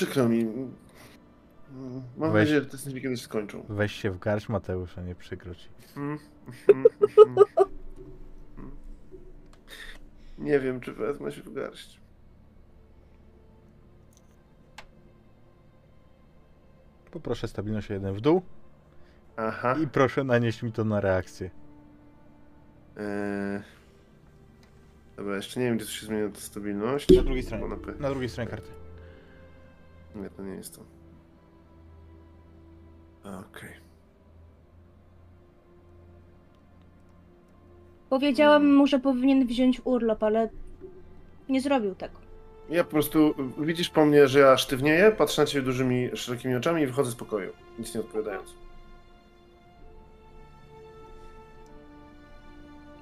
[0.00, 0.44] Przykro mi.
[2.16, 2.42] Mam Weź.
[2.42, 3.64] nadzieję, że te sny kiedyś skończą.
[3.68, 5.68] Weź się w garść, Mateusz, a nie przykro ci.
[5.96, 6.18] Mm,
[6.68, 6.86] mm,
[7.26, 8.70] mm.
[10.38, 12.00] Nie wiem, czy wezmę się w garść.
[17.10, 18.42] Poproszę stabilność o jeden w dół
[19.36, 19.76] Aha.
[19.82, 21.50] i proszę nanieść mi to na reakcję.
[22.96, 23.62] Eee...
[25.16, 27.08] Dobra, jeszcze nie wiem, gdzie to się zmienia ta stabilność.
[27.16, 27.64] Na drugiej stronie.
[27.98, 28.79] Na drugiej stronie karty.
[30.14, 30.82] Nie, to nie jest to.
[33.40, 33.70] Okej.
[38.10, 40.48] Powiedziałam mu, że powinien wziąć urlop, ale
[41.48, 42.14] nie zrobił tego.
[42.70, 46.82] Ja po prostu, widzisz po mnie, że ja sztywnieję, patrzę na ciebie dużymi, szerokimi oczami
[46.82, 48.54] i wychodzę z pokoju, nic nie odpowiadając.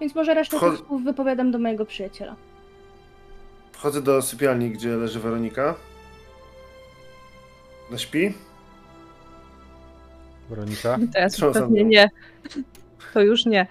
[0.01, 2.37] Więc może resztę Wchod- tych słów wypowiadam do mojego przyjaciela.
[3.73, 5.75] Wchodzę do sypialni, gdzie leży Weronika.
[7.91, 8.35] No śpi?
[10.49, 10.99] Weronika?
[11.13, 12.11] Teraz Trząsam pewnie nie.
[13.15, 13.67] To już nie.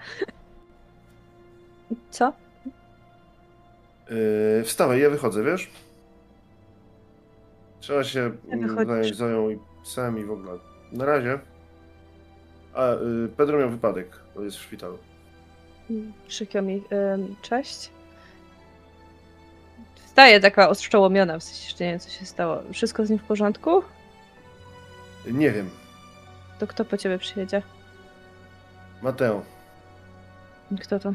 [2.10, 2.32] Co?
[4.10, 5.70] Yy, wstawaj, ja wychodzę, wiesz?
[7.80, 10.58] Trzeba się mm, zająć Zoją i psem i w ogóle.
[10.92, 11.38] Na razie.
[12.74, 14.98] A, yy, Pedro miał wypadek, bo jest w szpitalu.
[16.28, 16.82] Przykro mi.
[17.14, 17.90] Ym, cześć.
[20.06, 22.62] Wstaje taka ostrzołomiona, w sensie, że nie wiem, co się stało.
[22.72, 23.82] Wszystko z nim w porządku?
[25.26, 25.70] Nie wiem.
[26.58, 27.62] To kto po ciebie przyjedzie?
[29.02, 29.42] Mateo.
[30.80, 31.12] Kto to?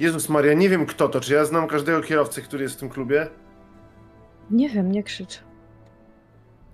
[0.00, 1.20] Jezus Maria, nie wiem kto to.
[1.20, 3.26] Czy ja znam każdego kierowcę, który jest w tym klubie?
[4.50, 5.40] Nie wiem, nie krzycz.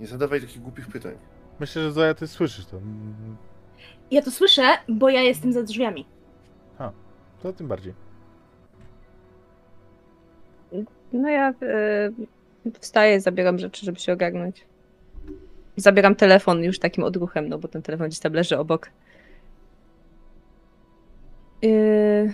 [0.00, 1.14] Nie zadawaj takich głupich pytań.
[1.60, 2.80] Myślę, że Zoja, ty słyszysz to.
[4.10, 6.06] Ja to słyszę, bo ja jestem za drzwiami.
[7.42, 7.94] To tym bardziej.
[11.12, 14.64] No ja y, wstaję, zabieram rzeczy, żeby się ogarnąć.
[15.80, 18.90] Zabieram telefon już takim odruchem, no bo ten telefon gdzieś tam leży obok.
[21.64, 22.32] Y,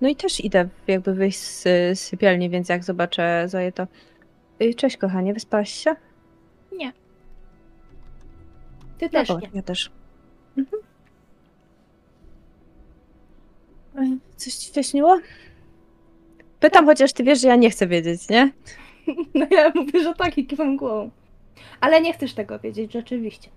[0.00, 3.86] no i też idę jakby wyjść z, sypialni, więc jak zobaczę Zoję, to...
[4.62, 5.96] Y, Cześć kochanie, wyspałaś się?
[8.98, 9.48] Ty też o, nie.
[9.54, 9.90] Ja też.
[10.58, 10.82] Mhm.
[14.36, 15.18] Coś ci się śniło?
[16.60, 18.52] Pytam, chociaż ty wiesz, że ja nie chcę wiedzieć, nie?
[19.34, 21.10] No ja mówię, że tak i kiwam głową.
[21.80, 23.50] Ale nie chcesz tego wiedzieć, rzeczywiście.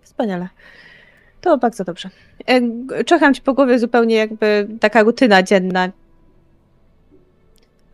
[0.00, 0.48] Wspaniale.
[1.40, 2.10] To bardzo dobrze.
[2.46, 5.92] E, Czekam ci po głowie zupełnie jakby taka rutyna dzienna.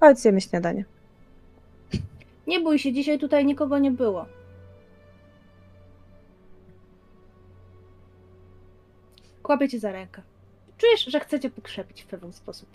[0.01, 0.85] Chodź, zjemy śniadanie.
[2.47, 4.27] Nie bój się, dzisiaj tutaj nikogo nie było.
[9.43, 10.23] Kłapię cię za rękę.
[10.79, 12.69] Czujesz, że chcecie pokrzepić w pewien sposób.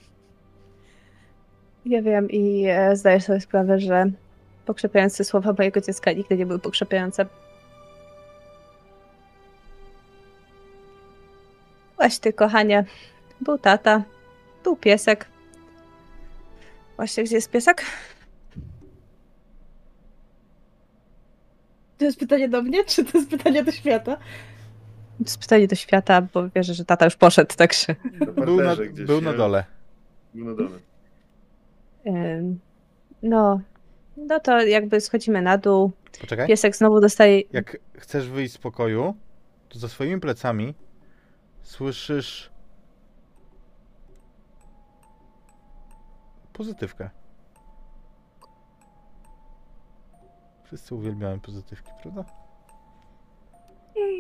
[1.85, 4.11] Ja wiem i e, zdaję sobie sprawę, że
[4.67, 7.25] pokrzepiające słowa mojego dziecka nigdy nie były pokrzepiające.
[11.95, 12.85] Właśnie ty, kochanie.
[13.41, 14.03] Był tata,
[14.63, 15.25] był piesek.
[16.95, 17.85] Właśnie, gdzie jest piesek?
[21.97, 24.15] To jest pytanie do mnie, czy to jest pytanie do świata?
[25.17, 27.95] To jest pytanie do świata, bo wierzę, że tata już poszedł, także...
[28.35, 29.05] Był na, gdzieś.
[29.05, 29.65] był na dole.
[30.33, 30.79] Był na dole.
[33.23, 33.61] No,
[34.17, 35.91] no to jakby schodzimy na dół.
[36.21, 36.47] Poczekaj.
[36.47, 37.41] Piesek znowu dostaje.
[37.53, 39.15] Jak chcesz wyjść z pokoju,
[39.69, 40.75] to za swoimi plecami
[41.63, 42.51] słyszysz
[46.53, 47.09] pozytywkę.
[50.63, 52.25] Wszyscy uwielbiają pozytywki, prawda?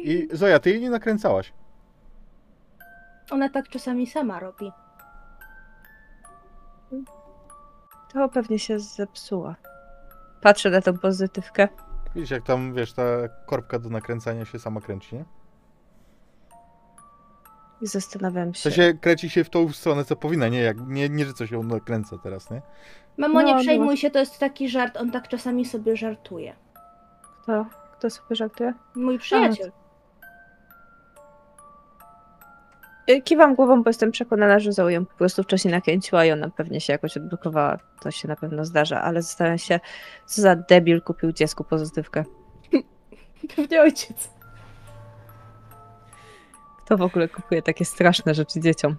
[0.03, 1.53] I Zoja, ty jej nie nakręcałaś.
[3.31, 4.71] Ona tak czasami sama robi.
[8.13, 9.55] To pewnie się zepsuła.
[10.41, 11.67] Patrzę na tą pozytywkę.
[12.15, 13.03] Widzisz, jak tam, wiesz, ta
[13.45, 15.25] korbka do nakręcania się sama kręci, nie?
[17.81, 18.61] I zastanawiam się.
[18.61, 21.63] sensie kręci się w tą stronę, co powinna, nie, jak, nie, nie że coś ją
[21.63, 22.61] nakręca teraz, nie?
[23.17, 23.61] Mamo, No, nie no.
[23.61, 26.55] przejmuj się, to jest taki żart, on tak czasami sobie żartuje.
[27.43, 27.65] Kto,
[27.97, 28.73] kto sobie żartuje?
[28.95, 29.71] Mój przyjaciel.
[33.23, 36.81] Kiwam głową, bo jestem przekonana, że Zoe ją po prostu wcześniej nakręciła i ona pewnie
[36.81, 37.77] się jakoś odblokowała.
[38.01, 39.79] To się na pewno zdarza, ale zastanawiam się,
[40.25, 42.23] co za debil kupił dziecku pozytywkę.
[43.55, 44.29] Pewnie ojciec.
[46.85, 48.95] Kto w ogóle kupuje takie straszne rzeczy dzieciom?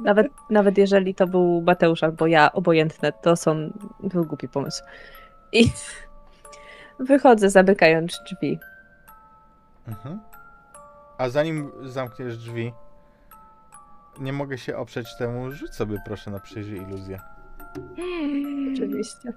[0.00, 3.72] Nawet, nawet jeżeli to był Mateusz albo ja, obojętne, to są.
[4.02, 4.84] To był głupi pomysł.
[5.52, 5.70] I
[6.98, 8.58] wychodzę, zamykając drzwi.
[9.88, 10.20] Mhm.
[11.18, 12.72] A zanim zamkniesz drzwi,
[14.20, 17.20] nie mogę się oprzeć temu, rzuć sobie proszę na przyjrzyj iluzję.
[18.72, 19.32] Oczywiście.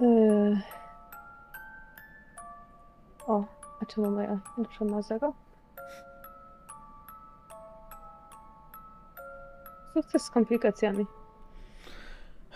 [0.00, 0.60] Yy...
[3.26, 3.44] O,
[3.82, 5.34] a czemu moja dusza ma zero?
[9.94, 11.06] Sukces z komplikacjami.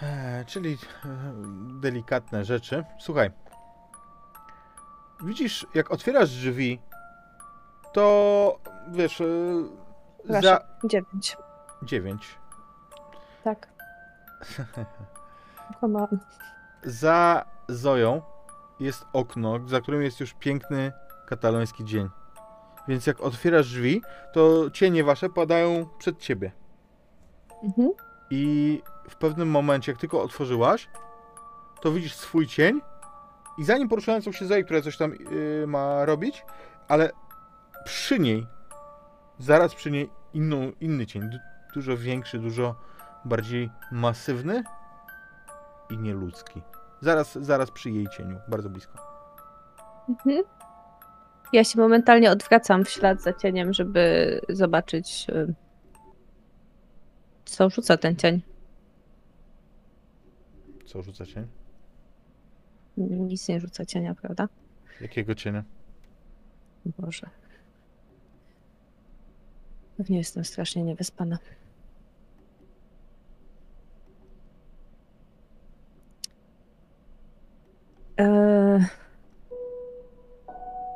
[0.03, 1.09] Eee, czyli e,
[1.81, 2.85] delikatne rzeczy.
[2.99, 3.31] Słuchaj.
[5.25, 6.81] Widzisz, jak otwierasz drzwi,
[7.93, 8.59] to
[8.89, 9.23] wiesz,
[10.27, 11.37] Proszę, za dziewięć.
[11.83, 12.39] 9.
[13.45, 13.69] Tak.
[16.85, 18.23] Za Zoją
[18.81, 20.93] jest okno, za którym jest już piękny
[21.27, 22.09] kataloński dzień.
[22.89, 24.03] Więc jak otwierasz drzwi,
[24.33, 26.53] to cienie wasze padają przed ciebie.
[27.63, 27.91] Mhm.
[28.31, 30.89] I w pewnym momencie, jak tylko otworzyłaś,
[31.81, 32.81] to widzisz swój cień
[33.59, 36.45] i za nim poruszającą się Zoe, która coś tam yy, ma robić,
[36.89, 37.11] ale
[37.85, 38.47] przy niej,
[39.39, 41.39] zaraz przy niej inną, inny cień, du-
[41.75, 42.75] dużo większy, dużo
[43.25, 44.63] bardziej masywny
[45.91, 46.63] i nieludzki.
[47.01, 48.99] Zaraz, zaraz przy jej cieniu, bardzo blisko.
[50.09, 50.43] Mhm.
[51.53, 55.55] Ja się momentalnie odwracam w ślad za cieniem, żeby zobaczyć, y,
[57.45, 58.43] co rzuca ten cień.
[60.87, 61.47] Co rzuca cień?
[62.97, 64.49] Nic nie rzuca cienia, prawda?
[65.01, 65.65] Jakiego cienia?
[66.87, 67.31] Boże.
[69.97, 71.39] Pewnie jestem strasznie niewyspana.
[78.17, 78.85] Eee...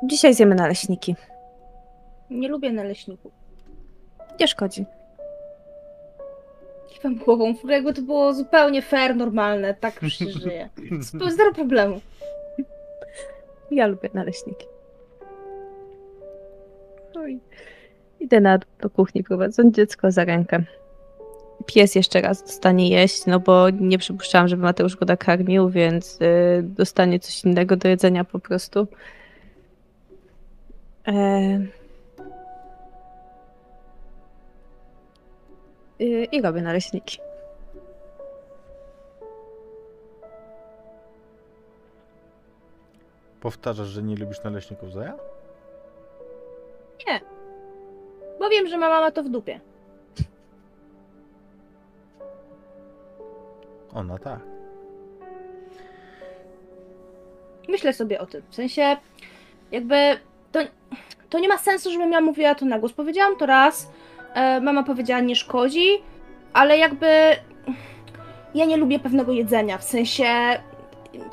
[0.03, 1.15] Dzisiaj zjemy naleśniki.
[2.29, 3.31] Nie lubię naleśników.
[4.39, 4.85] Nie szkodzi.
[6.89, 10.69] Kiwam głową, jakby to było zupełnie fair, normalne, tak już się żyje.
[10.99, 12.01] Zupełnie Zero problemu.
[13.71, 14.65] Ja lubię naleśniki.
[17.15, 17.39] Oj.
[18.19, 20.63] Idę na do kuchni, prowadząc dziecko za rękę.
[21.65, 26.63] Pies jeszcze raz dostanie jeść, no bo nie przypuszczałam, żeby Mateusz go nakarmił, więc y,
[26.63, 28.87] dostanie coś innego do jedzenia po prostu.
[31.07, 31.13] E...
[36.01, 37.17] Y, I robię naleśniki.
[43.41, 45.13] Powtarzasz, że nie lubisz naleśników Zoja?
[48.39, 49.59] Bo wiem, że mama ma to w dupie.
[53.93, 54.39] Ona tak.
[57.67, 58.41] Myślę sobie o tym.
[58.49, 58.97] W sensie,
[59.71, 59.95] jakby
[60.51, 60.59] to,
[61.29, 62.93] to nie ma sensu, żebym ja mówiła to na głos.
[62.93, 63.91] Powiedziałam to raz,
[64.33, 65.89] e, mama powiedziała nie szkodzi,
[66.53, 67.07] ale jakby
[68.55, 69.77] ja nie lubię pewnego jedzenia.
[69.77, 70.25] W sensie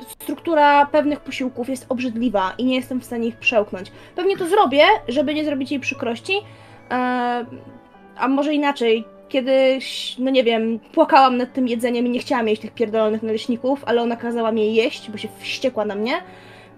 [0.08, 3.92] struktura pewnych posiłków jest obrzydliwa i nie jestem w stanie ich przełknąć.
[4.16, 6.33] Pewnie to zrobię, żeby nie zrobić jej przykrości,
[8.16, 9.04] a może inaczej.
[9.28, 13.82] Kiedyś, no nie wiem, płakałam nad tym jedzeniem i nie chciałam jeść tych pierdolonych naleśników,
[13.86, 16.22] ale ona kazała mi je jeść, bo się wściekła na mnie.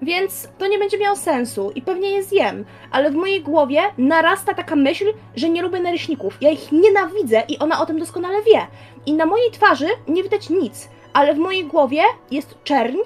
[0.02, 4.54] Więc to nie będzie miało sensu i pewnie je zjem, ale w mojej głowie narasta
[4.54, 5.04] taka myśl,
[5.36, 6.38] że nie lubię naleśników.
[6.40, 8.66] Ja ich nienawidzę i ona o tym doskonale wie.
[9.06, 12.96] I na mojej twarzy nie widać nic, ale w mojej głowie jest czerń,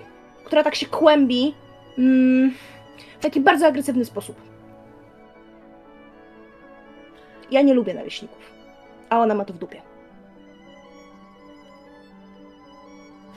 [0.44, 1.54] która tak się kłębi
[1.98, 2.54] mm,
[3.18, 4.49] w taki bardzo agresywny sposób.
[7.50, 8.52] Ja nie lubię naleśników,
[9.10, 9.82] a ona ma to w dupie.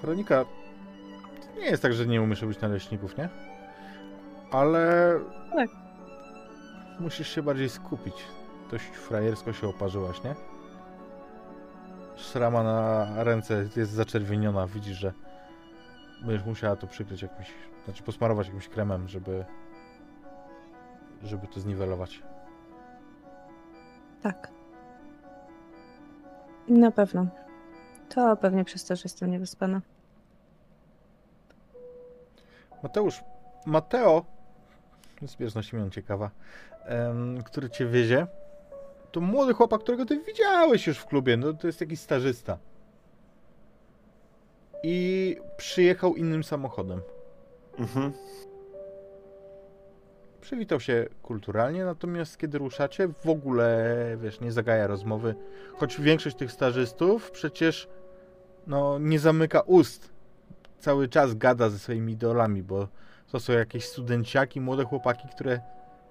[0.01, 0.45] Weronika,
[1.41, 3.29] to nie jest tak, że nie umiesz robić naleśników, nie?
[4.51, 5.19] Ale...
[5.55, 5.69] Tak.
[6.99, 8.15] Musisz się bardziej skupić.
[8.71, 10.35] Dość frajersko się oparzyłaś, nie?
[12.15, 14.67] Szrama na ręce jest zaczerwieniona.
[14.67, 15.13] Widzisz, że
[16.21, 17.53] będziesz musiała to przykryć jakimś...
[17.85, 19.45] Znaczy posmarować jakimś kremem, żeby...
[21.23, 22.23] Żeby to zniwelować.
[24.23, 24.51] Tak.
[26.67, 27.27] Na pewno.
[28.09, 29.81] To pewnie przez to, że jestem niewyspana.
[32.83, 33.23] Mateusz,
[33.65, 34.25] Mateo,
[35.21, 36.31] zbieżność imion ciekawa,
[36.85, 38.27] em, który cię wiezie,
[39.11, 42.57] to młody chłopak, którego ty widziałeś już w klubie, no to jest jakiś stażysta.
[44.83, 47.01] I przyjechał innym samochodem.
[47.79, 48.13] Mhm.
[50.43, 55.35] Przywitał się kulturalnie, natomiast kiedy ruszacie, w ogóle, wiesz, nie zagaja rozmowy.
[55.75, 57.87] Choć większość tych stażystów przecież,
[58.67, 60.09] no, nie zamyka ust.
[60.79, 62.87] Cały czas gada ze swoimi idolami, bo
[63.31, 65.59] to są jakieś studenciaki, młode chłopaki, które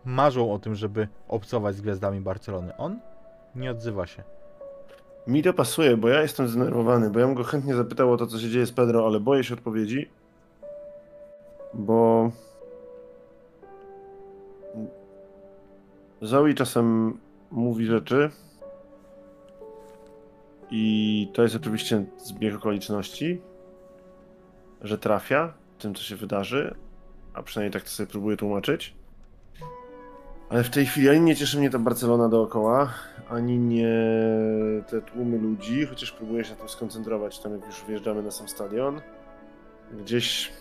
[0.05, 2.77] marzą o tym, żeby obcować z gwiazdami Barcelony.
[2.77, 3.01] On
[3.55, 4.23] nie odzywa się.
[5.27, 8.27] Mi to pasuje, bo ja jestem zdenerwowany, bo ja bym go chętnie zapytał o to,
[8.27, 10.11] co się dzieje z Pedro, ale boję się odpowiedzi,
[11.75, 12.31] bo
[16.23, 17.19] Zoe czasem
[17.51, 18.31] mówi rzeczy
[20.71, 23.41] i to jest oczywiście zbieg okoliczności,
[24.81, 26.75] że trafia tym, co się wydarzy,
[27.35, 28.95] a przynajmniej tak to sobie próbuję tłumaczyć.
[30.49, 32.93] Ale w tej chwili ani nie cieszy mnie ta Barcelona dookoła,
[33.29, 33.95] ani nie
[34.89, 38.49] te tłumy ludzi, chociaż próbuję się na tym skoncentrować, tam jak już wjeżdżamy na sam
[38.49, 39.01] stadion.
[39.93, 40.53] Gdzieś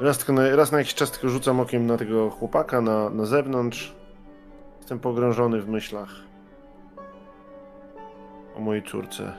[0.00, 3.26] Raz, tylko na, raz na jakiś czas tylko rzucam okiem na tego chłopaka na, na
[3.26, 3.94] zewnątrz.
[4.78, 6.08] Jestem pogrążony w myślach
[8.56, 9.32] o mojej córce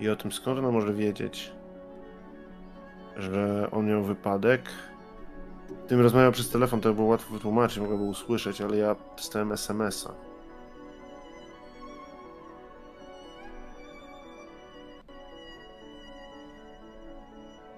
[0.00, 1.52] i o tym, skąd ona może wiedzieć,
[3.16, 4.62] że on miał wypadek.
[5.88, 10.12] Tym rozmawiał przez telefon, to było łatwo wytłumaczyć, mogłem usłyszeć, ale ja dostałem SMS-a.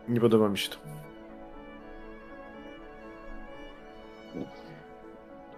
[0.08, 1.01] Nie podoba mi się to.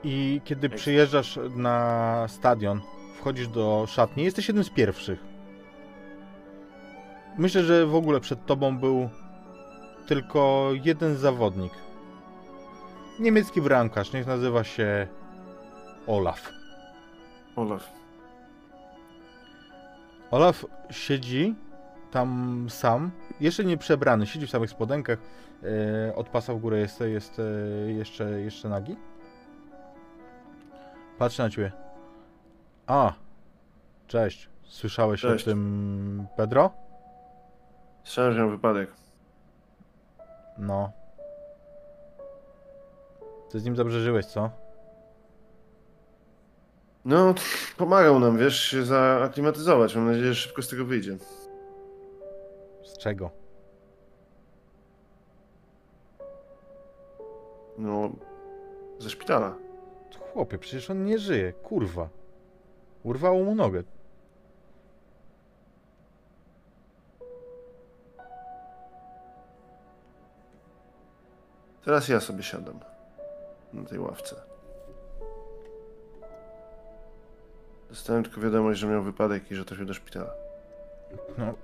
[0.04, 2.80] I kiedy przyjeżdżasz na stadion,
[3.18, 5.24] wchodzisz do szatni, jesteś jednym z pierwszych.
[7.38, 9.08] Myślę, że w ogóle przed tobą był
[10.06, 11.72] tylko jeden zawodnik.
[13.18, 15.06] Niemiecki bramkarz, niech nazywa się
[16.06, 16.52] Olaf.
[17.56, 17.92] Olaf.
[20.30, 21.54] Olaf siedzi
[22.10, 25.18] tam sam, jeszcze nie przebrany, siedzi w samych spodenkach,
[26.14, 27.42] od pasa w górę jest, jest e,
[27.92, 28.96] jeszcze, jeszcze nagi.
[31.18, 31.72] Patrzę na ciebie.
[32.86, 33.12] A,
[34.06, 34.48] cześć.
[34.62, 35.44] Słyszałeś Cześć.
[35.44, 36.70] o tym Pedro?
[38.04, 38.90] Słyszałem, że wypadek.
[40.58, 40.92] No.
[43.50, 44.50] Ty z nim dobrze żyłeś, co?
[47.04, 47.34] No,
[47.76, 49.96] pomagał nam, wiesz, się zaaklimatyzować.
[49.96, 51.16] Mam nadzieję, że szybko z tego wyjdzie.
[52.84, 53.43] Z czego?
[57.78, 58.10] No,
[58.98, 59.54] ze szpitala.
[60.32, 62.08] Chłopie, przecież on nie żyje, kurwa.
[63.02, 63.82] Urwało mu nogę.
[71.84, 72.80] Teraz ja sobie siadam
[73.72, 74.36] na tej ławce.
[77.88, 80.34] Dostałem tylko wiadomość, że miał wypadek i że trafił do szpitala.
[81.38, 81.54] No.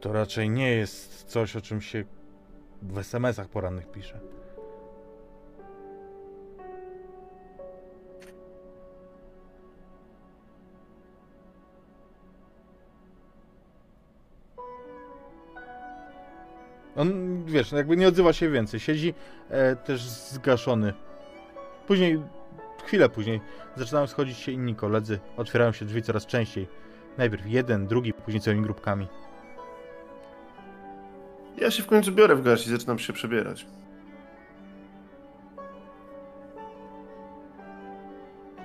[0.00, 2.04] To raczej nie jest coś, o czym się
[2.82, 4.20] w SMS-ach porannych pisze.
[16.96, 18.80] On, wiesz, jakby nie odzywa się więcej.
[18.80, 19.14] Siedzi
[19.50, 20.92] e, też zgaszony.
[21.86, 22.22] Później,
[22.84, 23.40] chwilę później,
[23.76, 25.18] zaczynają schodzić się inni koledzy.
[25.36, 26.68] Otwierają się drzwi coraz częściej.
[27.18, 29.08] Najpierw jeden, drugi, później całymi grupkami.
[31.62, 33.66] Ja się w końcu biorę w garść i zaczynam się przebierać.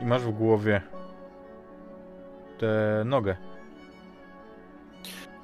[0.01, 0.81] I masz w głowie
[2.57, 3.35] tę nogę,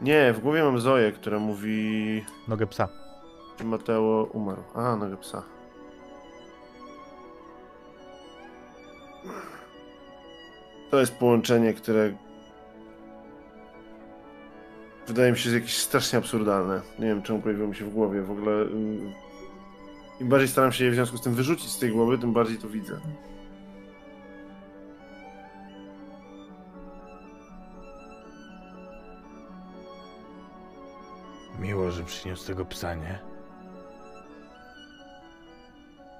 [0.01, 2.89] Nie, w głowie mam Zoję, która mówi, nogę psa.
[3.59, 4.63] że Mateo umarł.
[4.75, 5.43] A, nogę psa.
[10.91, 12.13] To jest połączenie, które
[15.07, 16.81] wydaje mi się że jakieś strasznie absurdalne.
[16.99, 18.21] Nie wiem, czemu pojawiło mi się w głowie.
[18.21, 18.65] W ogóle
[20.21, 22.57] im bardziej staram się je w związku z tym wyrzucić z tej głowy, tym bardziej
[22.57, 22.99] to widzę.
[31.59, 33.19] Miło, że przyniósł tego psa, nie?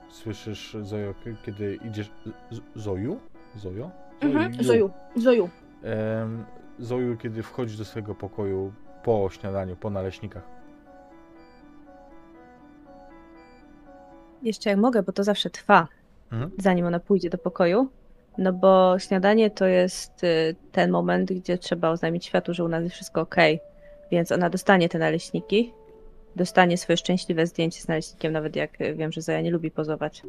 [0.09, 1.13] Słyszysz, Zojo,
[1.45, 2.11] kiedy idziesz...
[2.51, 3.19] Z- Zoju?
[3.55, 3.91] Zojo?
[4.21, 5.49] Mhm, Zoju, Zoju.
[5.83, 6.45] Em,
[6.79, 10.43] Zoju, kiedy wchodzi do swojego pokoju po śniadaniu, po naleśnikach.
[14.43, 15.87] Jeszcze jak mogę, bo to zawsze trwa,
[16.31, 16.51] Mhm.
[16.57, 17.87] zanim ona pójdzie do pokoju.
[18.37, 22.83] No bo śniadanie to jest y, ten moment, gdzie trzeba oznajmić światu, że u nas
[22.83, 23.35] jest wszystko ok.
[24.11, 25.73] Więc ona dostanie te naleśniki,
[26.35, 30.21] dostanie swoje szczęśliwe zdjęcie z naleśnikiem, nawet jak y, wiem, że Zoja nie lubi pozować.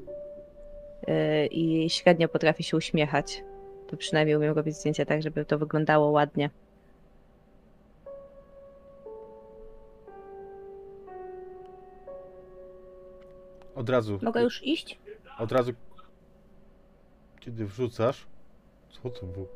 [1.08, 3.44] Y, I średnio potrafi się uśmiechać.
[3.86, 6.50] To przynajmniej umiem robić zdjęcia tak, żeby to wyglądało ładnie.
[13.74, 14.98] od razu, Mogę już iść?
[15.38, 15.72] od razu,
[17.40, 18.26] kiedy wrzucasz,
[18.90, 19.46] co to było?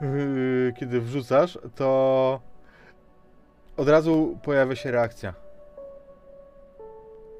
[0.00, 2.40] Yy, Kiedy wrzucasz, to
[3.76, 5.34] od razu pojawia się reakcja.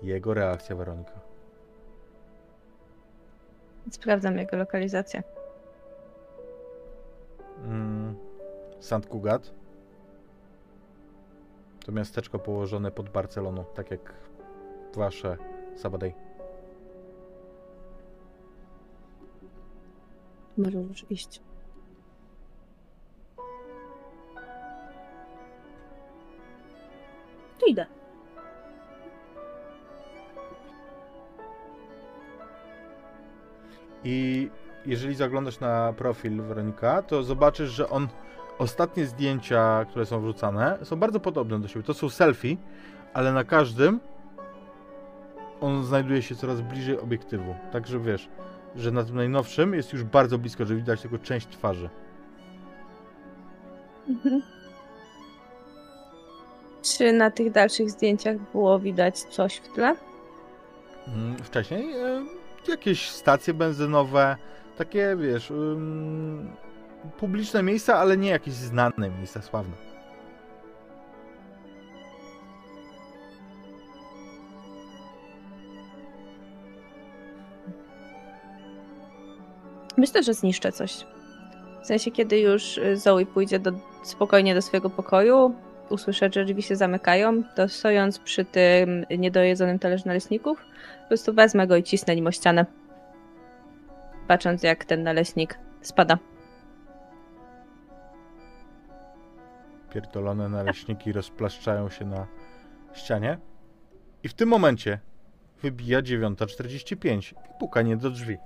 [0.02, 1.20] Jego reakcja, Weronika.
[3.90, 5.22] Sprawdzam jego lokalizację.
[7.66, 8.16] Mm,
[8.80, 9.54] Sant Cugat.
[11.86, 14.14] To miasteczko położone pod Barceloną, tak jak
[14.96, 15.36] wasze
[15.76, 16.12] Sabadell.
[20.56, 21.45] Może już iść.
[34.86, 38.08] Jeżeli zaglądasz na profil Weronika, to zobaczysz, że on
[38.58, 41.82] ostatnie zdjęcia, które są wrzucane, są bardzo podobne do siebie.
[41.82, 42.56] To są selfie,
[43.15, 44.00] ale na każdym
[45.60, 47.55] on znajduje się coraz bliżej obiektywu.
[47.73, 48.28] Także wiesz,
[48.76, 51.90] że na tym najnowszym jest już bardzo blisko, że widać tylko część twarzy.
[54.08, 54.42] Mhm.
[56.82, 59.97] Czy na tych dalszych zdjęciach było widać coś w tle?
[61.08, 62.24] Mm, Wcześniej e,
[62.68, 64.36] jakieś stacje benzynowe,
[64.76, 66.50] takie wiesz, ym,
[67.18, 69.72] publiczne miejsca, ale nie jakieś znane miejsca, sławne.
[79.96, 81.06] Myślę, że zniszczę coś.
[81.82, 83.72] W sensie, kiedy już y, Zoe pójdzie do,
[84.02, 85.55] spokojnie do swojego pokoju,
[85.90, 90.58] usłyszę, że drzwi się zamykają, to stojąc przy tym niedojedzonym talerzu naleśników,
[91.02, 92.66] po prostu wezmę go i cisnę nim o ścianę.
[94.28, 96.18] Patrząc, jak ten naleśnik spada.
[99.90, 102.26] Pierdolone naleśniki rozplaszczają się na
[102.94, 103.38] ścianie.
[104.22, 104.98] I w tym momencie
[105.62, 108.36] wybija 9.45 i pukanie do drzwi.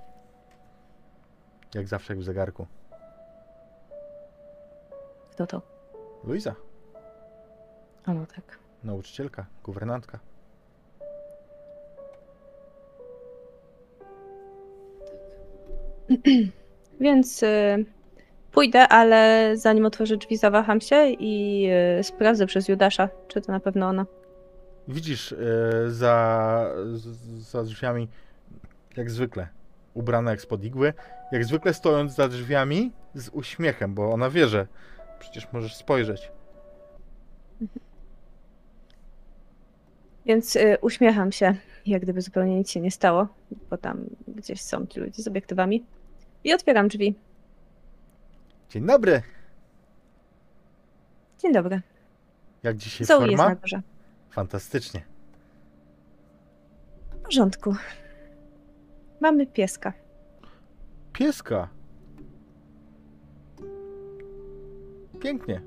[1.75, 2.67] Jak zawsze w zegarku.
[5.31, 5.61] Kto to?
[6.23, 6.55] Luiza,
[8.07, 8.59] O, no tak.
[8.83, 10.19] nauczycielka, guwernantka.
[17.01, 17.85] Więc y,
[18.51, 21.65] pójdę, ale zanim otworzę drzwi, zawaham się i
[21.99, 24.05] y, sprawdzę przez Judasza, czy to na pewno ona.
[24.87, 25.37] Widzisz e,
[25.89, 28.07] za, z- za drzwiami,
[28.97, 29.47] jak zwykle,
[29.93, 30.93] ubrana jak spod igły,
[31.31, 34.67] jak zwykle stojąc za drzwiami z uśmiechem, bo ona wie, że
[35.19, 36.31] przecież możesz spojrzeć.
[40.25, 43.27] Więc y, uśmiecham się, jak gdyby zupełnie nic się nie stało,
[43.69, 45.85] bo tam gdzieś są ci ludzie z obiektywami.
[46.43, 47.15] I otwieram drzwi.
[48.69, 49.21] Dzień dobry!
[51.39, 51.81] Dzień dobry.
[52.63, 53.49] Jak dzisiaj Zoe jest forma?
[53.49, 53.81] na górze.
[54.29, 55.01] Fantastycznie.
[57.11, 57.75] W porządku.
[59.19, 59.93] Mamy pieska.
[61.13, 61.69] Pieska.
[65.19, 65.61] Pięknie.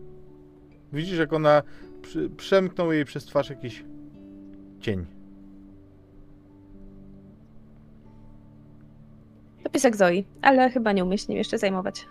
[0.93, 1.63] Widzisz, jak ona
[2.03, 3.85] przy, przemknął jej przez twarz jakiś
[4.81, 5.07] cień.
[9.75, 12.09] Piesek Zoe, ale chyba nie umie się nim jeszcze zajmować.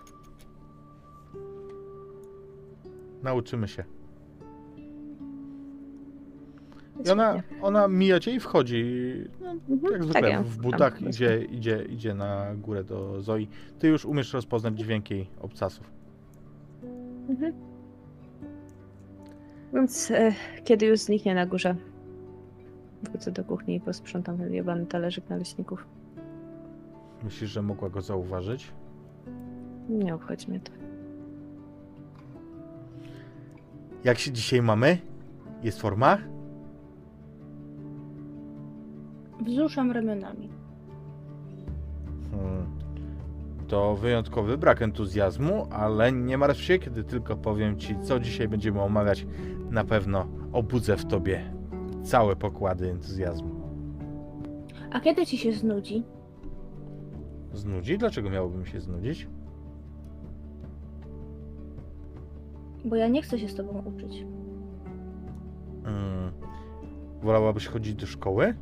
[3.23, 3.83] Nauczymy się.
[7.05, 8.85] I ona, ona mija cię i wchodzi.
[9.41, 11.09] No, Mhm, jak zwykle ja w tam butach myślę.
[11.37, 13.47] idzie, idzie, idzie na górę do Zoi.
[13.79, 15.91] Ty już umiesz rozpoznać dźwięk jej obcasów.
[17.29, 17.53] Mhm.
[19.73, 20.33] Więc e,
[20.63, 21.75] kiedy już zniknie na górze,
[23.03, 25.85] wrócę do kuchni i posprzątam jebany talerzyk naleśników.
[27.23, 28.71] Myślisz, że mogła go zauważyć?
[29.89, 30.71] Nie obchodzi mnie to.
[34.03, 34.97] Jak się dzisiaj mamy?
[35.63, 36.17] Jest forma?
[39.45, 40.49] Wzruszam ramionami.
[42.31, 42.65] Hmm.
[43.67, 48.81] To wyjątkowy brak entuzjazmu, ale nie martw się, kiedy tylko powiem ci, co dzisiaj będziemy
[48.81, 49.25] omawiać.
[49.71, 51.53] Na pewno obudzę w tobie
[52.03, 53.49] całe pokłady entuzjazmu.
[54.91, 56.03] A kiedy ci się znudzi?
[57.53, 57.97] Znudzi?
[57.97, 59.27] Dlaczego miałbym się znudzić?
[62.85, 64.25] Bo ja nie chcę się z tobą uczyć.
[65.83, 66.31] Hmm.
[67.21, 68.55] Wolałabyś chodzić do szkoły?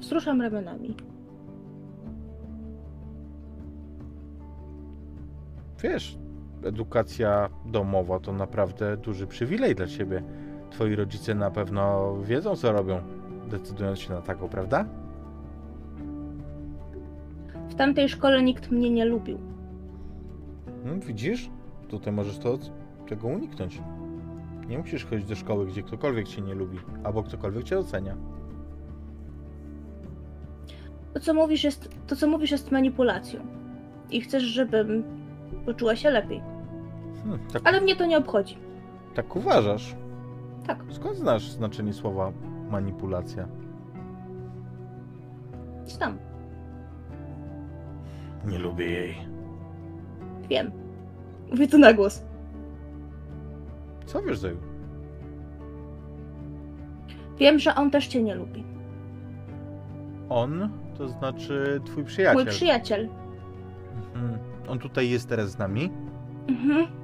[0.00, 0.96] Wzruszam ramionami.
[5.82, 6.18] Wiesz,
[6.64, 10.22] edukacja domowa to naprawdę duży przywilej dla ciebie.
[10.70, 13.00] Twoi rodzice na pewno wiedzą, co robią,
[13.50, 14.84] decydując się na taką, prawda?
[17.76, 19.38] W tamtej szkole nikt mnie nie lubił.
[20.82, 21.50] Hmm, widzisz?
[21.88, 22.58] Tutaj możesz to,
[23.08, 23.82] tego uniknąć.
[24.68, 28.16] Nie musisz chodzić do szkoły, gdzie ktokolwiek cię nie lubi, albo ktokolwiek cię ocenia.
[31.14, 33.40] To co mówisz jest, to, co mówisz jest manipulacją.
[34.10, 35.04] I chcesz, żebym
[35.66, 36.42] poczuła się lepiej.
[37.22, 38.58] Hmm, tak, Ale mnie to nie obchodzi.
[39.14, 39.96] tak uważasz?
[40.66, 40.84] Tak.
[40.90, 42.32] Skąd znasz znaczenie słowa
[42.70, 43.48] manipulacja?
[45.86, 46.18] Znam.
[48.46, 49.16] Nie lubię jej.
[50.48, 50.70] Wiem.
[51.50, 52.24] Mówię to na głos.
[54.06, 54.56] Co wiesz, Zeju?
[57.38, 58.64] Wiem, że on też cię nie lubi.
[60.28, 62.44] On, to znaczy twój przyjaciel.
[62.44, 63.08] Mój przyjaciel.
[64.14, 64.38] Mhm.
[64.68, 65.90] On tutaj jest teraz z nami.
[66.48, 66.86] Mhm.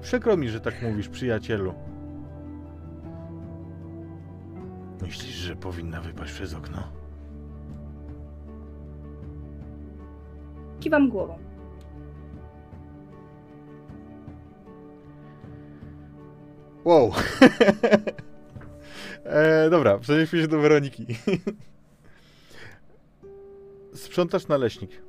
[0.00, 1.74] Przykro mi, że tak mówisz, przyjacielu.
[5.02, 6.82] Myślisz, że powinna wypaść przez okno?
[10.86, 11.38] Kiwam głową.
[16.84, 17.12] Wow.
[19.24, 21.06] e, dobra, przenieśmy się do Weroniki.
[23.94, 25.02] Sprzątasz naleśnik.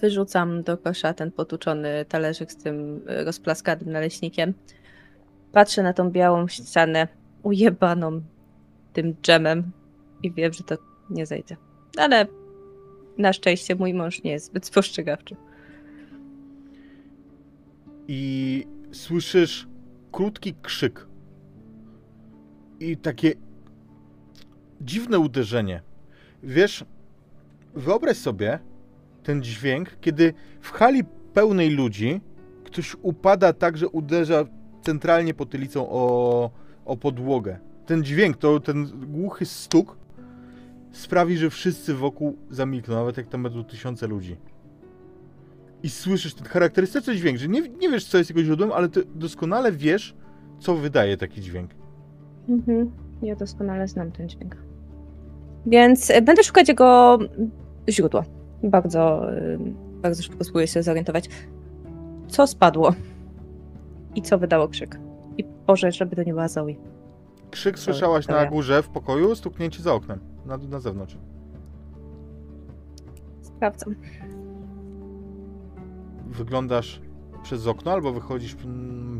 [0.00, 4.54] Wyrzucam do kosza ten potłuczony talerzyk z tym y, rozplaskanym naleśnikiem.
[5.52, 7.08] Patrzę na tą białą ścianę
[7.42, 8.22] ujebaną
[8.92, 9.70] tym dżemem
[10.22, 10.76] i wiem, że to
[11.10, 11.56] nie zejdzie.
[11.96, 12.26] Ale
[13.18, 15.36] na szczęście mój mąż nie jest zbyt spostrzegawczy.
[18.08, 19.68] i słyszysz
[20.12, 21.06] krótki krzyk
[22.80, 23.32] i takie
[24.80, 25.82] dziwne uderzenie.
[26.42, 26.84] Wiesz,
[27.74, 28.58] wyobraź sobie
[29.22, 32.20] ten dźwięk, kiedy w hali pełnej ludzi
[32.64, 34.44] ktoś upada tak, że uderza
[34.82, 36.50] centralnie potylicą o,
[36.84, 37.58] o podłogę.
[37.86, 39.96] Ten dźwięk, to ten głuchy stuk
[40.92, 44.36] sprawi, że wszyscy wokół zamilkną, nawet jak tam będą tysiące ludzi
[45.82, 49.04] i słyszysz ten charakterystyczny dźwięk, że nie, nie wiesz, co jest jego źródłem, ale ty
[49.14, 50.14] doskonale wiesz,
[50.58, 51.70] co wydaje taki dźwięk.
[52.48, 52.90] Mhm.
[53.22, 54.56] Ja doskonale znam ten dźwięk.
[55.66, 57.18] Więc y, będę szukać jego
[57.88, 58.24] źródła.
[58.62, 59.58] Bardzo, y,
[60.02, 61.28] bardzo szybko spróbuję się zorientować,
[62.28, 62.94] co spadło
[64.14, 65.00] i co wydało krzyk.
[65.38, 66.74] I Boże, żeby to nie była Zoe.
[67.50, 71.16] Krzyk słyszałaś na górze w pokoju, stuknięcie za oknem, na, na zewnątrz.
[73.42, 73.94] Sprawdzam.
[76.26, 77.00] Wyglądasz
[77.42, 78.56] przez okno albo wychodzisz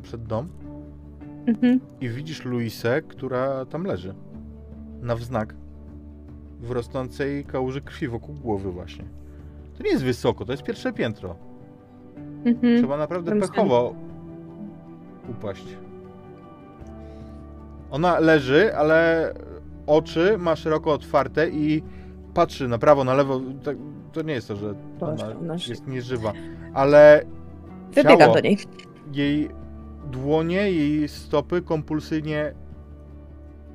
[0.02, 0.48] przed dom
[1.46, 1.80] Mhm.
[2.00, 4.14] i widzisz Luisę, która tam leży.
[5.02, 5.54] Na wznak
[6.60, 9.04] w rosnącej kałuży krwi wokół głowy właśnie.
[9.78, 11.36] To nie jest wysoko, to jest pierwsze piętro.
[12.44, 12.78] Mhm.
[12.78, 13.94] Trzeba naprawdę pechowo
[15.30, 15.76] upaść.
[17.90, 19.32] Ona leży, ale
[19.88, 21.82] oczy ma szeroko otwarte i
[22.34, 23.40] patrzy na prawo, na lewo.
[23.64, 23.76] Tak,
[24.12, 24.74] to nie jest to, że
[25.40, 26.32] ona ży- jest nieżywa,
[26.74, 27.22] ale
[27.92, 28.58] Wybiegam do niej.
[29.12, 29.48] jej
[30.10, 32.52] dłonie, jej stopy kompulsyjnie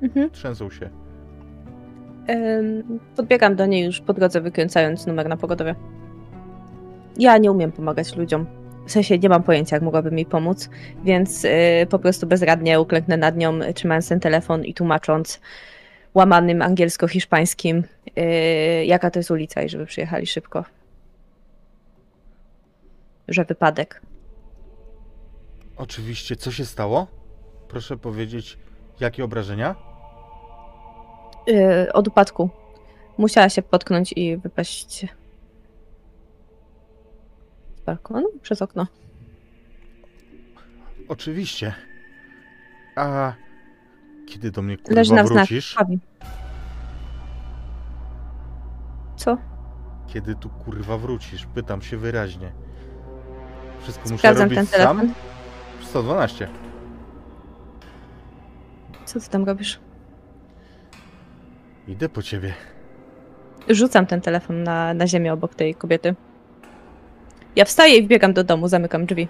[0.02, 0.30] Mhm.
[0.30, 0.90] trzęsą się.
[3.16, 5.74] Podbiegam do niej już po drodze, wykręcając numer na pogodowie.
[7.18, 8.46] Ja nie umiem pomagać ludziom.
[8.86, 10.70] W sensie nie mam pojęcia, jak mogłabym jej pomóc,
[11.04, 11.50] więc y,
[11.90, 15.40] po prostu bezradnie uklęknę nad nią, trzymając ten telefon i tłumacząc
[16.14, 17.82] łamanym angielsko-hiszpańskim,
[18.18, 20.64] y, jaka to jest ulica i żeby przyjechali szybko.
[23.28, 24.02] Że wypadek.
[25.76, 27.06] Oczywiście, co się stało?
[27.68, 28.58] Proszę powiedzieć,
[29.00, 29.74] jakie obrażenia?
[31.48, 32.50] Y, od upadku.
[33.18, 35.06] Musiała się potknąć i wypaść
[37.76, 38.86] z balkonu przez okno.
[41.08, 41.74] Oczywiście.
[42.96, 43.32] A
[44.26, 45.76] kiedy do mnie kurwa Leży na wrócisz?
[49.16, 49.38] Co?
[50.06, 51.46] Kiedy tu kurwa wrócisz?
[51.46, 52.52] Pytam się wyraźnie.
[53.82, 54.96] Wszystko muszę robić ten sam?
[54.98, 55.12] telefon.
[55.82, 56.48] 112.
[59.04, 59.80] Co ty tam robisz?
[61.88, 62.54] Idę po ciebie.
[63.68, 66.14] Rzucam ten telefon na, na ziemię obok tej kobiety.
[67.56, 69.28] Ja wstaję i wbiegam do domu, zamykam drzwi.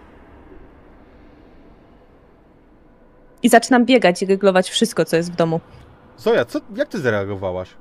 [3.45, 5.61] I zaczynam biegać i ryglować wszystko, co jest w domu.
[6.17, 7.75] Zoja, co, jak ty zareagowałaś?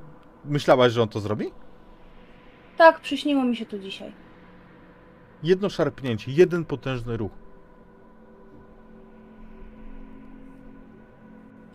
[0.46, 1.52] Myślałaś, że on to zrobi?
[2.78, 4.14] Tak, przyśniło mi się to dzisiaj.
[5.44, 7.32] Jedno szarpnięcie, jeden potężny ruch.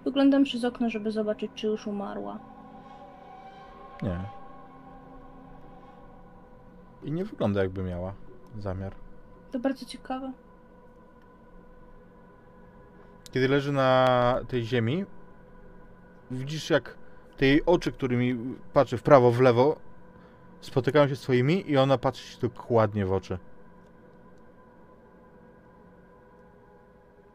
[0.05, 2.39] Wyglądam przez okno, żeby zobaczyć, czy już umarła.
[4.03, 4.19] Nie.
[7.03, 8.15] I nie wygląda jakby miała
[8.59, 8.95] zamiar.
[9.53, 10.33] To bardzo ciekawe.
[13.31, 15.05] Kiedy leży na tej ziemi,
[16.31, 16.99] widzisz jak
[17.37, 19.81] te jej oczy, którymi patrzy w prawo, w lewo,
[20.61, 23.39] spotykają się z twoimi i ona patrzy ci dokładnie w oczy.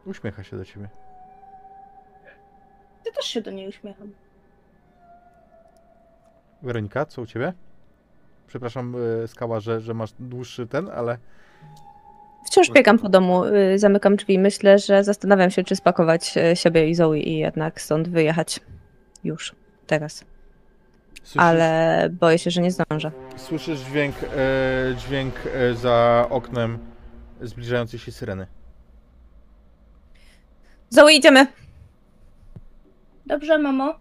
[0.06, 0.88] Uśmiecha się do ciebie.
[3.06, 4.12] Ja też się do niej uśmiecham.
[6.62, 7.52] Weronika, co u ciebie?
[8.46, 11.18] Przepraszam, e, Skała, że, że masz dłuższy ten, ale
[12.44, 14.38] Wciąż biegam po domu, y, zamykam drzwi.
[14.38, 18.60] Myślę, że zastanawiam się, czy spakować y, siebie i Zoe i jednak stąd wyjechać.
[19.24, 19.54] Już,
[19.86, 20.24] teraz.
[21.22, 23.12] słyszysz, Ale boję się, że nie zdążę.
[23.36, 26.78] słyszysz dźwięk, e, dźwięk e, za oknem
[27.42, 28.46] zbliżającej się syreny.
[30.90, 31.46] Zoe, idziemy!
[33.26, 33.94] Dobrze, mamo.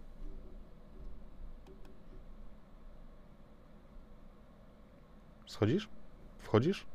[5.45, 5.89] Schodzisz?
[6.39, 6.85] Wchodzisz?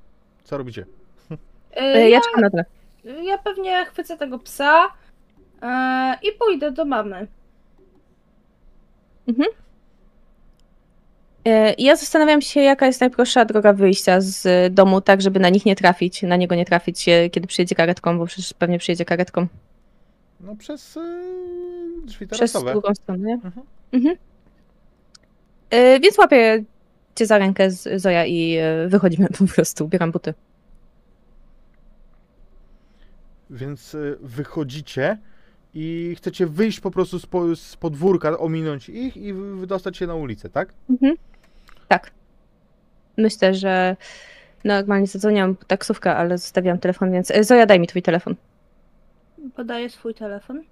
[0.45, 0.87] Co robicie?
[1.77, 2.65] Y, Y, Ja czekam na tyle.
[3.23, 4.89] Ja pewnie chwycę tego psa
[5.63, 7.27] e, i pójdę do mamy.
[11.49, 15.67] Y, Ja zastanawiam się, jaka jest najprostsza droga wyjścia z domu, tak żeby na nich
[15.67, 19.47] nie trafić, na niego nie trafić, y, kiedy przyjedzie karetką, bo przecież pewnie przyjedzie karetką.
[20.41, 21.01] No przez e,
[22.05, 22.73] drzwi Przez tarasowe.
[22.73, 23.35] drugą stronę, nie?
[23.35, 23.67] Mhm.
[23.93, 24.17] Mhm.
[25.75, 26.65] Y, Więc łapię
[27.15, 30.35] cię za rękę, z- Zoja, i y, wychodzimy po prostu, ubieram buty.
[33.51, 35.19] Więc e, wychodzicie
[35.75, 40.07] i chcecie wyjść po prostu z, po, z podwórka, ominąć ich i wy- wydostać się
[40.07, 40.73] na ulicę, tak?
[40.91, 41.17] Mhm.
[41.89, 42.11] Tak.
[43.17, 43.97] Myślę, że
[44.65, 48.35] normalnie zadzwoniłam po taksówkę, ale zostawiłam telefon, więc y, Zoja, daj mi twój telefon.
[49.57, 50.63] Podaję swój telefon.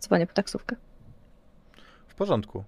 [0.00, 0.76] Dzwonię po taksówkę.
[2.08, 2.64] W porządku.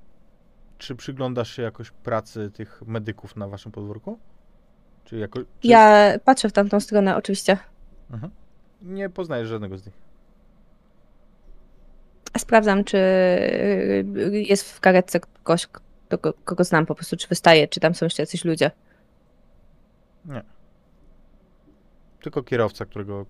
[0.79, 4.19] Czy przyglądasz się jakoś pracy tych medyków na waszym podwórku?
[5.05, 7.59] Czy jako, czy Ja patrzę w tamtą stronę, oczywiście.
[8.11, 8.33] Mhm.
[8.83, 9.95] Nie poznajesz żadnego z nich.
[12.39, 14.05] Sprawdzam, czy y,
[14.49, 15.67] jest w karetce ktoś,
[16.09, 18.71] kogo, kogo znam po prostu, czy wystaje, czy tam są jeszcze jacyś ludzie.
[22.23, 23.27] Tylko kierowca, którego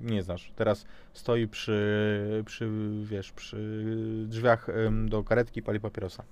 [0.00, 0.52] nie znasz.
[0.56, 2.70] Teraz stoi przy, przy
[3.04, 3.84] wiesz, przy
[4.26, 4.66] drzwiach
[5.04, 6.24] do karetki i pali papierosa.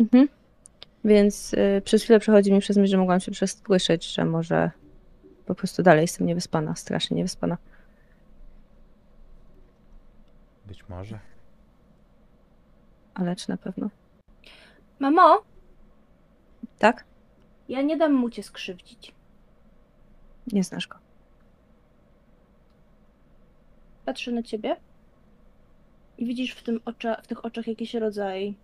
[0.00, 0.28] Mhm.
[1.04, 4.70] Więc y, przez chwilę przechodzi mi przez myśl, że mogłam się przesłyszeć, że może
[5.46, 7.58] po prostu dalej jestem niewyspana, strasznie niewyspana.
[10.66, 11.18] Być może.
[13.14, 13.90] Ale czy na pewno?
[14.98, 15.42] Mamo,
[16.78, 17.04] Tak?
[17.68, 19.14] ja nie dam mu cię skrzywdzić.
[20.52, 20.98] Nie znasz go.
[24.04, 24.76] Patrzę na ciebie
[26.18, 28.54] i widzisz w, tym ocza, w tych oczach jakiś rodzaj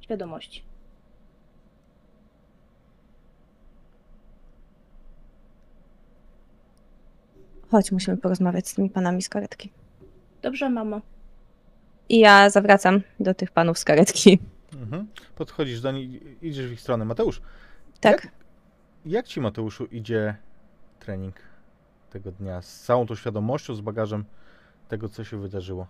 [0.00, 0.62] świadomości.
[7.70, 9.70] Chodź, musimy porozmawiać z tymi panami z karetki.
[10.42, 11.00] Dobrze, mamo.
[12.08, 14.38] I ja zawracam do tych panów z karetki.
[14.74, 15.06] Mhm.
[15.36, 17.04] Podchodzisz do nich, idziesz w ich stronę.
[17.04, 17.40] Mateusz,
[18.00, 18.24] Tak.
[18.24, 18.32] Jak,
[19.06, 20.36] jak ci, Mateuszu, idzie
[21.00, 21.36] trening
[22.10, 22.62] tego dnia?
[22.62, 24.24] Z całą tą świadomością, z bagażem
[24.88, 25.86] tego, co się wydarzyło?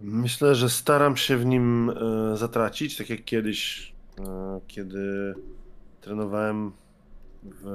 [0.00, 5.34] Myślę, że staram się w nim e, zatracić, tak jak kiedyś, e, kiedy
[6.00, 6.72] trenowałem
[7.42, 7.66] w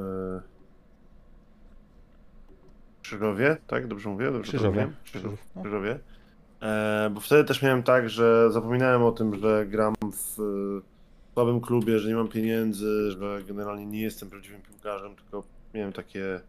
[3.07, 3.87] Krzyżowie, tak?
[3.87, 4.25] Dobrze mówię?
[4.31, 4.89] Dobrze Krzyżowie.
[5.03, 5.61] Krzyżów, no.
[5.61, 5.99] Krzyżowie.
[6.61, 11.61] E, bo wtedy też miałem tak, że zapominałem o tym, że gram w e, słabym
[11.61, 16.41] klubie, że nie mam pieniędzy, że generalnie nie jestem prawdziwym piłkarzem, tylko miałem takie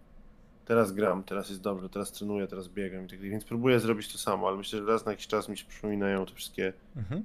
[0.65, 3.31] teraz gram, teraz jest dobrze, teraz trenuję, teraz biegam i tak dalej.
[3.31, 6.27] Więc próbuję zrobić to samo, ale myślę, że raz na jakiś czas mi się przypominają
[6.27, 7.25] te wszystkie Mhm.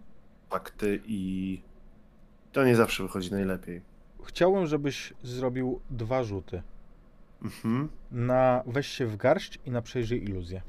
[0.50, 1.62] fakty i
[2.52, 3.82] to nie zawsze wychodzi najlepiej.
[4.24, 6.62] Chciałem, żebyś zrobił dwa rzuty.
[7.44, 7.90] Mhm.
[8.12, 10.62] Na weź się w garść i na przejrzyj iluzję.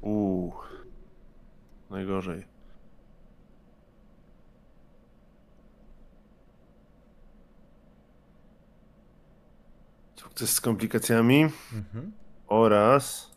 [0.00, 0.52] Uuu.
[1.90, 2.44] Najgorzej.
[10.16, 11.42] Sukces z komplikacjami
[11.72, 12.12] Mhm.
[12.46, 13.30] oraz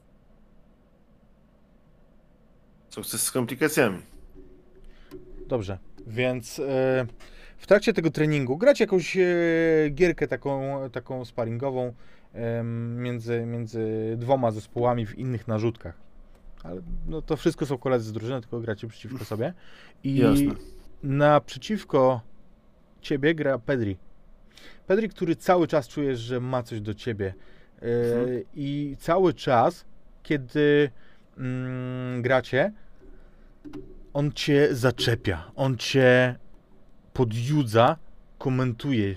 [2.90, 4.02] sukces z komplikacjami.
[5.48, 7.06] Dobrze, więc e,
[7.58, 9.24] w trakcie tego treningu grać jakąś e,
[9.92, 11.94] gierkę taką, taką sparingową
[12.96, 15.98] między, między dwoma zespołami w innych narzutkach.
[16.64, 19.54] Ale no, to wszystko są koledzy z drużyny, tylko gracie przeciwko sobie.
[20.04, 20.54] I Jasne.
[21.04, 22.22] naprzeciwko
[23.02, 23.98] ciebie gra Pedri.
[24.88, 27.34] Pedri, który cały czas czujesz, że ma coś do ciebie.
[27.82, 28.44] E, Mhm.
[28.56, 29.86] I cały czas,
[30.24, 30.90] kiedy
[31.38, 32.72] mm, gracie,
[34.14, 36.36] on cię zaczepia, on cię
[37.14, 37.98] podjudza,
[38.38, 39.16] komentuje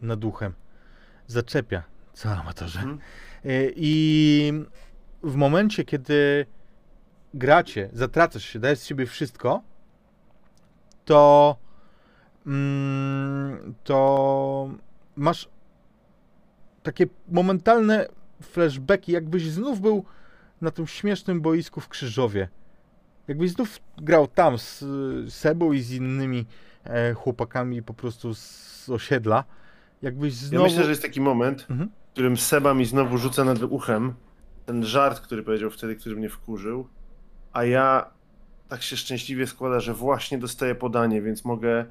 [0.00, 0.52] nad uchem.
[1.26, 1.82] Zaczepia.
[2.12, 2.78] Co, amatorze?
[2.80, 2.98] Mhm.
[3.44, 4.52] E, I
[5.22, 6.46] w momencie, kiedy
[7.34, 9.62] gracie, zatracasz się, dajesz z siebie wszystko,
[11.04, 11.56] to
[12.46, 14.70] mm, to
[15.16, 15.48] masz
[16.82, 18.06] takie momentalne
[18.42, 20.04] flashbacki, jakbyś znów był
[20.60, 22.48] na tym śmiesznym boisku w Krzyżowie.
[23.28, 24.84] Jakbyś znów grał tam z
[25.34, 26.46] Sebą i z innymi
[26.84, 29.44] e, chłopakami po prostu z osiedla,
[30.02, 30.64] jakbyś Ja znowu...
[30.64, 31.90] myślę, że jest taki moment, Mhm.
[32.12, 34.14] Którym Seba mi znowu rzuca nad uchem
[34.66, 36.86] ten żart, który powiedział wtedy, który mnie wkurzył,
[37.52, 38.10] a ja
[38.68, 41.84] tak się szczęśliwie składa, że właśnie dostaję podanie, więc mogę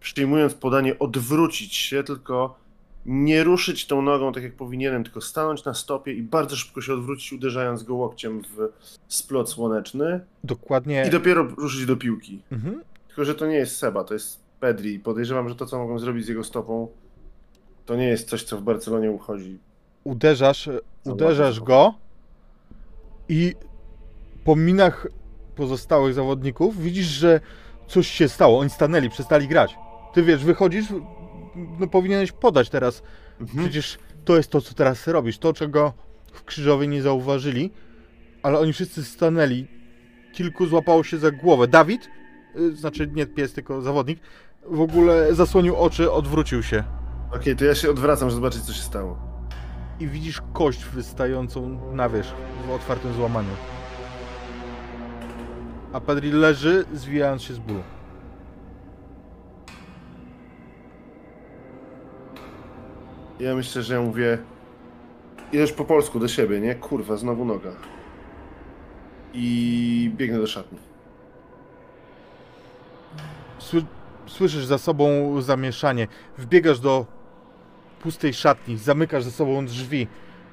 [0.00, 2.58] przyjmując podanie odwrócić się, tylko
[3.06, 6.94] nie ruszyć tą nogą tak jak powinienem, tylko stanąć na stopie i bardzo szybko się
[6.94, 8.68] odwrócić, uderzając go łokciem w
[9.08, 11.04] splot słoneczny Dokładnie...
[11.08, 12.42] i dopiero ruszyć do piłki.
[12.52, 12.82] Mhm.
[13.06, 16.24] Tylko, że to nie jest Seba, to jest Pedri podejrzewam, że to, co mogą zrobić
[16.24, 16.88] z jego stopą,
[17.86, 19.58] to nie jest coś, co w Barcelonie uchodzi.
[20.04, 20.68] uderzasz,
[21.02, 21.94] Za uderzasz go
[23.28, 23.54] i
[24.44, 25.06] po minach
[25.56, 27.40] pozostałych zawodników widzisz, że
[27.86, 28.58] coś się stało.
[28.58, 29.76] Oni stanęli, przestali grać.
[30.14, 30.86] Ty wiesz, wychodzisz,
[31.80, 33.02] no powinieneś podać teraz.
[33.58, 35.38] Przecież to jest to, co teraz robisz.
[35.38, 35.92] To, czego
[36.32, 37.70] w Krzyżowej nie zauważyli,
[38.42, 39.66] ale oni wszyscy stanęli.
[40.34, 41.68] Kilku złapało się za głowę.
[41.68, 42.08] Dawid,
[42.56, 44.18] y, znaczy nie pies, tylko zawodnik,
[44.66, 46.84] w ogóle zasłonił oczy, odwrócił się.
[47.34, 49.18] Okej, to ja się odwracam, żeby zobaczyć, co się stało.
[50.00, 52.34] i widzisz kość wystającą na wierzch
[52.66, 53.56] w otwartym złamaniu.
[55.92, 57.82] A Pedri leży, zwijając się z bólu.
[63.40, 64.38] Ja myślę, że ja mówię.
[65.52, 66.74] Idziesz po polsku do siebie, nie?
[66.74, 67.70] Kurwa, znowu noga.
[69.34, 70.78] I biegnę do szatni.
[73.58, 73.82] Sły
[74.26, 75.06] słyszysz za sobą
[75.40, 76.08] zamieszanie.
[76.38, 77.06] Wbiegasz do
[78.06, 80.06] pustej szatni, zamykasz za sobą drzwi.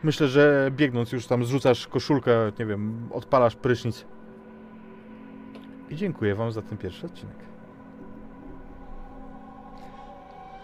[0.04, 4.06] Myślę, że biegnąc już tam zrzucasz koszulkę, nie wiem, odpalasz prysznic.
[5.90, 7.36] I dziękuję Wam za ten pierwszy odcinek.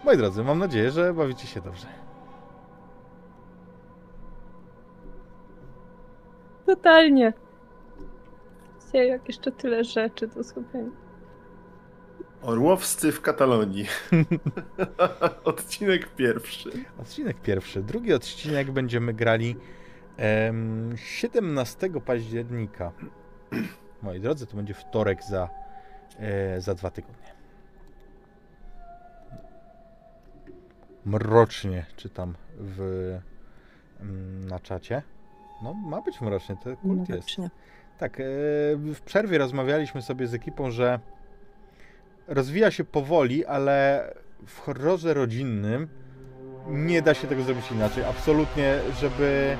[0.04, 1.86] Moi drodzy, mam nadzieję, że bawicie się dobrze.
[6.66, 7.32] Totalnie.
[8.80, 10.90] Dzisiaj jak jeszcze tyle rzeczy do słuchania.
[12.42, 13.86] Orłowscy w Katalonii.
[15.44, 16.70] Odcinek pierwszy.
[16.98, 17.82] Odcinek pierwszy.
[17.82, 19.56] Drugi odcinek będziemy grali
[20.16, 22.92] em, 17 października.
[24.02, 25.48] Moi drodzy, to będzie wtorek za,
[26.18, 27.34] e, za dwa tygodnie.
[31.04, 32.80] Mrocznie czytam w,
[34.00, 35.02] mm, na czacie.
[35.62, 37.10] No, ma być mrocznie, to kult jest.
[37.10, 37.50] Mrocznie.
[37.98, 38.24] Tak, e,
[38.76, 41.00] w przerwie rozmawialiśmy sobie z ekipą, że
[42.34, 44.04] rozwija się powoli, ale
[44.46, 45.88] w horrorze rodzinnym
[46.68, 48.04] nie da się tego zrobić inaczej.
[48.04, 49.56] Absolutnie, żeby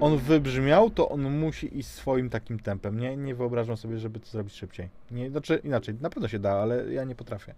[0.00, 3.00] on wybrzmiał, to on musi iść swoim takim tempem.
[3.00, 4.88] Nie, nie wyobrażam sobie, żeby to zrobić szybciej.
[5.10, 7.54] Nie, znaczy inaczej, na pewno się da, ale ja nie potrafię.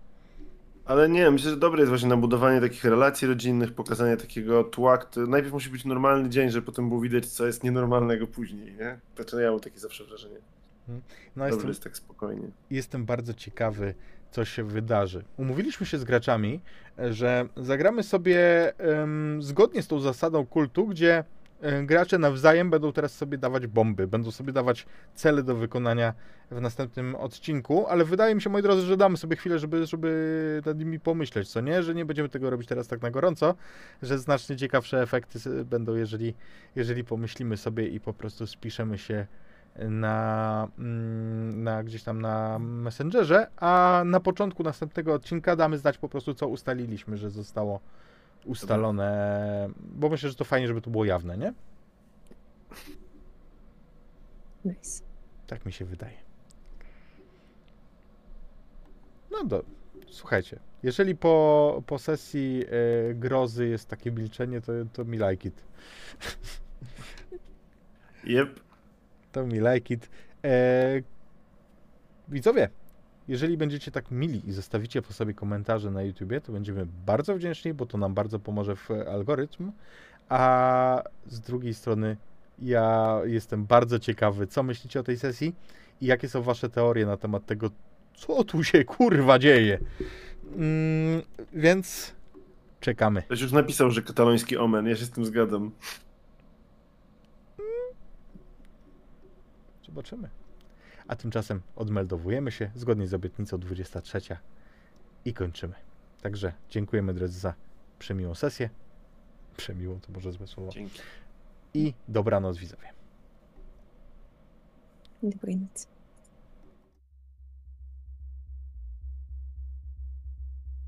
[0.85, 4.99] Ale nie, myślę, że dobre jest właśnie nabudowanie takich relacji rodzinnych, pokazanie takiego tła.
[4.99, 8.99] który- Najpierw musi być normalny dzień, żeby potem było widać, co jest nienormalnego później, nie?
[9.17, 10.37] Znaczy ja mam takie zawsze wrażenie.
[10.89, 10.95] No,
[11.37, 12.49] Dobry jestem, jest tak spokojnie.
[12.71, 13.95] jestem bardzo ciekawy,
[14.31, 15.25] co się wydarzy.
[15.37, 16.61] Umówiliśmy się z graczami,
[16.99, 18.39] e, że zagramy sobie
[19.39, 21.25] zgodnie z tą zasadą kultu, gdzie
[21.61, 26.15] e, gracze nawzajem będą teraz sobie dawać bomby, będą sobie dawać cele do wykonania
[26.51, 30.63] w następnym odcinku, ale wydaje mi się, moi drodzy, że damy sobie chwilę, żeby, żeby
[30.67, 31.83] nad nimi pomyśleć, co nie?
[31.83, 33.55] Że nie będziemy tego robić teraz tak na gorąco,
[34.03, 36.35] że znacznie ciekawsze efekty będą, jeżeli,
[36.77, 39.27] jeżeli pomyślimy sobie i po prostu spiszemy się
[39.79, 46.09] na, mm, na gdzieś tam na Messengerze, a na początku następnego odcinka damy znać po
[46.09, 47.81] prostu, co ustaliliśmy, że zostało
[48.45, 51.53] ustalone, bo myślę, że to fajnie, żeby to było jawne, nie?
[54.65, 55.03] Nice.
[55.47, 56.17] Tak mi się wydaje.
[59.31, 59.65] No do,
[60.11, 62.65] słuchajcie, jeżeli po, po sesji
[63.11, 65.65] e, grozy jest takie milczenie, to, to mi like it.
[68.25, 68.68] Jep.
[69.33, 70.11] To mi like it.
[70.45, 71.03] E,
[72.29, 72.69] widzowie,
[73.29, 77.75] jeżeli będziecie tak mili i zostawicie po sobie komentarze na YouTubie, to będziemy bardzo wdzięczni,
[77.75, 79.73] bo to nam bardzo pomoże w algorytm.
[80.29, 82.17] A z drugiej strony,
[82.59, 85.55] ja jestem bardzo ciekawy, co myślicie o tej sesji
[86.01, 87.71] i jakie są wasze teorie na temat tego,
[88.15, 89.79] co tu się kurwa dzieje.
[90.57, 92.15] Mm, więc
[92.81, 93.23] czekamy.
[93.23, 95.71] Ktoś już napisał, że kataloński omen, ja się z tym zgadzam.
[99.89, 100.29] Zobaczymy.
[101.09, 104.21] A tymczasem odmeldowujemy się zgodnie z obietnicą 23
[105.25, 105.75] i kończymy.
[106.23, 107.55] Także dziękujemy drodzy za
[107.99, 108.71] przemiłą sesję.
[109.57, 110.71] Przemiłą to może złe słowo.
[110.73, 111.01] Dzięki.
[111.75, 112.89] I dobranoc widzowie.
[115.23, 115.87] Dobrej nocy.